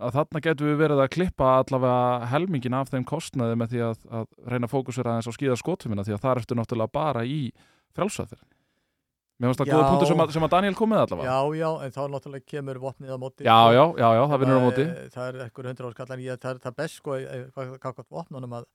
að 0.04 0.16
þarna 0.18 0.42
getum 0.44 0.72
við 0.72 0.80
verið 0.82 1.04
að 1.04 1.12
klippa 1.14 1.52
allavega 1.60 2.32
helmingin 2.32 2.76
af 2.76 2.90
þeim 2.92 3.06
kostnaði 3.08 3.60
með 3.60 3.76
því 3.76 3.84
að, 3.86 4.02
að 4.20 4.26
reyna 4.50 4.68
að 4.68 4.74
fókusera 4.74 5.14
aðeins 5.14 5.30
á 5.30 5.38
skíða 5.38 5.60
skotumina 5.60 6.06
því 6.08 6.16
að 6.16 6.26
þar 6.26 6.42
ertu 6.42 6.58
náttúrulega 6.58 6.96
bara 6.96 7.24
í 7.28 7.40
frjálsæðir 7.94 8.42
Mér 9.44 9.52
finnst 9.52 9.60
það 9.60 9.72
góða 9.74 9.88
punktur 9.91 10.08
sem, 10.14 10.22
að- 10.24 10.32
sem 10.38 10.46
að 10.48 10.52
Daniel 10.56 10.76
kom 10.80 10.89
með 10.94 11.02
allavega 11.04 11.28
Já, 11.28 11.39
já, 11.60 11.70
en 11.84 11.91
þá 11.91 12.02
náttúrulega 12.14 12.46
kemur 12.54 12.80
vopnið 12.80 13.12
á 13.12 13.18
móti. 13.20 13.44
já, 13.44 13.58
sko. 13.60 13.74
já, 13.76 13.84
já, 14.00 14.08
já, 14.16 14.24
það 14.32 14.39
vinnur 14.46 14.60
á 14.60 14.64
móti 14.64 14.84
er- 14.88 15.10
Það 15.18 15.28
er 15.34 15.46
ekkur 15.50 15.68
hundra 15.68 15.86
ára 15.89 15.96
skallan, 15.98 16.24
ég, 16.24 16.39
það 16.39 16.52
er 16.56 16.60
það 16.64 16.76
best 16.80 16.96
sko, 17.02 17.16
eh, 17.20 17.46
hvað 17.52 17.74
hvað 17.84 17.96
gott 18.00 18.10
vopnunum 18.18 18.54
að, 18.62 18.66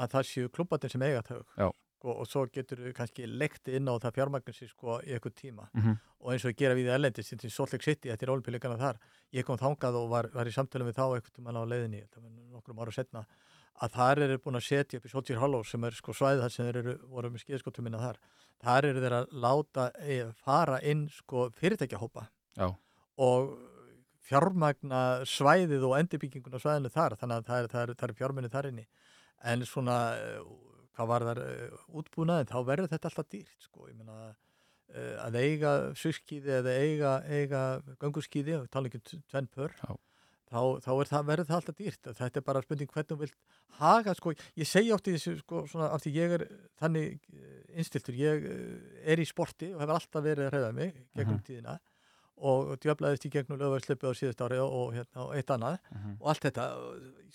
að 0.00 0.08
það 0.16 0.28
séu 0.32 0.48
klubbatir 0.48 0.90
sem 0.90 1.02
eiga 1.04 1.20
þau. 1.28 1.42
Já. 1.60 1.68
Og, 2.04 2.18
og 2.20 2.26
svo 2.28 2.46
getur 2.52 2.76
við 2.84 2.92
kannski 2.96 3.24
lekt 3.28 3.68
inn 3.68 3.88
á 3.88 3.96
það 3.96 4.12
fjármagnum 4.16 4.52
sér 4.56 4.68
sko 4.68 4.98
í 5.04 5.12
eitthvað 5.16 5.34
tíma. 5.36 5.68
mm 5.76 5.96
og 6.24 6.32
eins 6.32 6.44
og 6.46 6.52
ég 6.54 6.56
gera 6.56 6.72
við 6.74 6.88
erlendis 6.88 7.28
til 7.36 7.50
Salt 7.52 7.72
Lake 7.74 7.84
City 7.84 8.08
eftir 8.08 8.30
olimpíuleikana 8.32 8.78
þar 8.80 8.96
ég 9.36 9.44
kom 9.44 9.58
þangað 9.60 9.94
og 10.00 10.08
var, 10.08 10.30
var 10.32 10.46
í 10.48 10.52
samtölum 10.56 10.88
við 10.88 10.96
þá 10.96 11.20
eitthvað 11.20 12.88
þetta 12.96 13.24
að 13.82 13.90
þar 13.96 14.20
eru 14.22 14.38
búin 14.38 14.56
að 14.58 14.64
setja 14.68 14.98
upp 15.00 15.06
í 15.08 15.10
Soldier 15.10 15.40
Hollow 15.42 15.64
sem 15.66 15.84
er 15.84 15.96
sko 15.98 16.14
svæðið 16.14 16.44
þar 16.44 16.52
sem 16.54 16.66
þeir 16.68 16.78
eru 16.80 16.94
voru 17.10 17.30
með 17.34 17.42
skíðaskotumina 17.44 17.98
þar 18.00 18.20
þar 18.62 18.88
eru 18.90 19.02
þeir 19.04 19.16
að 19.18 19.36
láta 19.44 19.86
e, 20.00 20.18
fara 20.44 20.80
inn 20.82 21.06
sko 21.12 21.48
fyrirtækjahópa 21.58 22.28
Já. 22.58 22.68
og 23.18 23.54
fjármagna 24.24 25.00
svæðið 25.28 25.88
og 25.88 25.96
endurbygginguna 25.98 26.60
svæðinu 26.62 26.92
þar 26.92 27.16
þannig 27.20 27.40
að 27.42 27.50
það 27.50 27.58
er, 27.58 27.68
það 27.72 27.82
er, 27.82 27.94
það 28.00 28.08
er 28.08 28.16
fjármunni 28.20 28.52
þar 28.52 28.70
inni 28.70 28.86
en 29.44 29.66
svona 29.68 29.98
eh, 30.16 30.38
hvað 30.94 31.10
var 31.10 31.26
þar 31.28 31.42
útbúnaðin 32.00 32.50
þá 32.52 32.58
verður 32.70 32.92
þetta 32.94 33.10
alltaf 33.10 33.30
dýrt 33.34 33.66
sko, 33.66 33.88
ég 33.90 33.98
meina 33.98 34.30
eh, 34.94 35.14
að 35.20 35.38
eiga 35.42 35.74
suskíði 35.98 36.56
eða 36.60 36.76
eiga, 36.80 37.14
eiga 37.28 37.62
gönguskíði, 38.00 38.62
tala 38.72 38.88
ekki 38.88 39.02
um 39.02 39.24
tvenn 39.32 39.50
pör 39.52 39.76
Já. 39.82 39.92
Þá, 40.54 40.60
þá 40.84 40.90
það, 41.10 41.24
verður 41.30 41.48
það 41.50 41.58
alltaf 41.58 41.76
dýrt. 41.80 42.10
Þetta 42.20 42.40
er 42.40 42.46
bara 42.46 42.62
spurning 42.64 42.90
hvernig 42.94 43.10
þú 43.10 43.18
vilt 43.24 43.34
haga 43.80 44.14
sko, 44.14 44.34
ég 44.62 44.68
oft 44.94 45.08
í 45.10 45.16
þessu 45.16 45.34
sko, 45.42 45.64
svona, 45.70 45.90
af 45.96 46.04
því 46.04 46.12
ég 46.14 46.34
er 46.38 46.44
þannig 46.80 47.18
eh, 47.34 47.58
innstiltur, 47.82 48.14
ég 48.22 48.46
eh, 48.46 49.12
er 49.12 49.18
í 49.18 49.26
sporti 49.28 49.72
og 49.74 49.82
hefur 49.82 49.96
alltaf 49.98 50.24
verið 50.24 50.46
að 50.48 50.54
reyða 50.56 50.72
mig 50.78 50.94
gegnum 51.18 51.40
Mhm. 51.40 51.44
tíðina 51.50 51.78
og 52.44 52.74
djöflaðist 52.82 53.26
í 53.28 53.30
gegnum 53.30 53.58
lögverðslöpu 53.60 54.10
á 54.10 54.12
síðust 54.18 54.40
ári 54.42 54.58
og, 54.58 54.92
hérna, 54.94 55.26
og 55.28 55.34
eitt 55.38 55.50
annað 55.54 55.78
Mhm. 55.94 56.16
og 56.20 56.28
allt 56.32 56.42
þetta. 56.48 56.64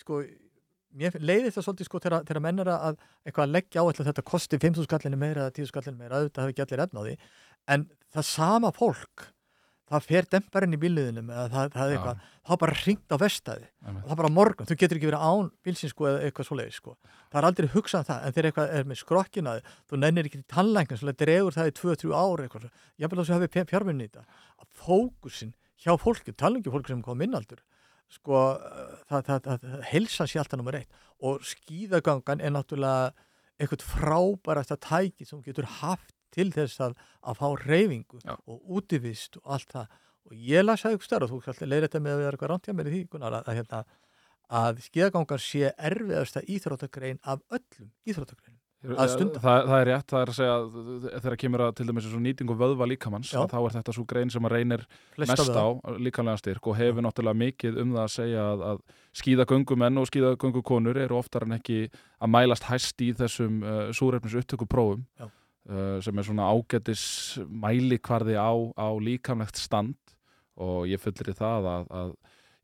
Sko, 0.01 0.23
mér 0.99 1.15
leiði 1.21 1.51
það 1.55 1.63
svolítið 1.67 1.85
sko 1.87 1.99
þegar 2.03 2.23
þegar 2.25 2.41
menn 2.41 2.59
er 2.59 2.65
að 2.73 2.97
eitthvað 3.25 3.45
að 3.47 3.53
leggja 3.55 3.79
á 3.79 3.85
að 4.03 4.07
þetta 4.09 4.23
kosti 4.25 4.57
5.000 4.57 4.87
skallinu 4.89 5.17
meira 5.21 5.45
eða 5.47 5.53
10 5.59 5.67
skallinu 5.71 5.97
meira 5.97 6.17
auðvitað 6.19 6.43
hafi 6.43 6.53
ekki 6.55 6.65
allir 6.65 6.83
efna 6.87 6.99
á 6.99 7.05
því. 7.05 7.17
En 7.67 7.89
það 8.15 8.23
sama 8.25 8.71
fólk 8.71 9.27
það 9.89 10.07
fer 10.09 10.27
demparinn 10.33 10.75
í 10.75 10.79
bíliðinum 10.81 11.31
eða 11.33 11.45
það, 11.53 11.71
það 11.75 11.85
er 11.85 11.95
eitthvað, 11.95 12.25
er 12.49 12.59
bara 12.63 12.75
ringt 12.79 13.13
á 13.13 13.17
vestæði 13.21 13.67
Einmitt. 13.67 14.03
það 14.09 14.19
bara 14.21 14.31
morgun, 14.33 14.69
þú 14.69 14.77
getur 14.81 14.99
ekki 14.99 15.09
verið 15.09 15.25
án 15.29 15.49
bílsins 15.65 15.93
sko 15.93 16.09
eða 16.09 16.27
eitthvað 16.27 16.49
svoleiðis 16.49 16.79
sko. 16.81 16.95
Það 17.29 17.39
er 17.41 17.47
aldrei 17.49 17.69
hugsað 17.75 18.03
um 18.03 18.09
það, 18.09 18.21
en 18.25 18.35
þegar 18.35 18.49
eitthvað 18.49 18.75
er 18.77 18.89
með 18.89 19.01
skrokkinaði 19.03 19.63
þú 19.89 20.01
nennir 20.03 20.29
ekki 20.29 20.41
til 20.41 20.49
tannlækna 20.55 20.99
svo 20.99 21.15
dregur 21.23 21.57
það 21.57 21.71
í 21.71 21.75
2-3 21.79 22.13
ár 22.13 22.45
eitthvað 22.45 22.69
ég 22.69 23.09
vil 23.09 23.19
að 23.19 23.23
þessu 23.23 23.37
hafi 23.37 23.65
fjármunni 23.73 24.05
í 24.05 24.11
þetta. 24.11 24.25
Að 24.59 24.69
fókusin 24.83 25.55
hjá 25.79 25.93
fólki, 25.99 26.35
talangi 26.35 26.73
fólki 26.73 26.93
sem 26.93 27.03
kom 27.05 27.19
minnaldur 27.19 27.61
sko, 28.09 28.43
það, 29.09 29.25
það, 29.27 29.41
það, 29.45 29.81
helsa 29.91 30.27
sér 30.27 30.43
alltaf 30.43 30.59
nummer 30.59 30.79
eitt. 30.79 31.01
Og 31.25 31.43
skíðagangan 31.45 32.41
er 32.41 32.53
náttúrulega 32.55 33.11
eitthvað 33.59 33.85
frábærast 33.85 34.73
að 34.73 34.81
tæki 34.87 35.27
sem 35.27 35.43
getur 35.45 35.67
haft 35.79 36.15
til 36.35 36.49
þess 36.55 36.83
að, 36.85 36.95
að 37.23 37.41
fá 37.41 37.47
reyfingu 37.63 38.21
Já. 38.23 38.35
og 38.45 38.77
útivist 38.79 39.39
og 39.41 39.57
allt 39.57 39.73
það 39.75 39.97
og 40.29 40.37
ég 40.49 40.65
lasaði 40.65 40.99
ykkur 40.99 41.09
stærð 41.09 41.27
og 41.27 41.33
þú 41.33 41.41
kannski 41.47 41.69
leiðir 41.69 41.87
þetta 41.87 42.03
með 42.05 42.15
að 42.15 42.23
vera 42.23 42.37
eitthvað 42.37 42.53
ránt 42.53 42.69
hjá 42.69 42.77
mér 42.77 42.89
í 42.89 42.95
því 42.95 43.19
að, 43.19 43.37
að, 43.39 43.51
hérna, 43.59 43.83
að 44.61 44.81
skíðagangan 44.85 45.43
sé 45.43 45.73
erfiðasta 45.89 46.45
íþróttagrein 46.45 47.21
af 47.23 47.45
öllum 47.49 47.93
íþróttagreinum 48.05 48.57
Að 48.79 49.09
stunda. 49.11 49.39
það, 49.43 49.65
það 49.67 49.81
er 49.81 49.89
rétt, 49.89 50.05
það 50.07 50.21
er 50.21 50.29
að 50.31 50.35
segja 50.37 51.15
þegar 51.19 51.33
kemur 51.41 51.61
að 51.65 51.71
til 51.75 51.85
dæmis 51.89 52.05
eins 52.07 52.13
og 52.15 52.21
nýtingu 52.23 52.55
vöðva 52.55 52.85
líkamanns 52.87 53.31
þá 53.35 53.57
er 53.59 53.73
þetta 53.73 53.95
svo 53.97 54.05
grein 54.07 54.29
sem 54.31 54.45
að 54.47 54.53
reynir 54.55 54.85
Flest 55.17 55.33
af 55.33 55.41
mest 55.41 55.57
á 55.59 55.67
líkamlega 55.99 56.39
styrk 56.39 56.69
og 56.71 56.77
hefur 56.79 57.03
náttúrulega 57.03 57.39
mikið 57.41 57.81
um 57.83 57.91
það 57.97 58.05
að 58.05 58.13
segja 58.13 58.45
að, 58.53 58.63
að 58.69 58.79
skíðagöngumenn 59.19 59.99
og 59.99 60.07
skíðagöngukonur 60.07 61.01
eru 61.03 61.17
oftar 61.19 61.43
en 61.43 61.57
ekki 61.57 61.81
að 61.91 62.31
mælast 62.37 62.69
hæst 62.69 63.03
í 63.03 63.09
þessum 63.19 63.59
uh, 63.67 63.81
súrefnis 63.99 64.37
upptökuprófum 64.39 65.03
Já. 65.19 65.27
Uh, 65.69 65.97
sem 66.03 66.17
er 66.17 66.27
svona 66.27 66.49
ágætis 66.49 67.03
mælikvarði 67.47 68.35
á, 68.35 68.51
á 68.75 68.87
líkamlegt 68.99 69.61
stand. 69.61 69.97
Og 70.59 70.89
ég 70.91 70.99
fullir 70.99 71.31
í 71.31 71.37
það 71.37 71.69
að, 71.71 71.85
að 71.95 72.09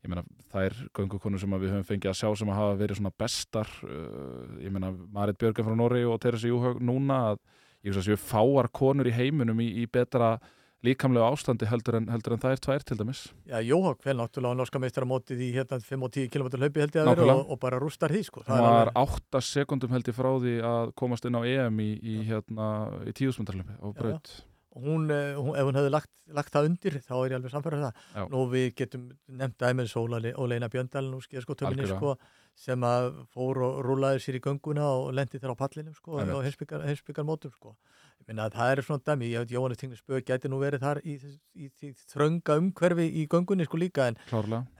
ég 0.04 0.12
meina 0.12 0.24
þær 0.52 0.74
göngukonur 0.96 1.40
sem 1.42 1.54
við 1.56 1.72
höfum 1.72 1.86
fengið 1.88 2.12
að 2.12 2.18
sjá 2.20 2.28
sem 2.38 2.50
að 2.52 2.60
hafa 2.60 2.80
verið 2.82 3.00
svona 3.00 3.14
bestar 3.22 3.70
uh, 3.86 4.58
ég 4.62 4.74
meina 4.74 4.92
Marit 5.14 5.38
Björgen 5.40 5.66
frá 5.66 5.76
Norri 5.78 6.04
og 6.06 6.20
Teresi 6.22 6.52
Júhaug 6.52 6.82
núna 6.84 7.22
að 7.32 7.40
ég 7.86 7.90
veist 7.90 8.02
að 8.02 8.10
séu 8.10 8.20
fáar 8.20 8.68
konur 8.74 9.08
í 9.08 9.14
heiminum 9.14 9.60
í, 9.62 9.70
í 9.82 9.86
betra 9.90 10.36
líkamlega 10.84 11.28
ástandi 11.32 11.68
heldur 11.70 12.00
en, 12.00 12.08
heldur 12.12 12.36
en 12.36 12.42
það 12.42 12.56
er 12.56 12.62
tvær 12.66 12.84
til 12.86 12.98
dæmis 13.00 13.22
Já, 13.48 13.56
Jóhag 13.64 14.02
vel 14.04 14.16
náttúrulega 14.20 14.56
á 14.56 14.60
norska 14.60 14.82
meistaramótið 14.82 15.44
í 15.46 15.52
hérna 15.56 15.78
5 15.80 16.04
og 16.08 16.12
10 16.16 16.32
km 16.34 16.50
hlaupi 16.52 16.84
held 16.84 16.98
ég 16.98 17.00
að 17.02 17.12
vera 17.14 17.38
og, 17.38 17.46
og 17.54 17.62
bara 17.62 17.80
rústar 17.82 18.12
því 18.12 18.24
sko. 18.28 18.44
það 18.46 18.66
var 18.66 18.92
átta 19.04 19.42
sekundum 19.44 19.96
held 19.96 20.10
ég 20.12 20.18
frá 20.18 20.30
því 20.34 20.58
að 20.72 20.92
komast 21.00 21.28
inn 21.28 21.38
á 21.38 21.42
EM 21.46 21.80
í, 21.80 21.90
í, 21.96 22.18
hérna, 22.28 22.68
í 23.08 23.16
tíðusmyndarlöfi 23.16 23.80
og 23.80 23.96
braut 23.96 24.36
og 24.76 24.82
hún, 24.84 25.10
eh, 25.10 25.32
hún, 25.40 25.54
ef 25.56 25.64
hún 25.64 25.78
hefði 25.78 25.90
lagt, 25.94 26.10
lagt 26.36 26.52
það 26.52 26.66
undir 26.68 26.98
þá 27.00 27.14
er 27.16 27.30
ég 27.30 27.36
alveg 27.38 27.52
samfærið 27.54 27.84
það. 27.86 28.00
Já. 28.12 28.24
Nú 28.28 28.42
við 28.52 28.66
getum 28.76 29.06
nefnt 29.40 29.56
dæmið 29.62 29.88
Sóla 29.88 30.20
og 30.34 30.50
Leina 30.52 30.68
Bjöndal 30.68 31.06
nú 31.08 31.20
skýr 31.24 31.46
sko 31.46 31.56
Algjörlega. 31.56 31.96
sko 31.96 32.18
sem 32.56 32.80
að 32.88 33.10
fór 33.34 33.58
og 33.66 33.82
rúlaði 33.84 34.22
sér 34.24 34.38
í 34.38 34.40
gönguna 34.40 34.86
og 34.88 35.10
lendi 35.14 35.38
þér 35.38 35.52
á 35.52 35.60
pallinum 35.60 35.94
sko 35.94 36.16
og 36.16 36.42
heimsbyggar 36.46 37.26
mótum 37.28 37.52
sko. 37.52 37.74
Ég 38.16 38.30
minna 38.30 38.46
að 38.48 38.54
það 38.56 38.70
er 38.72 38.80
svona 38.86 39.02
dæmi, 39.04 39.26
ég 39.28 39.42
veit 39.44 39.50
Jóhannes 39.52 39.78
Tingnes 39.78 40.00
Böð 40.08 40.22
gæti 40.24 40.48
nú 40.48 40.58
verið 40.58 40.80
þar 40.80 41.00
í, 41.04 41.18
í, 41.54 41.68
í, 41.84 41.90
þrönga 42.14 42.56
umhverfi 42.62 43.04
í 43.20 43.26
göngunni 43.28 43.66
sko 43.68 43.76
líka 43.76 44.06
en, 44.08 44.16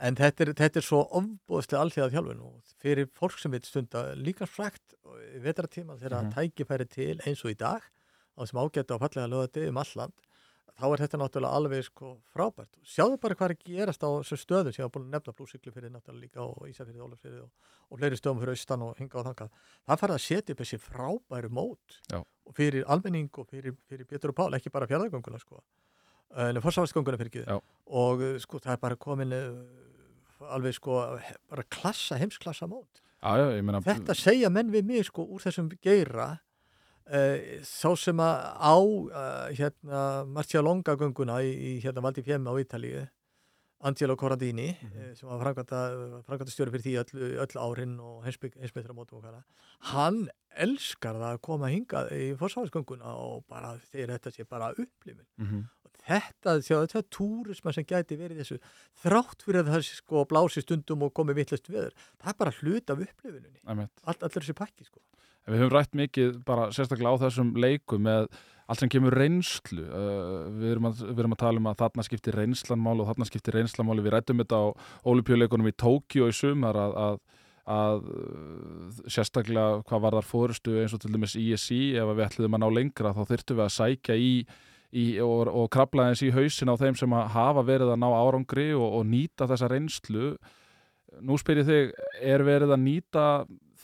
en 0.01 0.16
þetta, 0.16 0.47
er, 0.47 0.53
þetta 0.57 0.81
er 0.81 0.87
svo 0.89 1.03
ofbóðslega 1.20 1.83
allþjóða 1.85 2.14
þjálfun 2.16 2.41
og 2.49 2.72
fyrir 2.81 3.11
fólk 3.12 3.39
sem 3.39 3.53
vil 3.53 3.61
stunda 3.68 4.07
líka 4.16 4.49
frækt 4.49 4.97
vetratíma 5.45 5.99
þegar 6.01 6.16
Mhm. 6.16 6.27
mm 6.27 6.33
-hmm. 6.33 6.35
tækifæri 6.57 6.89
til 6.89 7.20
eins 7.27 7.45
og 7.45 7.51
í 7.53 7.59
dag 7.61 7.83
á 7.85 8.41
þessum 8.41 8.62
ágæta 8.64 8.95
og 8.97 9.01
fallega 9.01 9.29
lögati 9.29 9.68
um 9.68 9.77
alland 9.77 10.12
þá 10.77 10.85
er 10.89 11.03
þetta 11.03 11.20
náttúrulega 11.20 11.59
alveg 11.59 11.85
sko 11.87 12.11
frábært. 12.35 12.70
Sjáðu 12.85 13.16
bara 13.22 13.37
hvað 13.39 13.55
er 13.55 13.57
gerast 13.64 14.05
á 14.05 14.09
þessu 14.12 14.39
stöðu 14.41 14.72
sem 14.74 14.83
ég 14.83 14.87
hafa 14.87 14.95
búin 14.97 15.07
að 15.07 15.16
nefna 15.16 15.35
blúsiklu 15.39 15.72
fyrir 15.72 15.93
náttúrulega 15.95 16.24
líka 16.27 16.45
og 16.45 16.68
Ísafyrði, 16.68 17.03
Ólafsfyrði 17.07 17.41
og, 17.45 17.72
og 17.89 18.01
fleiri 18.01 18.18
stöðum 18.20 18.43
fyrir 18.43 18.59
austan 18.59 18.85
og 18.85 19.01
hinga 19.01 19.20
og 19.20 19.27
þangað. 19.31 19.57
Það 19.89 20.03
farið 20.03 20.18
að 20.18 20.24
setja 20.27 20.57
upp 20.57 20.62
þessi 20.62 20.81
frábæru 20.85 21.53
mót 21.57 21.99
Já. 22.12 22.20
og 22.20 22.59
fyrir 22.59 22.87
almenning 22.93 23.41
og 23.41 23.49
fyrir, 23.49 23.77
fyrir 23.89 24.11
Pétur 24.11 24.35
og 24.35 24.39
Pál, 24.39 24.59
ekki 24.59 24.72
bara 24.74 24.91
fjárðagönguna 24.91 25.41
sko, 25.41 25.62
en 26.45 26.62
fórsávastgönguna 26.64 27.20
fyrir 27.22 27.41
Já. 27.41 27.57
ekki. 27.57 27.66
Og 28.05 28.24
uh, 28.27 28.37
sko 28.43 28.61
það 28.61 28.77
er 28.77 28.85
bara 28.85 29.01
komin 29.01 29.33
uh, 29.33 30.53
alveg 30.53 30.77
sko 30.77 31.01
bara 31.49 31.64
klassa, 31.72 32.20
heimsklassa 32.20 32.68
mót. 32.68 33.01
Já, 33.24 33.49
meina 33.64 33.81
Þetta 33.83 34.14
segja 34.14 34.51
menn 34.53 34.68
við 34.70 34.85
mig 34.87 35.07
sko 35.09 35.24
úr 35.24 35.41
þessum 35.43 35.70
geira 35.83 36.35
sá 37.62 37.92
sem 37.96 38.18
að 38.18 38.34
á 38.59 38.76
uh, 38.76 39.50
hérna 39.54 40.00
Marcia 40.26 40.62
Longa 40.62 40.96
gönguna 40.98 41.38
í, 41.44 41.52
í 41.54 41.72
hérna 41.84 42.02
Valdi 42.02 42.24
Fjemme 42.26 42.50
á 42.50 42.54
Ítalíu 42.59 43.04
Angelo 43.86 44.16
Corradini 44.16 44.72
mm. 44.72 44.88
-hmm. 44.90 45.14
sem 45.14 45.28
var 45.28 45.40
framkvæmta 45.44 46.50
stjóri 46.50 46.72
fyrir 46.72 46.84
því 46.86 46.94
öll, 47.02 47.38
öll 47.44 47.59
árin 47.61 48.00
og 48.00 48.24
heimsmeitramótum 48.24 49.18
og 49.18 49.24
hana 49.24 49.44
hann 49.92 50.28
elskar 50.57 51.14
það 51.14 51.32
að 51.34 51.40
koma 51.40 51.68
hingað 51.68 52.12
í 52.12 52.34
fórsáðisgönguna 52.40 53.14
og 53.14 53.44
bara 53.48 53.76
þegar 53.92 54.16
þetta 54.16 54.30
sé 54.32 54.44
bara 54.48 54.70
upplifin 54.72 55.26
Mhm. 55.36 55.68
og 55.84 55.90
þetta, 56.09 56.57
sjá, 56.62 56.76
þetta 56.86 56.98
er 56.98 57.11
túrisma 57.11 57.72
sem 57.74 57.84
gæti 57.84 58.16
verið 58.16 58.40
þessu 58.40 58.59
þrátt 59.04 59.44
fyrir 59.44 59.61
að 59.62 59.70
það 59.74 59.82
sé 59.84 59.94
sko 60.00 60.24
blási 60.24 60.62
stundum 60.62 61.02
og 61.02 61.14
komi 61.14 61.34
vittlust 61.34 61.68
veður 61.68 61.92
það 62.18 62.28
er 62.32 62.38
bara 62.38 62.50
hlut 62.50 62.90
af 62.90 62.98
upplifininni 62.98 63.61
einmitt. 63.66 63.90
All, 64.04 64.16
allir 64.20 64.42
þessi 64.42 64.54
pakki 64.57 64.84
sko 64.84 65.00
En 65.47 65.55
Við 65.55 65.62
höfum 65.62 65.74
rætt 65.76 65.94
mikið 65.94 66.38
bara 66.47 66.68
sérstaklega 66.74 67.14
á 67.14 67.22
þessum 67.22 67.55
leikum 67.55 68.03
með 68.03 68.26
allt 68.66 68.82
sem 68.82 68.90
kemur 68.90 69.14
reynslu. 69.14 69.84
Uh, 69.86 70.51
við, 70.59 70.72
erum 70.74 70.90
að, 70.90 71.03
við 71.07 71.22
erum 71.22 71.36
að 71.36 71.42
tala 71.44 71.62
um 71.62 71.70
að 71.70 71.80
þarna 71.84 72.05
skiptir 72.09 72.38
reynslanmál 72.40 72.97
og 72.99 73.11
þarna 73.12 73.28
skiptir 73.28 73.59
reynslanmáli. 73.61 74.03
Við 74.03 74.16
rættum 74.16 74.42
þetta 74.42 74.59
á 74.59 74.66
olimpíuleikunum 75.12 75.70
í 75.70 75.74
Tókíu 75.78 76.26
í 76.26 76.34
sumar 76.34 76.78
að, 76.82 76.97
að, 77.05 77.18
að 77.76 78.09
uh, 78.11 79.03
sérstaklega 79.07 79.84
hvað 79.86 80.03
var 80.07 80.18
þar 80.18 80.30
fórustu 80.32 80.78
eins 80.82 80.97
og 80.97 81.03
til 81.05 81.12
dæmis 81.14 81.36
ISI 81.38 81.82
ef 81.94 82.11
við 82.11 82.24
ætluðum 82.26 82.59
að 82.59 82.64
ná 82.64 82.68
lengra 82.80 83.14
þá 83.14 83.22
þyrftum 83.30 83.61
við 83.61 83.66
að 83.68 83.74
sækja 83.76 84.16
í, 84.18 84.32
í 84.99 85.07
og, 85.22 85.53
og 85.53 85.70
krabla 85.76 86.09
eins 86.11 86.24
í 86.26 86.32
hausin 86.34 86.74
á 86.74 86.80
þeim 86.80 86.99
sem 86.99 87.14
hafa 87.36 87.62
verið 87.66 87.94
að 87.94 88.03
ná 88.03 88.09
árangri 88.11 88.72
og, 88.74 88.88
og 88.99 89.07
nýta 89.07 89.47
þessa 89.47 89.70
reynslu. 89.70 90.32
Nú 91.22 91.38
spyr 91.38 91.62
ég 91.62 91.70
þig, 91.70 91.94
er 92.34 92.42
verið 92.44 92.74
að 92.74 92.82
nýta 92.82 93.28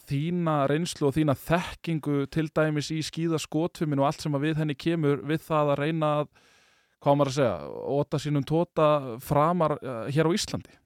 þína 0.09 0.57
reynslu 0.71 1.09
og 1.09 1.17
þína 1.17 1.37
þekkingu 1.39 2.27
til 2.33 2.49
dæmis 2.55 2.91
í 2.95 3.01
skýða 3.05 3.41
skotfimmin 3.43 4.03
og 4.03 4.11
allt 4.11 4.25
sem 4.25 4.37
að 4.39 4.49
við 4.49 4.63
henni 4.63 4.79
kemur 4.79 5.25
við 5.29 5.45
það 5.47 5.75
að 5.75 5.83
reyna 5.83 6.13
að, 6.21 6.31
hvað 7.03 7.19
maður 7.19 7.33
að 7.33 7.39
segja, 7.39 7.57
óta 7.99 8.23
sínum 8.23 8.47
tóta 8.49 8.89
framar 9.23 9.77
uh, 9.81 10.07
hér 10.13 10.31
á 10.31 10.35
Íslandi? 10.37 10.79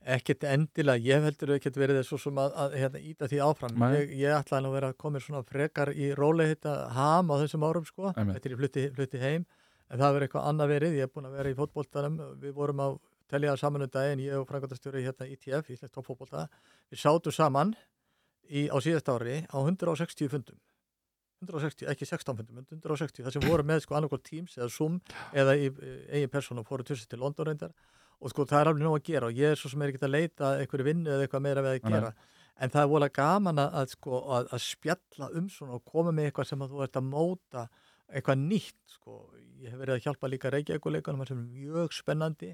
ekkert 0.00 0.44
endilega, 0.48 1.02
ég 1.04 1.24
heldur 1.26 1.54
ekkert 1.56 1.76
verið 1.78 2.00
svo 2.08 2.18
sem 2.20 2.38
að, 2.40 2.54
að 2.62 2.76
hérna, 2.80 3.02
íta 3.10 3.28
því 3.28 3.40
áfram. 3.44 3.82
Ég, 3.94 4.14
ég 4.22 4.34
ætlaði 4.34 4.64
nú 4.64 4.70
að 4.70 4.76
vera 4.78 4.92
komin 5.04 5.24
svona 5.24 5.42
frekar 5.46 5.92
í 5.92 6.10
rólega 6.16 6.54
þetta 6.54 6.74
ham 6.96 7.32
á 7.32 7.34
þessum 7.42 7.66
árum 7.68 7.86
sko 7.86 8.12
eftir 8.14 8.54
ég 8.54 8.60
flutti, 8.62 8.86
flutti 8.96 9.20
heim. 9.20 9.46
En 9.90 10.00
það 10.00 10.16
verið 10.16 10.28
eitthvað 10.28 10.48
annað 10.48 10.72
verið, 10.72 10.96
ég 10.96 11.08
er 11.08 11.12
búin 11.12 11.26
að 11.26 11.36
vera 11.40 11.50
í 11.50 11.56
fótboltanum. 11.58 12.18
Við 12.40 12.52
vorum 12.56 12.82
á 12.82 12.88
telja 13.30 13.56
saman 13.58 13.86
um 13.86 13.90
daginn 13.90 14.22
ég 14.22 14.38
og 14.38 14.46
Frankværtastjóri 14.48 15.02
hérna 15.04 15.26
ITF, 15.30 15.70
Íslands 15.74 15.94
toppfótbolta. 15.94 16.46
Við 16.90 17.02
sátum 17.02 17.34
saman 17.34 17.74
í, 18.50 18.66
á 18.66 18.76
síðast 18.82 19.08
ári 19.12 19.40
á 19.46 19.56
160 19.56 20.30
fundum. 20.32 20.58
160, 21.40 21.86
ekki 21.88 22.04
16 22.04 22.36
fundum, 22.36 22.58
en 22.60 22.66
160 22.68 23.24
það 23.24 23.36
sem 23.36 23.46
voru 23.46 23.64
með 23.64 23.86
sko 23.86 23.96
annarkvæmt 23.96 24.26
Teams 24.26 24.58
eða 24.58 24.68
Zoom 24.74 24.98
eða 25.32 25.54
í, 25.56 25.70
eigin 26.12 26.32
persónu 26.32 26.64
fóru 26.68 26.84
til 26.84 26.98
til 27.00 27.20
London 27.22 27.48
reyndar. 27.48 27.72
Og 28.20 28.32
sko 28.34 28.44
það 28.44 28.60
er 28.60 28.70
alveg 28.72 28.84
nóg 28.84 28.98
að 28.98 29.06
gera 29.06 29.30
og 29.30 29.38
ég 29.40 29.54
er 29.54 29.56
svo 29.56 29.70
sem 29.72 29.80
er 29.80 29.92
ekki 29.92 30.04
að 30.04 30.12
leita 30.12 30.50
einhverju 30.60 30.88
vinnu 30.90 31.08
eða 31.14 31.24
eitthvað 31.24 31.44
meira 31.46 31.64
við 31.64 31.78
að 31.78 31.86
gera. 31.86 32.10
En 32.60 32.72
það 32.74 32.82
er 32.82 32.90
vola 32.92 33.08
gaman 33.08 33.62
að, 33.62 33.94
sko, 33.94 34.18
að, 34.36 34.50
að 34.52 34.64
spjalla 34.66 35.30
um 35.40 35.46
svona 35.48 35.78
og 35.78 35.86
koma 35.88 36.12
með 36.12 36.28
eitthvað 36.28 36.50
sem 36.50 36.64
að 36.66 36.74
þú 36.74 36.82
ert 36.84 36.98
að 37.00 37.06
móta 37.08 37.62
eitthvað 38.10 38.42
nýtt 38.42 38.98
sko. 38.98 39.16
ég 39.60 39.72
hef 39.72 39.80
verið 39.80 39.96
að 39.96 40.04
hjálpa 40.04 40.28
líka 40.28 40.52
Reykjavíkuleikunum 40.52 41.26
sem 41.28 41.40
er 41.40 41.48
mjög 41.64 41.96
spennandi 41.96 42.52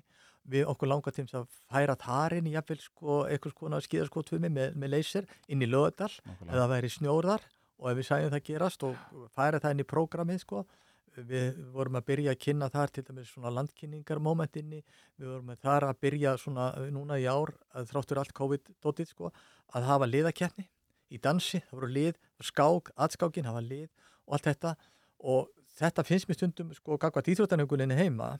við 0.50 0.70
okkur 0.70 0.90
langar 0.90 1.14
tíms 1.14 1.34
að 1.36 1.46
færa 1.70 1.96
þarinn 1.98 2.48
jafnvel 2.52 2.78
sko, 2.80 3.18
eitthvað 3.26 3.54
skona 3.54 3.82
skíðaskotfumi 3.84 4.50
með, 4.52 4.74
með 4.78 4.92
leysir 4.94 5.28
inn 5.48 5.64
í 5.64 5.68
lögadal 5.68 6.12
eða 6.46 6.66
væri 6.70 6.90
snjóðar 6.92 7.44
og 7.76 7.90
ef 7.90 7.98
við 7.98 8.08
sæjum 8.08 8.34
það 8.34 8.44
gerast 8.48 8.86
og 8.86 9.24
færa 9.36 9.60
það 9.62 9.74
inn 9.74 9.84
í 9.84 9.88
prógramið 9.90 10.42
sko, 10.44 10.62
við 11.16 11.58
vorum 11.72 11.98
að 11.98 12.06
byrja 12.10 12.32
að 12.34 12.40
kynna 12.44 12.70
þar 12.72 12.92
til 12.92 13.04
dæmis 13.06 13.32
svona 13.32 13.52
landkynningar 13.56 14.20
momentinni, 14.22 14.82
við 15.16 15.32
vorum 15.32 15.52
að 15.52 15.60
þar 15.64 15.88
að 15.88 16.00
byrja 16.04 16.36
svona 16.40 16.70
núna 16.92 17.20
í 17.20 17.28
ár 17.28 17.52
að 17.76 17.90
þráttur 17.92 18.20
allt 18.22 18.34
COVID-dótið 18.36 19.12
sko, 19.12 19.32
að 19.76 19.88
hafa 19.88 20.08
liðakeppni 20.08 20.66
í 21.12 21.20
dansi, 21.22 21.62
það 21.68 21.78
voru 21.78 21.92
lið, 21.94 22.18
skák, 22.44 22.92
atskákin, 23.06 23.48
hafa 23.48 23.62
lið 23.64 23.88
og 24.26 24.36
allt 24.36 24.48
þetta. 24.50 24.74
Og 25.26 25.48
þetta 25.78 26.04
finnst 26.06 26.28
mér 26.28 26.38
stundum 26.38 26.72
sko 26.76 26.98
gagvað 27.00 27.30
íþróttanökuninni 27.32 27.96
heima 27.98 28.34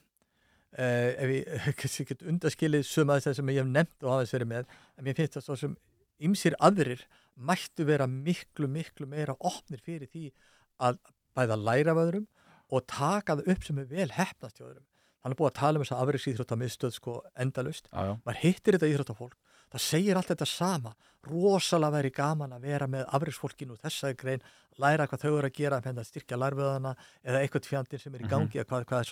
eh, 0.79 1.11
ef 1.17 1.35
ég 1.35 1.67
kannski 1.83 2.09
get 2.11 2.25
undaskilið 2.27 2.87
suma 2.89 3.19
þess 3.19 3.33
að 3.33 3.39
sem 3.41 3.53
ég 3.55 3.63
hef 3.63 3.71
nefnt 3.73 4.07
og 4.07 4.15
hafa 4.15 4.25
þess 4.25 4.37
verið 4.39 4.53
með 4.53 4.75
en 4.97 5.07
mér 5.07 5.19
finnst 5.19 5.39
það 5.39 5.47
svo 5.49 5.59
sem 5.63 5.77
ymsir 6.27 6.57
aðrir 6.65 7.05
mættu 7.37 7.85
vera 7.89 8.07
miklu, 8.09 8.69
miklu 8.69 9.09
meira 9.09 9.37
opnir 9.45 9.83
fyrir 9.85 10.09
því 10.09 10.31
að 10.81 11.01
bæða 11.37 11.59
læra 11.61 11.93
af 11.93 12.03
öðrum 12.07 12.29
og 12.73 12.87
taka 12.91 13.37
það 13.37 13.51
upp 13.53 13.67
sem 13.67 13.81
er 13.83 13.91
vel 13.91 14.09
hefnast 14.17 14.59
hjá 14.59 14.67
öðrum. 14.67 14.87
Hann 15.23 15.35
er 15.35 15.39
búið 15.39 15.51
að 15.51 15.59
tala 15.59 15.79
um 15.79 15.85
þess 15.85 15.95
að 15.95 16.03
afriksýþróttamiðstöð 16.05 16.95
sko 16.95 17.17
endalust. 17.43 17.89
Maður 17.93 18.41
hittir 18.43 18.77
þetta 18.77 18.91
íþróttafólk, 18.93 19.37
það 19.75 19.83
segir 19.83 20.19
allt 20.19 20.31
þetta 20.33 20.49
sama. 20.51 20.93
Rosalega 21.27 21.97
væri 21.97 22.13
gaman 22.15 22.55
að 22.55 22.67
vera 22.71 22.87
með 22.91 23.09
afriksfólkinu 23.19 23.75
og 23.75 23.81
þessaði 23.83 24.19
grein, 24.21 24.45
læra 24.79 25.09
hvað 25.11 25.25
þau 25.25 25.33
eru 25.33 25.51
að 25.51 25.57
gera, 25.57 25.81
með 25.83 26.03
að 26.03 26.11
styrkja 26.13 26.39
lærföðana 26.39 26.93
eða 27.27 27.41
eitthvað 27.43 27.71
fjandinn 27.73 28.03
sem 28.03 28.15
er 28.15 28.23
í 28.23 28.31
gangi 28.31 28.61
eða 28.63 28.69
hvað, 28.71 28.87
hvað 28.93 29.03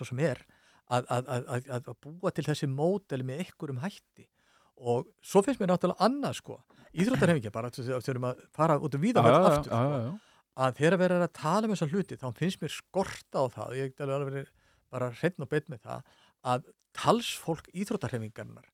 er 0.90 1.00
er. 1.00 1.08
Að, 1.08 1.28
að, 1.28 1.48
að, 1.48 1.68
að, 1.78 1.96
búa 2.04 2.32
til 2.34 2.44
þessi 2.44 2.68
módel 2.68 3.22
með 3.24 3.44
einhverjum 3.44 3.82
hætti. 3.84 4.28
Og 4.76 5.06
svo 5.22 5.42
finnst 5.42 5.60
mér 5.60 5.72
náttúrulega 5.72 6.04
annað 6.04 6.38
sko. 6.40 6.58
Íþróttarhefingi 6.94 7.50
bara 7.54 7.70
þurfum 7.74 8.28
að 8.28 8.44
fara 8.54 8.78
út 8.78 8.94
um 8.94 9.02
víða 9.02 9.22
já, 9.24 9.34
aftur 9.34 9.70
sko, 9.70 10.18
að 10.54 10.76
þegar 10.78 10.98
verður 11.00 11.24
að 11.26 11.32
tala 11.34 11.66
um 11.66 11.74
þessa 11.74 11.88
hluti 11.90 12.18
þá 12.20 12.28
finnst 12.38 12.60
mér 12.62 12.70
skorta 12.70 13.42
á 13.42 13.44
það 13.50 13.74
ég 13.80 13.94
get 13.94 14.06
alveg 14.06 14.52
bara 14.94 15.10
hreitn 15.18 15.42
og 15.42 15.50
beitt 15.50 15.70
með 15.72 15.82
það 15.88 16.12
að 16.52 16.68
talsfólk 16.94 17.66
íþróttarhefingarnar 17.74 18.68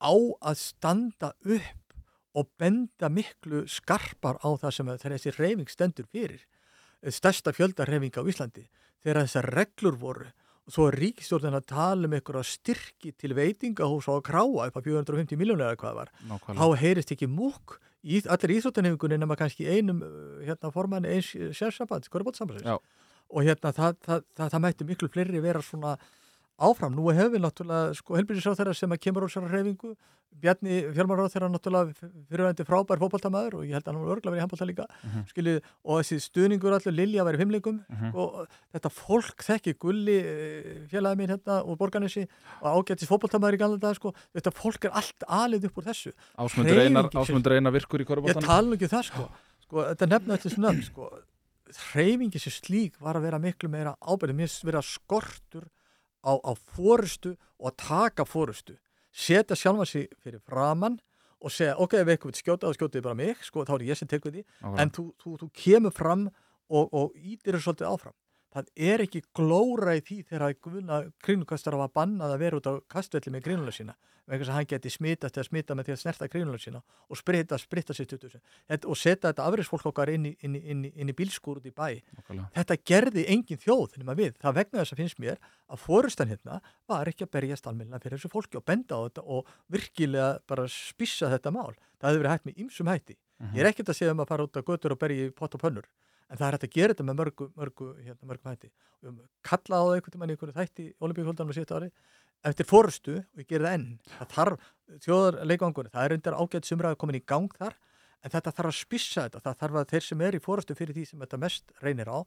á 0.00 0.12
að 0.14 0.56
standa 0.62 1.34
upp 1.44 1.94
og 2.38 2.48
benda 2.60 3.10
miklu 3.12 3.66
skarpar 3.68 4.38
á 4.40 4.48
það 4.56 4.74
sem 4.76 4.90
þegar 4.94 5.16
þessi 5.16 5.34
reyfing 5.36 5.70
stendur 5.72 6.06
fyrir. 6.12 6.42
Stærsta 7.02 7.52
fjöldarhefinga 7.52 8.22
á 8.22 8.28
Íslandi 8.30 8.68
þegar 9.02 9.24
þessar 9.26 9.48
reglur 9.54 9.98
voru 9.98 10.28
og 10.28 10.47
svo 10.68 10.88
er 10.90 10.98
ríkistjórnin 11.00 11.56
að 11.58 11.66
tala 11.72 12.08
um 12.08 12.14
einhverja 12.16 12.44
styrki 12.46 13.12
til 13.16 13.34
veitingahús 13.36 14.08
og 14.10 14.20
að 14.20 14.26
kráa 14.28 14.68
upp 14.68 14.78
að 14.80 14.88
450 14.90 15.40
miljónu 15.40 15.64
eða 15.64 15.78
hvað 15.80 15.98
var 16.02 16.12
Nákvæmlega. 16.28 16.58
þá 16.60 16.82
heyrist 16.82 17.12
ekki 17.14 17.28
múk 17.32 17.78
í 18.04 18.20
allir 18.30 18.54
íþróttanhefingunni 18.58 19.18
nema 19.18 19.36
kannski 19.38 19.66
einum 19.66 20.02
uh, 20.04 20.38
hérna, 20.46 20.70
formann 20.74 21.08
eins 21.08 21.32
sérsamband, 21.56 22.06
skorubótsambandsins 22.06 22.68
Já. 22.68 22.78
og 22.78 23.48
hérna 23.48 23.72
það, 23.74 23.98
það, 24.06 24.24
það, 24.36 24.52
það 24.54 24.64
mætti 24.66 24.88
miklu 24.88 25.10
fleiri 25.12 25.42
vera 25.44 25.64
svona 25.64 25.96
áfram. 26.58 26.94
Nú 26.94 27.08
hefur 27.14 27.34
við 27.36 27.44
náttúrulega 27.46 27.94
sko 27.94 28.16
helbyrðisráð 28.18 28.56
þeirra 28.60 28.74
sem 28.74 28.90
að 28.94 29.02
kemur 29.06 29.22
úr 29.28 29.30
sér 29.30 29.48
reyfingu 29.52 29.96
Bjarni 30.38 30.92
fjármáráð 30.94 31.32
þeirra 31.32 31.48
náttúrulega 31.50 31.94
fyrirvændi 32.28 32.64
frábær 32.68 33.00
fótballtamaður 33.00 33.54
og 33.58 33.62
ég 33.66 33.72
held 33.74 33.86
að 33.88 33.94
hann 33.94 34.02
var 34.04 34.12
örgla 34.14 34.30
verið 34.30 34.38
í 34.38 34.42
handballta 34.44 34.66
líka 34.68 34.84
Mhm. 35.02 35.22
skiljið, 35.32 35.62
og 35.84 36.02
þessi 36.02 36.18
stuðningur 36.28 36.74
allur 36.76 36.94
Lilja 36.94 37.24
var 37.24 37.34
í 37.34 37.38
fimmleikum 37.40 37.80
Mhm. 37.88 38.12
og 38.14 38.46
þetta 38.74 38.90
fólk 38.92 39.38
þekki 39.42 39.74
gulli 39.78 40.18
félagi 40.92 41.16
mín 41.18 41.30
hérna 41.32 41.64
úr 41.64 41.76
borganessi 41.80 42.28
og 42.62 42.84
ágættis 42.84 43.08
fótballtamaður 43.08 43.54
í 43.54 43.58
gamla 43.58 43.78
dag 43.80 43.96
sko, 43.96 44.12
þetta 44.36 44.52
fólk 44.52 44.84
er 44.84 44.90
allt 44.94 45.24
alið 45.28 45.64
upp 45.64 45.78
úr 45.78 45.84
þessu 45.90 46.12
Ásmundur 46.38 46.78
Einar, 46.86 47.72
virkur 47.72 47.98
í 47.98 48.04
ég 48.04 48.06
korfbóltanum 48.06 48.46
tala 48.46 48.76
ekki 48.76 48.82
um 48.82 48.94
það 48.94 49.04
sko, 49.10 49.28
sko 49.64 49.76
þetta 49.94 50.06
nefna 50.08 50.36
þetta 50.38 50.48
á, 56.24 56.32
á 56.38 56.52
fórustu 56.54 57.36
og 57.58 57.72
að 57.72 57.76
taka 57.84 58.26
fórustu 58.28 58.78
setja 59.12 59.56
sjálfa 59.56 59.86
sig 59.86 60.08
fyrir 60.22 60.40
framann 60.40 60.98
og 61.38 61.52
segja, 61.54 61.76
ok, 61.78 61.94
ef 62.00 62.08
eitthvað 62.10 62.32
vil 62.32 62.40
skjóta, 62.40 62.66
þá 62.66 62.78
skjótið 62.78 63.02
bara 63.04 63.14
mig, 63.18 63.42
sko, 63.46 63.62
þá 63.62 63.74
er 63.76 63.84
ég 63.86 63.98
sem 63.98 64.08
tekur 64.10 64.32
því. 64.34 64.42
En 64.82 64.90
þú, 64.90 65.04
þú, 65.22 65.34
þú 65.38 65.46
kemur 65.54 65.94
fram 65.94 66.24
og, 66.26 66.88
og 66.90 67.14
ítir 67.14 67.54
þér 67.54 67.62
svolítið 67.62 67.90
áfram 67.92 68.16
það 68.58 68.70
er 68.90 69.06
ekki 69.06 69.24
glóra 69.36 69.96
í 69.98 70.04
því 70.04 70.20
þegar 70.28 70.58
guðna 70.64 71.00
kringlukastar 71.24 71.78
var 71.78 71.94
bannað 71.94 72.36
að 72.36 72.44
vera 72.44 72.60
út 72.60 72.70
á 72.70 72.74
kastvelli 72.90 73.34
með 73.34 73.44
grínulega 73.48 73.78
sína 73.78 73.96
vegna 74.28 74.44
þess 74.44 74.52
að 74.52 74.58
hann 74.58 74.68
geti 74.68 74.90
smitast 74.92 75.38
eða 75.38 75.46
smita 75.46 75.76
með 75.76 75.88
því 75.88 75.94
að 75.94 76.00
snerta 76.02 76.28
grínulega 76.28 76.64
sína 76.64 76.80
og 77.08 77.18
spritta, 77.18 77.58
spritta 77.60 77.96
sér 77.96 78.08
tuttu 78.10 78.28
og 78.28 78.98
setja 78.98 79.30
þetta 79.30 79.46
afriðsfólk 79.48 79.86
okkar 79.90 80.12
inn 80.12 80.26
í, 80.28 80.32
inn 80.44 80.58
í, 80.58 80.62
inn 80.72 80.82
í, 80.84 80.90
inn 81.00 81.12
í 81.12 81.16
bílskúr 81.16 81.62
út 81.62 81.68
í 81.68 81.72
bæ. 81.72 82.02
Nákvæmlega. 82.18 82.48
þetta 82.58 82.78
gerði 82.92 83.24
engin 83.34 83.62
þjóð 83.62 83.98
nema 84.02 84.16
við, 84.18 84.34
það 84.42 84.58
vegna 84.60 84.82
þess 84.82 84.96
að 84.96 85.02
finnst 85.02 85.22
mér 85.24 85.40
að 85.68 85.82
fórustan 85.84 86.32
hérna 86.32 86.60
var 86.90 87.08
ekki 87.12 87.24
að 87.24 87.32
berjast 87.38 87.70
almenna 87.70 88.02
fyrir 88.02 88.18
þessu 88.18 88.32
fólki 88.32 88.60
og 88.60 88.66
benda 88.68 89.00
á 89.00 89.06
þetta 89.06 89.24
og 89.24 89.54
virkilega 89.72 90.28
bara 90.48 90.68
spissa 90.72 91.32
þetta 91.32 91.54
mál. 91.54 91.72
Það 91.98 92.10
hefur 92.10 92.22
verið 92.22 92.36
hægt 92.36 92.48
með 92.48 92.62
ýmsum 92.64 92.92
hætti 92.92 93.18
Mhm. 93.38 93.54
ég 93.54 93.60
er 93.62 93.70
ekkert 93.72 93.88
að 93.92 93.98
segja 93.98 94.12
um 94.12 94.20
að 94.22 94.28
fara 94.28 94.46
út 94.46 94.56
á 94.58 94.62
götur 94.62 94.92
og 94.92 94.98
berja 94.98 95.28
í 95.28 95.34
pott 95.34 95.54
og 95.54 95.60
pönnur 95.62 95.86
en 96.28 96.36
það 96.36 96.46
er 96.48 96.56
hægt 96.56 96.66
að 96.68 96.74
gera 96.76 96.94
þetta 96.94 97.06
með 97.08 97.18
mörgu, 97.20 97.50
mörgu, 97.56 97.86
hérna, 98.04 98.28
mörgu 98.28 98.48
hætti 98.50 98.70
kalla 99.46 99.76
á 99.78 99.82
það 99.86 99.94
einhvern 99.96 100.14
tímann 100.14 100.30
í 100.30 100.34
einhverju 100.36 100.56
þætti 100.58 100.86
olimpíuhóldanum 101.00 101.52
að 101.52 101.58
síðan 101.58 101.78
ári 101.78 101.90
eftir 102.48 102.68
fórustu 102.68 103.14
og 103.18 103.42
ég 103.42 103.48
ger 103.48 103.64
það 103.64 103.76
enn 103.78 103.86
það 104.18 104.32
þarf 104.34 104.72
þjóðarleikvangunni 105.06 105.92
það 105.94 106.04
er 106.04 106.16
undir 106.16 106.38
ágætt 106.38 106.68
sumraði 106.68 106.98
komin 107.00 107.18
í 107.18 107.24
gang 107.26 107.54
þar 107.58 107.76
en 108.24 108.32
þetta 108.34 108.54
þarf 108.58 108.72
að 108.72 108.78
spissa 108.78 109.26
þetta 109.26 109.42
það 109.44 109.58
þarf 109.62 109.80
að 109.80 109.90
þeir 109.92 110.06
sem 110.08 110.24
er 110.26 110.38
í 110.38 110.42
fórustu 110.42 110.76
fyrir 110.78 110.96
því 110.96 111.04
sem 111.10 111.22
þetta 111.22 111.40
mest 111.42 111.72
reynir 111.84 112.10
á 112.10 112.18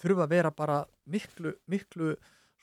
þurfa 0.00 0.26
að 0.26 0.34
vera 0.34 0.52
bara 0.52 0.78
miklu, 1.08 1.54
miklu 1.66 2.14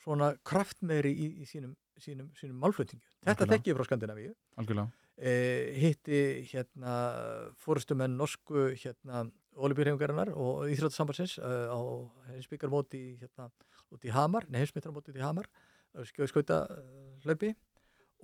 svona 0.02 0.34
kraftmeiri 0.46 1.10
í, 1.10 1.32
í 1.42 1.48
sínum, 1.50 1.74
sínum, 1.98 2.30
sínum 2.38 2.58
málflutningu 2.62 3.02
þetta 3.26 3.50
ég 3.66 3.78
frá 3.78 3.88
Skandinavíu 3.88 4.32
Algjörlega. 4.56 5.05
E, 5.16 5.32
hitti 5.80 6.20
hérna 6.52 6.94
fórustumenn 7.62 8.16
norsku 8.16 8.70
hérna 8.76 9.26
olibjörhefingarinnar 9.56 10.32
og 10.36 10.66
Íþróttasambarsins 10.72 11.38
uh, 11.40 11.72
á 11.72 11.80
heimsbyggarmóti 12.32 13.00
hérna, 13.20 13.48
út 13.94 14.04
í 14.04 14.12
Hamar, 14.12 14.44
nei 14.52 14.60
heimsmyndarmóti 14.60 15.14
út 15.14 15.20
í 15.20 15.24
Hamar 15.24 15.48
skauta 16.04 16.66
hlaupi 17.24 17.54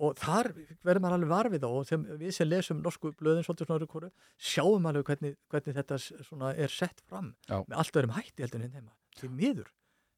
og 0.03 0.17
þar 0.17 0.51
verður 0.85 1.03
maður 1.03 1.17
alveg 1.17 1.31
varfið 1.31 1.67
og 1.67 1.85
þeim, 1.89 2.05
við 2.21 2.35
sem 2.35 2.49
lesum 2.49 2.81
norsku 2.83 3.13
blöðin 3.17 3.45
svolítið 3.45 3.69
svona 3.69 3.89
hvoru, 3.89 4.09
sjáum 4.37 4.89
alveg 4.89 5.05
hvernig, 5.09 5.37
hvernig 5.53 5.77
þetta 5.77 5.99
svona 6.01 6.53
er 6.53 6.73
sett 6.73 7.01
fram 7.09 7.33
Já. 7.47 7.61
með 7.61 7.77
allt 7.81 7.99
öðrum 8.01 8.15
hætti 8.17 8.45
heldur 8.45 8.65
en 8.65 8.77
heima 8.77 8.95
því 9.19 9.29
miður, 9.37 9.69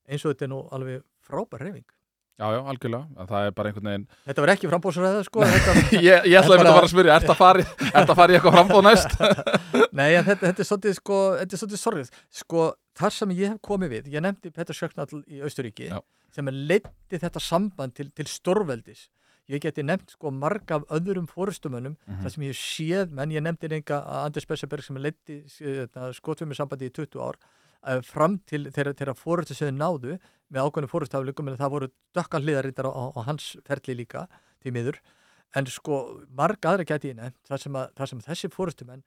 eins 0.08 0.24
og 0.24 0.34
þetta 0.34 0.48
er 0.48 0.54
nú 0.54 0.62
alveg 0.76 1.06
frábær 1.28 1.66
reyfing 1.68 1.88
Já, 2.36 2.50
já, 2.52 2.60
algjörlega. 2.68 3.06
En 3.16 3.28
Það 3.30 3.46
er 3.48 3.52
bara 3.56 3.70
einhvern 3.72 3.88
veginn... 3.90 4.08
þetta 4.28 4.44
var 4.44 4.52
ekki 4.52 4.68
frambóðsræða 4.72 5.22
sko 5.24 5.46
þetta, 5.54 5.76
Ég, 6.04 6.26
ég 6.28 6.36
ætlaði 6.42 6.66
að 6.68 7.14
ert 7.16 7.30
að 7.32 7.38
fara 7.40 7.62
í, 7.64 7.68
ert 7.94 8.10
að 8.12 8.18
fara 8.20 8.34
í 8.34 8.36
eitthvað 8.36 8.58
frambóð 8.58 8.84
næst? 8.90 9.16
Nei, 10.00 10.10
en 10.20 10.26
þetta, 10.28 10.50
þetta 10.50 10.64
er 10.66 10.68
svolítið 10.68 10.98
sko, 11.00 11.20
þetta 11.40 11.56
er 11.56 11.62
svolítið 11.64 11.82
sorgið. 11.86 12.10
Sko, 12.42 12.66
þar 13.00 13.16
sem 13.16 13.32
ég 13.40 13.54
hef 13.54 13.62
komið 13.64 13.94
við, 13.96 14.10
ég 14.18 14.26
nefndi 14.28 14.52
Petur 14.52 14.76
Sjöknall 14.76 15.24
í 15.32 15.40
Austuríki 15.48 15.88
Já. 15.94 16.02
sem 16.36 16.52
er 16.52 16.60
leiti 16.74 17.22
þetta 17.24 17.40
samband 17.40 17.96
til, 17.96 18.10
til 18.12 18.28
stórveldis. 18.28 19.08
Ég 19.48 19.62
geti 19.62 19.84
nefnt 19.86 20.16
sko 20.18 20.32
marga 20.34 20.80
af 20.82 20.88
öðrum 20.98 21.28
fórustumönnum 21.32 21.96
Mhm. 22.04 22.22
þar 22.26 22.32
sem 22.36 22.44
ég 22.50 22.56
séð, 22.60 23.12
menn 23.16 23.32
ég 23.32 23.44
nefndi 23.46 23.70
reynga 23.72 24.02
að 24.04 24.24
Anders 24.28 24.48
Besseberg 24.50 24.84
sem 24.84 24.98
er 25.00 25.04
leiti 25.08 25.40
skotfjömi 26.20 26.58
sambandi 30.54 30.66
í 30.66 30.66
20 30.66 30.66
ár 30.66 30.72
fram 30.72 30.80
til 30.80 30.86
þeirra, 30.86 30.86
þeirra 30.86 30.86
fórustusöðu 30.86 30.86
náðu 30.86 30.86
með 30.86 30.86
ákveðinu 30.86 30.92
fórustafleikum 30.92 31.48
en 31.50 31.58
það 31.58 31.74
voru 31.74 31.90
dökka 32.14 32.40
hliðarittar 32.40 32.86
á, 32.86 32.92
á, 32.94 33.04
á 33.18 33.20
hans 33.26 33.58
ferli 33.66 33.96
líka 33.96 34.28
því 34.62 34.72
miður. 34.72 35.00
En 35.56 35.66
sko 35.66 36.22
marga 36.30 36.72
aðra 36.72 36.86
gæti 36.86 37.12
ég 37.14 37.18
nefnt 37.18 37.40
þar 37.48 37.60
sem, 37.60 37.76
sem 38.06 38.22
þessi 38.22 38.52
fórustumenn 38.52 39.04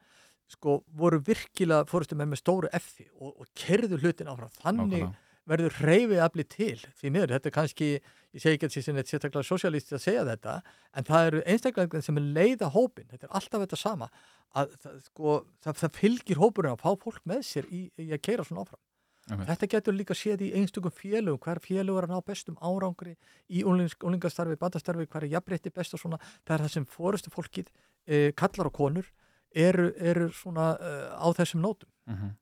sko 0.49 0.83
voru 0.97 1.21
virkilega 1.21 1.87
fórustumenn 1.87 2.31
með 2.31 2.43
stóru 2.43 2.69
effi 2.73 3.09
og, 3.21 3.35
og 3.37 3.47
kerðu 3.55 3.99
hlutin 4.01 4.29
áfram. 4.29 4.51
Þannig 4.63 5.05
Nákvæmlega. 5.05 5.19
verður 5.49 5.77
hreyfið 5.83 6.25
afli 6.25 6.45
til 6.45 6.79
því 7.01 7.13
miður, 7.13 7.35
þetta 7.37 7.49
er 7.49 7.55
kannski 7.55 8.01
ég 8.35 8.43
segi 8.43 8.57
ekki 8.57 8.69
að 8.69 8.75
þetta 8.75 9.01
er 9.01 9.09
sérstaklega 9.09 9.45
sosialist 9.45 9.93
að 9.93 10.03
segja 10.05 10.25
þetta 10.25 10.63
en 10.97 11.05
það 11.09 11.29
eru 11.29 11.43
einstaklega 11.47 12.03
sem 12.03 12.19
er 12.21 12.27
leiða 12.37 12.73
hópin, 12.73 13.09
þetta 13.09 13.29
er 13.29 13.37
alltaf 13.37 13.65
þetta 13.65 13.77
sama 13.77 14.11
að 14.57 14.75
það, 14.81 14.99
sko, 15.05 15.39
það, 15.65 15.79
það 15.81 15.97
fylgir 16.01 16.41
hópurinn 16.41 16.73
að 16.73 16.83
fá 16.83 16.97
fólk 16.97 17.21
með 17.29 17.43
sér 17.45 17.69
í, 17.69 17.91
í 18.01 18.09
að 18.13 18.23
keira 18.25 18.45
svona 18.45 18.65
áfram 18.65 18.81
Einmitt. 19.29 19.49
Þetta 19.51 19.69
getur 19.75 19.97
líka 19.97 20.17
séð 20.17 20.43
í 20.47 20.51
einstökum 20.57 20.95
félögum, 20.95 21.41
hver 21.45 21.61
félög 21.61 22.01
er 22.01 22.09
að 22.09 22.15
ná 22.15 22.25
bestum 22.25 22.57
árangri 22.65 23.15
í 23.49 23.63
úlingastarfi, 23.63 24.57
bandastarfi, 24.61 25.07
hver 25.07 25.27
er 25.27 25.35
jafnrétti 25.37 25.73
best 25.75 25.95
og 25.95 26.03
svona. 26.03 26.19
Það 26.47 26.55
er 26.57 26.65
það 26.65 26.75
sem 26.75 26.87
fórustu 26.87 27.33
fólkið, 27.35 27.69
eh, 28.07 28.33
kallar 28.33 28.71
og 28.71 28.73
konur, 28.73 29.11
eru, 29.55 29.93
eru 29.99 30.31
svona 30.33 30.77
eh, 30.81 31.11
á 31.13 31.29
þessum 31.37 31.61
nótum. 31.61 31.91
Mhm. 32.09 32.37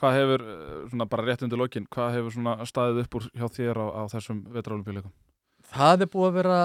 Hvað 0.00 0.16
hefur, 0.18 0.42
eh, 0.42 0.88
svona 0.90 1.08
bara 1.08 1.22
rétt 1.22 1.42
undir 1.42 1.58
lokin, 1.58 1.86
hvað 1.86 2.16
hefur 2.16 2.32
svona 2.34 2.56
staðið 2.66 3.04
upp 3.04 3.14
úr 3.14 3.30
hjá 3.30 3.46
þér 3.58 3.76
á, 3.78 3.86
á 3.94 4.02
þessum 4.10 4.42
vetraolimpíuleikum? 4.50 5.12
Það 5.74 6.04
er 6.04 6.10
búið 6.12 6.28
að 6.28 6.36
vera 6.38 6.58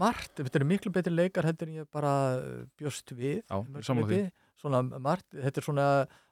margt, 0.00 0.34
þetta 0.38 0.60
eru 0.60 0.68
miklu 0.70 0.92
betri 0.94 1.12
leikar 1.12 1.48
heldur 1.48 1.68
en 1.68 1.80
ég 1.82 1.88
bara 1.90 2.12
eh, 2.38 2.64
bjóst 2.78 3.12
við. 3.16 3.42
Já, 3.42 3.58
sammála 3.82 4.10
því. 4.10 4.20
Svona 4.60 4.82
margt, 5.00 5.26
þetta 5.34 5.60
er 5.60 5.66
svona, 5.66 5.86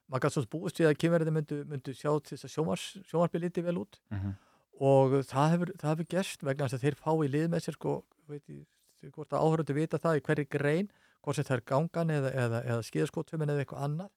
maður 0.09 0.25
gæti 0.25 0.37
svona 0.37 0.51
búist 0.53 0.79
við 0.81 0.89
að 0.89 0.99
kynverðið 1.03 1.35
myndu, 1.37 1.57
myndu 1.69 1.95
sjá 1.95 2.11
til 2.17 2.35
þess 2.35 2.47
að 2.47 2.53
sjómars, 2.55 2.85
sjómarbi 3.07 3.41
liti 3.43 3.65
vel 3.65 3.77
út. 3.83 3.99
Mm 4.09 4.37
og 4.79 5.15
það 5.27 5.53
hefur, 5.53 5.71
það 5.79 5.91
hefur 5.91 6.09
gerst 6.13 6.45
vegna 6.45 6.67
þess 6.67 6.77
að 6.77 6.85
þeir 6.85 6.97
fá 6.99 7.11
í 7.11 7.29
lið 7.33 7.47
með 7.51 7.65
sér 7.65 7.75
sko, 7.75 7.95
veit 8.31 8.53
ég, 8.53 8.63
hvort 9.11 9.33
að 9.35 9.43
áhörðu 9.43 9.75
vita 9.75 9.99
það 9.99 10.19
í 10.19 10.23
hverju 10.27 10.47
grein, 10.55 10.89
hvort 11.19 11.39
sem 11.39 11.47
það 11.47 11.57
er 11.57 11.65
gangan 11.73 12.13
eða, 12.15 12.31
eða, 12.43 12.61
eða 12.63 12.85
skíðaskóttömin 12.87 13.51
eða 13.51 13.65
eitthvað 13.65 13.85
annað 13.87 14.11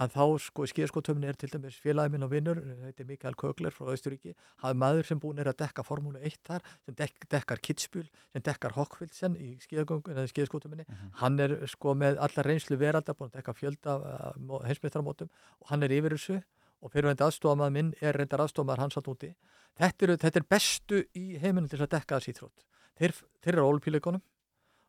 að 0.00 0.12
þá 0.12 0.24
sko 0.44 0.66
skíðaskóttömin 0.68 1.24
er 1.30 1.36
til 1.40 1.48
dæmis 1.52 1.78
félagi 1.80 2.12
minn 2.12 2.26
og 2.26 2.30
vinnur, 2.34 2.58
þetta 2.82 3.02
er 3.02 3.08
Mikael 3.08 3.36
Kögler 3.40 3.72
frá 3.72 3.86
Austuríki, 3.92 4.34
hafði 4.60 4.78
maður 4.82 5.06
sem 5.08 5.20
búin 5.22 5.38
er 5.40 5.48
að 5.48 5.56
dekka 5.62 5.84
Formúlu 5.86 6.20
1 6.20 6.36
þar, 6.44 6.66
sem 6.84 6.94
dek, 6.98 7.14
dekkar 7.32 7.62
Kitzbühel, 7.64 8.10
sem 8.32 8.44
dekkar 8.44 8.74
Hockvildsen 8.76 9.38
í 9.40 9.54
skíðaskóttöminni, 9.64 10.84
Mhm. 10.88 11.10
hann 11.22 11.40
er 11.40 11.66
sko 11.66 11.94
með 11.94 12.18
alla 12.18 12.42
reynslu 12.44 12.76
veraldar 12.76 13.14
búin 13.16 13.30
að 13.30 13.38
dekka 13.40 13.54
fjölda 13.54 13.96
uh, 13.96 14.62
heimsmyndramótum 14.66 15.28
og 15.60 15.68
hann 15.70 15.82
er 15.82 15.88
yfir 15.96 16.10
þessu 16.16 16.42
og 16.82 16.92
fyrirvændi 16.92 17.24
aðstofamað 17.24 17.72
minn 17.72 17.94
er 18.02 18.12
reyndar 18.14 18.40
aðstofamað 18.44 18.78
hans 18.78 18.96
að 18.96 19.08
úti. 19.14 19.34
Þetta, 19.76 20.04
eru, 20.04 20.16
þetta 20.16 20.38
er 20.40 20.46
bestu 20.48 21.04
í 21.16 21.38
heiminum 21.40 21.68
til 21.68 21.80
að 21.80 21.90
dekka 21.96 22.20
þessi 22.20 22.32
íþrótt 22.36 22.64
þeir, 22.96 23.12
þeir 23.44 23.52
eru 23.54 23.64
á 23.64 23.70
olupíleikonum 23.72 24.22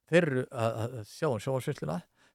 þeir 0.07 0.23
eru 0.27 0.43
að, 0.51 0.77
að 0.83 0.93
að 0.99 1.07
sjá 1.11 1.27
um 1.27 1.39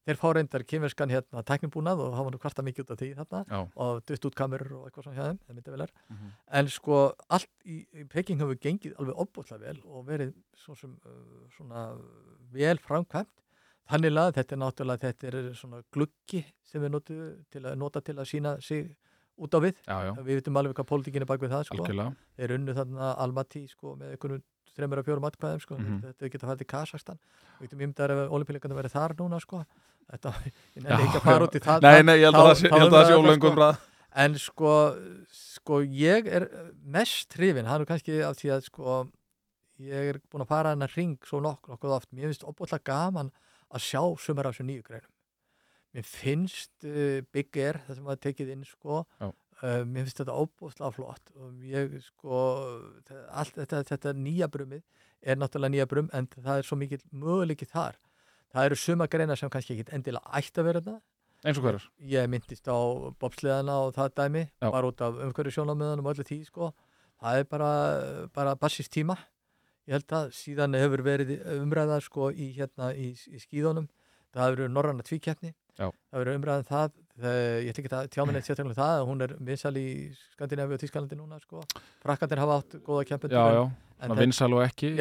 þeir 0.06 0.18
fá 0.18 0.28
reyndar 0.34 0.64
kynverskan 0.66 1.10
hérna 1.14 1.42
tæknibúnað 1.46 2.00
og 2.02 2.14
hafa 2.18 2.30
nú 2.34 2.38
kvarta 2.42 2.62
mikið 2.66 2.84
út 2.86 2.90
af 2.94 2.98
því 3.02 3.10
þarna 3.20 3.42
Já. 3.48 3.60
og 3.76 4.00
dutt 4.08 4.24
út 4.30 4.34
kamerur 4.34 4.72
og 4.80 4.86
eitthvað 4.88 5.04
svona 5.06 5.16
hjá 5.18 5.26
þeim 5.28 5.38
það 5.46 5.54
myndi 5.58 5.70
vel 5.76 5.82
er 5.86 5.92
Mhm. 6.10 6.32
en 6.58 6.68
sko 6.68 6.96
allt 7.30 7.48
í, 7.66 7.76
í 7.94 8.04
Peking 8.08 8.38
hefur 8.42 8.58
gengið 8.58 8.96
alveg 8.98 9.14
opbúðlega 9.26 9.60
vel 9.60 9.78
og 9.84 10.06
verið 10.06 10.34
svo 10.56 10.74
sem, 10.76 10.96
uh, 11.06 11.46
svona 11.56 11.84
vel 12.52 12.78
framkvæmt 12.78 13.30
þannig 13.90 14.18
að 14.18 14.34
þetta 14.38 14.52
er 14.52 14.60
náttúrulega 14.62 15.06
þetta 15.12 15.24
er 15.32 15.54
svona 15.54 15.82
gluggi 15.92 16.44
sem 16.64 16.80
við 16.82 16.90
notum 16.90 17.44
til 17.50 17.62
að 17.62 17.76
nota 17.78 18.00
til 18.00 18.14
að 18.16 18.26
sína 18.30 18.60
sig 18.62 18.96
út 19.38 19.54
á 19.54 19.58
við 19.64 19.74
Já, 19.86 19.96
já, 20.06 20.12
við 20.22 20.38
vitum 20.42 20.56
alveg 20.60 20.74
hvað 20.76 20.86
pólitíkin 20.90 21.22
er 21.22 21.30
bak 21.30 21.40
við 21.40 21.50
það 21.50 21.64
sko. 21.66 22.14
þeir 22.38 22.54
unnu 22.58 22.74
þarna 22.74 23.14
Almaty 23.18 23.66
sko, 23.68 23.96
með 23.96 24.12
einhvern 24.16 24.42
þreymur 24.76 25.00
að 25.02 25.06
fjórum 25.08 25.26
atkvæðum 25.28 25.60
sko. 25.64 25.76
Mhm. 25.78 26.00
þetta 26.08 26.30
geta 26.32 26.46
fælt 26.50 26.62
í 26.64 26.68
Kazakstan 26.72 27.18
við 27.60 27.64
vitum 27.66 27.80
ymdar 27.86 28.10
ef 28.14 28.30
olimpíleikarnir 28.38 28.78
verið 28.80 28.94
þar 28.96 29.14
núna 29.20 29.40
sko. 29.40 29.64
þetta, 30.12 30.32
ég 30.76 30.82
nefnir 30.84 31.06
ekki 31.06 31.20
að 31.20 31.26
fara 31.28 31.46
út 31.48 31.56
í 31.56 31.62
það 31.62 31.82
Nei, 31.86 32.02
nei, 32.02 32.16
ég 32.20 32.24
held 32.28 32.36
að 32.40 32.46
það 32.50 32.60
sé- 32.62 32.70
það 32.72 32.86
umræða, 32.88 33.16
ólöngum 33.20 33.52
sko. 33.52 33.60
ræð. 33.62 33.76
en 34.24 34.34
sko, 34.38 34.72
sko 35.32 35.80
ég 35.82 36.26
er 36.28 36.48
mest 36.84 37.32
hrifin, 37.38 37.64
hann 37.66 37.80
er 37.80 37.88
kannski 37.88 38.18
af 38.26 38.36
því 38.36 38.50
að 38.56 38.66
sko 38.68 38.96
ég 39.82 40.10
er 40.12 40.18
búin 40.30 40.44
að 40.44 40.50
fara 40.52 40.68
hann 40.74 40.82
að 40.84 40.96
ring 40.96 41.14
svo 41.26 41.40
nokkuð, 41.40 41.72
nokkuð 41.76 41.94
oft 41.96 42.10
mér 42.12 42.28
finnst 42.30 42.44
opbúinlega 42.44 42.84
gaman 42.84 43.30
að 43.72 43.80
sjá 43.86 44.02
sumar 44.20 44.46
af 44.50 44.54
þessu 44.56 44.66
nýju 44.68 44.82
greinum 44.84 45.10
mér 45.96 46.04
finnst 46.08 46.84
uh, 46.84 47.20
Big 47.32 47.56
Air 47.56 47.80
það 47.86 47.96
sem 47.98 48.04
var 48.04 48.16
tekið 48.20 48.52
inn 48.52 48.64
sko 48.68 49.02
Já. 49.20 49.30
Uh, 49.62 49.82
mér 49.86 50.04
finnst 50.08 50.20
þetta 50.22 50.34
opbúinlega 50.42 50.92
flott 50.96 51.32
og 51.36 51.62
ég 51.66 51.96
sko 52.04 52.40
það- 53.08 53.28
allt 53.42 53.54
þetta, 53.60 53.82
þetta 53.92 54.12
nýja 54.18 54.48
brumið 54.52 54.82
er 55.22 55.36
náttúrulega 55.38 55.74
nýja 55.76 55.86
brum 55.88 56.10
en 56.12 56.26
það 56.26 56.58
er 56.58 56.66
svo 56.66 56.76
mikið 56.80 57.04
möguleiki 57.12 57.66
þar. 57.70 57.96
Það 58.52 58.66
eru 58.68 58.76
suma 58.76 59.06
greina 59.08 59.36
sem 59.38 59.48
kannski 59.50 59.76
ekki 59.78 59.92
endilega 59.96 60.32
ætti 60.36 60.60
að 60.60 60.64
vera 60.68 60.80
þetta 60.80 61.00
Eins 61.44 61.58
og 61.58 61.64
hverjar? 61.64 61.84
ég 62.06 62.28
myndist 62.30 62.68
á 62.70 62.76
bobsleðana 63.18 63.74
og 63.86 63.94
það 63.96 64.12
dæmi, 64.14 64.42
Já. 64.62 64.70
bara 64.70 64.86
út 64.92 65.00
af 65.02 65.14
umhverju 65.24 65.50
sjónamöðunum 65.56 66.06
og 66.06 66.14
öllu 66.14 66.24
því 66.28 66.36
sko. 66.46 66.68
Það 67.22 67.38
er 67.40 67.44
bara, 67.50 67.70
bara 68.34 68.54
bassist 68.54 68.92
tíma 68.94 69.16
ég 69.88 69.96
held 69.96 70.06
að 70.14 70.28
síðan 70.36 70.76
hefur 70.78 71.02
verið 71.02 71.32
umræða 71.58 71.96
sko 72.04 72.28
í 72.30 72.52
hérna 72.54 72.92
í, 72.94 73.08
í 73.26 73.38
skíðunum, 73.42 73.88
það 74.30 74.44
hefur 74.44 74.60
verið 74.62 74.70
norranna 74.76 75.02
tvíkeppni. 75.02 75.50
Já. 75.78 75.88
það 75.90 76.12
hefur 76.12 76.24
verið 76.28 76.38
umræðan 76.38 76.68
það. 76.68 76.92
þegar, 76.92 77.01
ég 77.20 77.68
ætla 77.68 77.82
ekki 77.82 77.92
að 77.92 78.06
tjá 78.08 78.24
minni 78.24 78.40
sérstaklega 78.40 78.70
um 78.72 78.76
það 78.78 78.92
að 78.96 79.06
hún 79.10 79.24
er 79.26 79.32
vinsal 79.44 79.72
í 79.76 79.88
Skandinavíu 80.32 80.78
og 80.78 80.80
Tískalandi 80.80 81.18
núna 81.18 81.40
sko, 81.42 81.60
frakkandir 82.00 82.40
hafa 82.40 82.58
átt 82.62 82.76
góða 82.86 83.04
keppendur 83.10 83.36
Já, 83.36 83.52
já, 83.52 83.62
en 83.62 83.74
svona 83.76 84.14
þetta- 84.14 84.24
vinsal 84.24 84.52
og 84.52 84.62
ekki. 84.64 84.96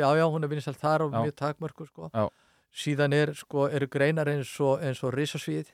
já, 0.00 0.10
já, 0.16 0.24
hún 0.32 0.44
er 0.44 0.48
vinsal 0.48 0.74
þar 0.74 1.04
og 1.04 1.12
Já. 1.12 1.20
mjög 1.20 1.36
takmörku 1.36 1.86
sko. 1.86 2.10
Já. 2.14 2.28
síðan 2.72 3.12
er, 3.12 3.34
sko, 3.34 3.68
eru 3.68 3.86
greinar 3.86 4.28
eins 4.28 4.60
og, 4.60 4.80
og 5.04 5.12
risasvíð 5.12 5.66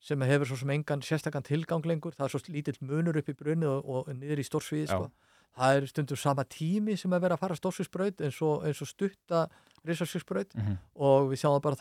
sem 0.00 0.20
hefur 0.20 0.46
svo 0.46 0.56
sem 0.56 0.70
engan 0.70 1.00
sérstakann 1.02 1.42
tilgang 1.42 1.86
lengur, 1.86 2.12
það 2.12 2.24
er 2.24 2.28
svo 2.28 2.52
lítill 2.52 2.76
munur 2.80 3.16
upp 3.16 3.28
í 3.28 3.34
brunni 3.34 3.66
og, 3.66 3.88
og 3.88 4.10
niður 4.14 4.38
í 4.38 4.44
stórsviði 4.46 4.86
sko. 4.86 5.10
það 5.56 5.76
er 5.76 5.86
stundur 5.86 6.16
sama 6.16 6.44
tími 6.44 6.96
sem 6.96 7.10
að 7.10 7.20
vera 7.22 7.34
að 7.34 7.40
fara 7.40 7.54
stórsviðsbraut 7.54 8.20
eins, 8.20 8.42
eins 8.42 8.82
og 8.82 8.88
stutta 8.88 9.48
risarsviðsbraut 9.86 10.54
mm 10.54 10.62
-hmm. 10.62 10.76
og 10.94 11.30
við 11.30 11.40
sjáum 11.40 11.62
bara 11.62 11.76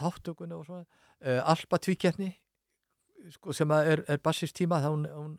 og 0.56 0.66
svona 0.66 0.86
uh, 1.26 1.50
Alba 1.50 1.78
tvíkjefni 1.78 2.36
sko, 3.32 3.54
sem 3.54 3.72
er, 3.72 4.04
er 4.08 4.22
bassistíma 4.24 4.82
þá 4.84 4.90
hún, 4.92 5.06
hún 5.16 5.36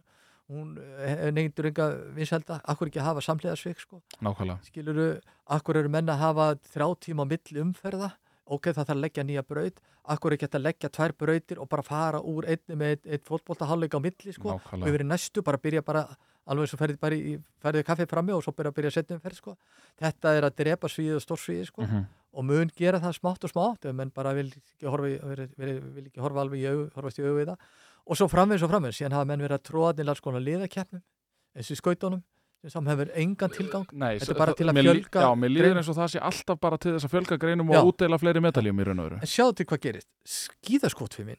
hún 0.46 0.76
eh, 0.78 1.30
neyndur 1.34 1.66
enga 1.70 1.88
vinselda, 2.14 2.60
akkur 2.70 2.90
ekki 2.90 3.00
að 3.02 3.08
hafa 3.08 3.24
samlegaðsvik 3.26 3.82
sko. 3.82 4.00
Nákvæmlega. 4.22 4.62
Skiluru, 4.68 5.08
akkur 5.56 5.80
eru 5.80 5.90
menna 5.90 6.14
að 6.14 6.22
hafa 6.22 6.46
þrjá 6.70 6.86
tíma 7.02 7.26
á 7.26 7.30
milli 7.32 7.62
umferða, 7.62 8.12
ok, 8.46 8.70
það 8.70 8.80
þarf 8.84 8.94
að 8.94 9.02
leggja 9.02 9.26
nýja 9.26 9.44
braut, 9.46 9.82
akkur 10.14 10.36
ekki 10.36 10.48
að 10.52 10.62
leggja 10.62 10.92
tvær 10.94 11.16
brautir 11.18 11.60
og 11.62 11.68
bara 11.72 11.82
fara 11.82 12.22
úr 12.22 12.46
einni 12.46 12.78
með 12.78 12.94
eitt, 12.94 13.08
eitt 13.10 13.26
fótbóltahallega 13.26 13.98
á 13.98 14.00
milli 14.06 14.36
sko, 14.36 14.54
Nákvæmlega. 14.54 14.82
og 14.82 14.86
við 14.86 14.96
verðum 14.98 15.10
næstu, 15.10 15.42
bara 15.42 15.62
byrja 15.66 15.82
bara 15.82 16.06
alveg 16.46 16.76
og 16.76 16.78
ferðið 16.78 17.00
bara 17.02 17.18
í, 17.18 17.34
ferðið 17.62 17.86
kaffið 17.88 18.10
frammi 18.12 18.36
og 18.36 18.44
svo 18.44 18.54
byrja 18.54 18.70
að 18.70 18.76
byrja 18.76 18.92
að 18.92 18.96
setja 19.00 19.16
umferð 19.16 19.40
sko. 19.40 19.56
Þetta 19.98 20.34
er 20.36 20.46
að 20.46 20.58
drepa 20.60 20.90
svíð 20.92 21.16
og 21.18 21.24
stórsvíð 21.24 21.64
sko. 21.72 21.82
Mm 21.82 21.90
-hmm. 21.90 22.04
Og 22.36 22.44
mun 22.44 22.70
gera 22.76 23.00
það 23.00 23.16
smátt 23.16 23.46
og 23.48 23.52
smátt, 23.52 23.88
menn 23.96 24.12
bara 24.14 24.34
vil 24.36 24.50
ekki 24.52 24.88
horfa, 24.92 25.10
vil, 25.32 25.44
vil, 25.56 25.74
vil 25.96 26.06
ekki 26.10 26.22
horfa 26.22 26.44
alveg 26.44 26.62
í 26.62 26.70
auð, 26.70 26.86
horfast 26.98 27.20
í 27.20 27.24
auð 27.26 27.38
við 27.40 27.50
það. 27.52 27.68
Og 28.06 28.20
svo 28.20 28.28
framvegis 28.30 28.64
og 28.66 28.72
framvegis, 28.72 29.00
síðan 29.00 29.16
hafa 29.16 29.28
menn 29.32 29.44
verið 29.44 29.58
að 29.58 29.66
tróða 29.70 29.92
til 29.98 30.08
alls 30.12 30.22
konar 30.24 30.44
liðakeppnum 30.44 31.02
eins 31.56 31.70
og 31.70 31.76
í 31.76 31.80
skautónum 31.80 32.22
sem 32.66 32.88
hefur 32.90 33.10
engan 33.14 33.52
tilgang. 33.54 33.84
Nei, 33.94 34.16
þetta 34.18 34.32
er 34.34 34.38
bara 34.40 34.54
til 34.58 34.66
að 34.66 34.80
fjölga 34.80 35.22
Já, 35.22 35.28
mér 35.38 35.52
líður 35.54 35.80
eins 35.80 35.90
og 35.92 35.98
það 36.00 36.08
sé 36.12 36.22
alltaf 36.28 36.58
bara 36.62 36.78
til 36.82 36.94
þess 36.96 37.06
að 37.06 37.12
fjölga 37.14 37.38
greinum 37.38 37.70
og 37.70 37.92
útdeila 37.92 38.18
fleiri 38.18 38.42
medaljum 38.42 38.80
í 38.82 38.86
raun 38.88 39.02
og 39.02 39.06
veru. 39.06 39.20
En 39.22 39.30
sjáðu 39.30 39.54
til 39.60 39.66
hvað 39.70 39.82
gerist, 39.84 40.08
skíðaskotfimmin 40.26 41.38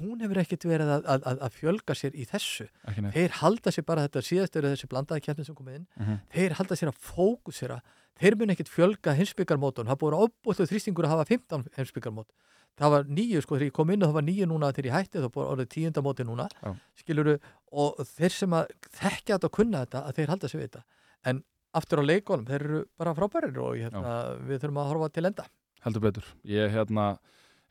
hún 0.00 0.22
hefur 0.24 0.40
ekkert 0.42 0.66
verið 0.68 0.94
að, 0.96 1.06
að, 1.12 1.28
að, 1.30 1.44
að 1.46 1.60
fjölga 1.60 1.96
sér 1.98 2.16
í 2.16 2.26
þessu. 2.28 2.66
Þeir 3.14 3.38
halda 3.40 3.74
sér 3.74 3.86
bara 3.88 4.06
þetta 4.06 4.24
síðast 4.28 4.58
eru 4.60 4.72
þessi 4.72 4.90
blandaði 4.90 5.24
keppni 5.26 5.46
sem 5.46 5.58
komið 5.58 5.80
inn. 5.80 5.86
Uh 5.96 6.02
mhm. 6.02 6.10
-huh. 6.12 6.34
þeir 6.34 6.58
halda 6.60 6.80
sér 6.80 6.92
að 6.92 7.00
fókusera 7.12 7.80
þeir 8.16 8.36
mun 8.40 8.52
ekkert 8.54 8.72
fjölga 8.72 9.12
heimsbyggarmótun 9.16 9.88
það 9.90 9.98
búið 10.00 10.18
ábúið 10.22 10.70
þrýstingur 10.70 11.04
að 11.04 11.12
hafa 11.16 11.26
15 11.28 11.66
heimsbyggarmót 11.76 12.30
það 12.76 12.92
var 12.92 13.10
nýju 13.18 13.42
sko 13.44 13.56
þegar 13.56 13.70
ég 13.70 13.76
kom 13.76 13.92
inn 13.92 14.04
og 14.04 14.10
það 14.10 14.18
var 14.18 14.26
nýju 14.26 14.48
núna 14.50 14.70
þegar 14.76 14.88
ég 14.88 14.96
hætti 14.96 15.20
það 15.20 15.36
var 15.36 15.52
orðið 15.52 15.68
tíundamóti 15.74 16.26
núna 16.28 16.46
Já. 16.52 16.72
skiluru 17.00 17.36
og 17.72 18.00
þeir 18.16 18.34
sem 18.36 18.56
að 18.56 18.72
þekkja 18.98 19.36
þetta 19.36 19.48
og 19.48 19.54
kunna 19.56 19.84
þetta 19.84 20.02
að 20.02 20.18
þeir 20.18 20.32
halda 20.32 20.50
sig 20.50 20.60
við 20.60 20.66
þetta. 20.68 20.82
En 21.26 21.42
aftur 21.76 22.02
á 22.04 22.08
leikonum 22.08 22.48
þeir 22.48 22.66
eru 22.66 22.82
bara 23.00 23.14
frábærir 23.16 23.62
og 23.64 23.80
hérna, 23.80 24.12
við 24.44 24.60
þurfum 24.62 24.82
að 24.82 24.90
horfa 24.92 25.10
til 25.12 25.26
enda. 25.30 25.46
Heldur 25.86 26.04
betur, 26.04 26.28
ég 26.48 26.72
hérna 26.74 27.08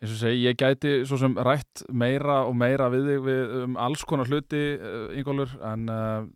eins 0.04 0.14
og 0.14 0.20
segi, 0.20 0.42
ég 0.46 0.58
gæti 0.60 0.96
svo 1.08 1.20
sem 1.20 1.36
rætt 1.46 1.86
meira 1.90 2.44
og 2.50 2.56
meira 2.60 2.90
við 2.94 3.12
þig 3.12 3.30
um 3.64 3.78
alls 3.82 4.04
konar 4.08 4.30
hluti, 4.30 4.64
yngolur 5.16 5.54
eh, 5.56 5.70
en 5.72 5.86
uh, 5.92 6.28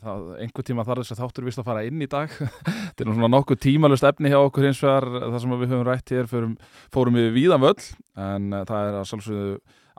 það, 0.00 0.28
einhver 0.44 0.66
tíma 0.66 0.86
þarf 0.86 1.04
þess 1.04 1.16
að 1.16 1.22
þáttur 1.24 1.48
vist 1.48 1.62
að 1.62 1.68
fara 1.70 1.84
inn 1.88 2.04
í 2.04 2.10
dag. 2.10 2.32
Þetta 2.38 3.04
er 3.04 3.10
svona 3.10 3.32
nokkuð 3.34 3.60
tímalust 3.64 4.06
efni 4.06 4.32
hjá 4.32 4.38
okkur 4.40 4.68
hins 4.68 4.82
vegar. 4.84 5.08
Það 5.18 5.38
sem 5.44 5.56
við 5.56 5.74
höfum 5.74 5.86
rætt 5.88 6.14
hér 6.14 6.30
fórum, 6.30 6.54
fórum 6.94 7.18
við 7.18 7.30
víðan 7.36 7.64
völl 7.64 7.90
en 8.28 8.52
uh, 8.52 8.64
það 8.68 8.90
er 8.90 9.00
að 9.00 9.08
sálsögðu 9.12 9.58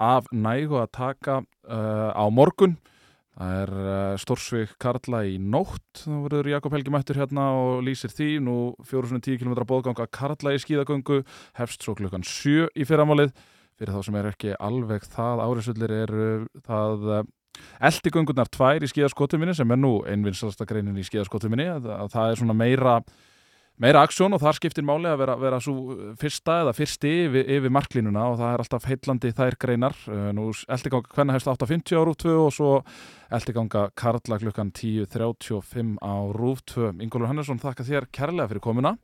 af 0.10 0.30
nægu 0.32 0.80
að 0.80 0.94
taka 0.96 1.42
uh, 1.44 2.12
á 2.16 2.24
morgun 2.32 2.78
það 3.40 3.56
er 3.62 3.72
uh, 3.80 4.18
Stórsvík 4.20 4.76
Karla 4.84 5.24
í 5.26 5.38
nótt. 5.40 6.04
Þá 6.04 6.18
verður 6.28 6.52
Jakob 6.52 6.76
Helgi 6.76 6.94
mættur 6.94 7.20
hérna 7.22 7.48
og 7.56 7.80
lýsir 7.88 8.12
því. 8.14 8.30
Nú 8.44 8.58
410 8.86 9.40
km 9.40 9.56
bóðganga 9.70 10.10
Karla 10.12 10.54
í 10.56 10.62
skíðagöngu. 10.62 11.24
Hefst 11.60 11.88
svo 11.88 11.96
klukkan 11.98 12.28
7 12.28 12.68
í 12.76 12.88
fyrramálið. 12.90 13.32
Fyrir 13.80 13.96
þá 13.96 14.06
sem 14.06 14.20
er 14.20 14.32
ekki 14.34 14.56
alveg 14.60 15.08
það 15.08 15.44
áriðsullir 15.48 15.98
er 16.02 16.16
það 16.68 17.06
Eldigöngurnar 17.84 18.50
tvær 18.52 18.84
í 18.84 18.90
skíðaskotuminni 18.92 19.56
sem 19.58 19.72
er 19.72 19.80
nú 19.80 20.00
einvinnsalasta 20.08 20.68
greinin 20.68 21.00
í 21.00 21.06
skíðaskotuminni. 21.08 21.68
Það 21.84 22.22
er 22.26 22.40
svona 22.40 22.56
meira 22.58 23.00
meira 23.80 24.04
aksjón 24.04 24.36
og 24.36 24.42
þar 24.44 24.58
skiptir 24.58 24.86
máli 24.86 25.10
að 25.10 25.22
vera, 25.22 25.36
vera 25.40 25.60
svo 25.64 25.96
fyrsta 26.20 26.60
eða 26.66 26.74
fyrsti 26.76 27.14
yfir, 27.26 27.52
yfir 27.58 27.74
marklínuna 27.74 28.26
og 28.32 28.40
það 28.42 28.52
er 28.54 28.64
alltaf 28.64 28.88
heitlandi 28.90 29.32
þær 29.38 29.58
greinar. 29.62 29.96
Uh, 30.10 30.30
nú 30.36 30.50
eldiganga 30.52 31.16
hvenna 31.16 31.38
hefst 31.38 31.52
8.50 31.54 31.96
á 31.96 32.02
Rúf 32.04 32.20
2 32.26 32.36
og 32.44 32.52
svo 32.56 32.74
eldiganga 33.40 33.86
Karla 34.00 34.42
klukkan 34.42 34.74
10.35 34.76 35.96
á 36.04 36.16
Rúf 36.36 36.66
2 36.74 36.92
Ingólfur 37.00 37.32
Hannesson 37.32 37.62
þakka 37.62 37.88
þér 37.88 38.10
kærlega 38.12 38.52
fyrir 38.52 38.66
komuna 38.66 38.98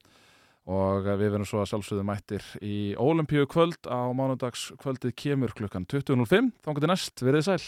og 0.66 1.06
við 1.06 1.30
verðum 1.30 1.46
svo 1.46 1.62
að 1.62 1.70
sjálfsögðu 1.72 2.06
mættir 2.08 2.46
í 2.66 2.78
Ólimpíu 2.98 3.46
kvöld 3.50 3.86
á 3.86 4.10
mánudagskvöldið 4.18 5.14
kemur 5.14 5.54
klukkan 5.54 5.86
20.05 5.86 6.50
þá 6.66 6.72
getur 6.74 6.90
næst, 6.90 7.22
verið 7.22 7.46
sæl 7.46 7.62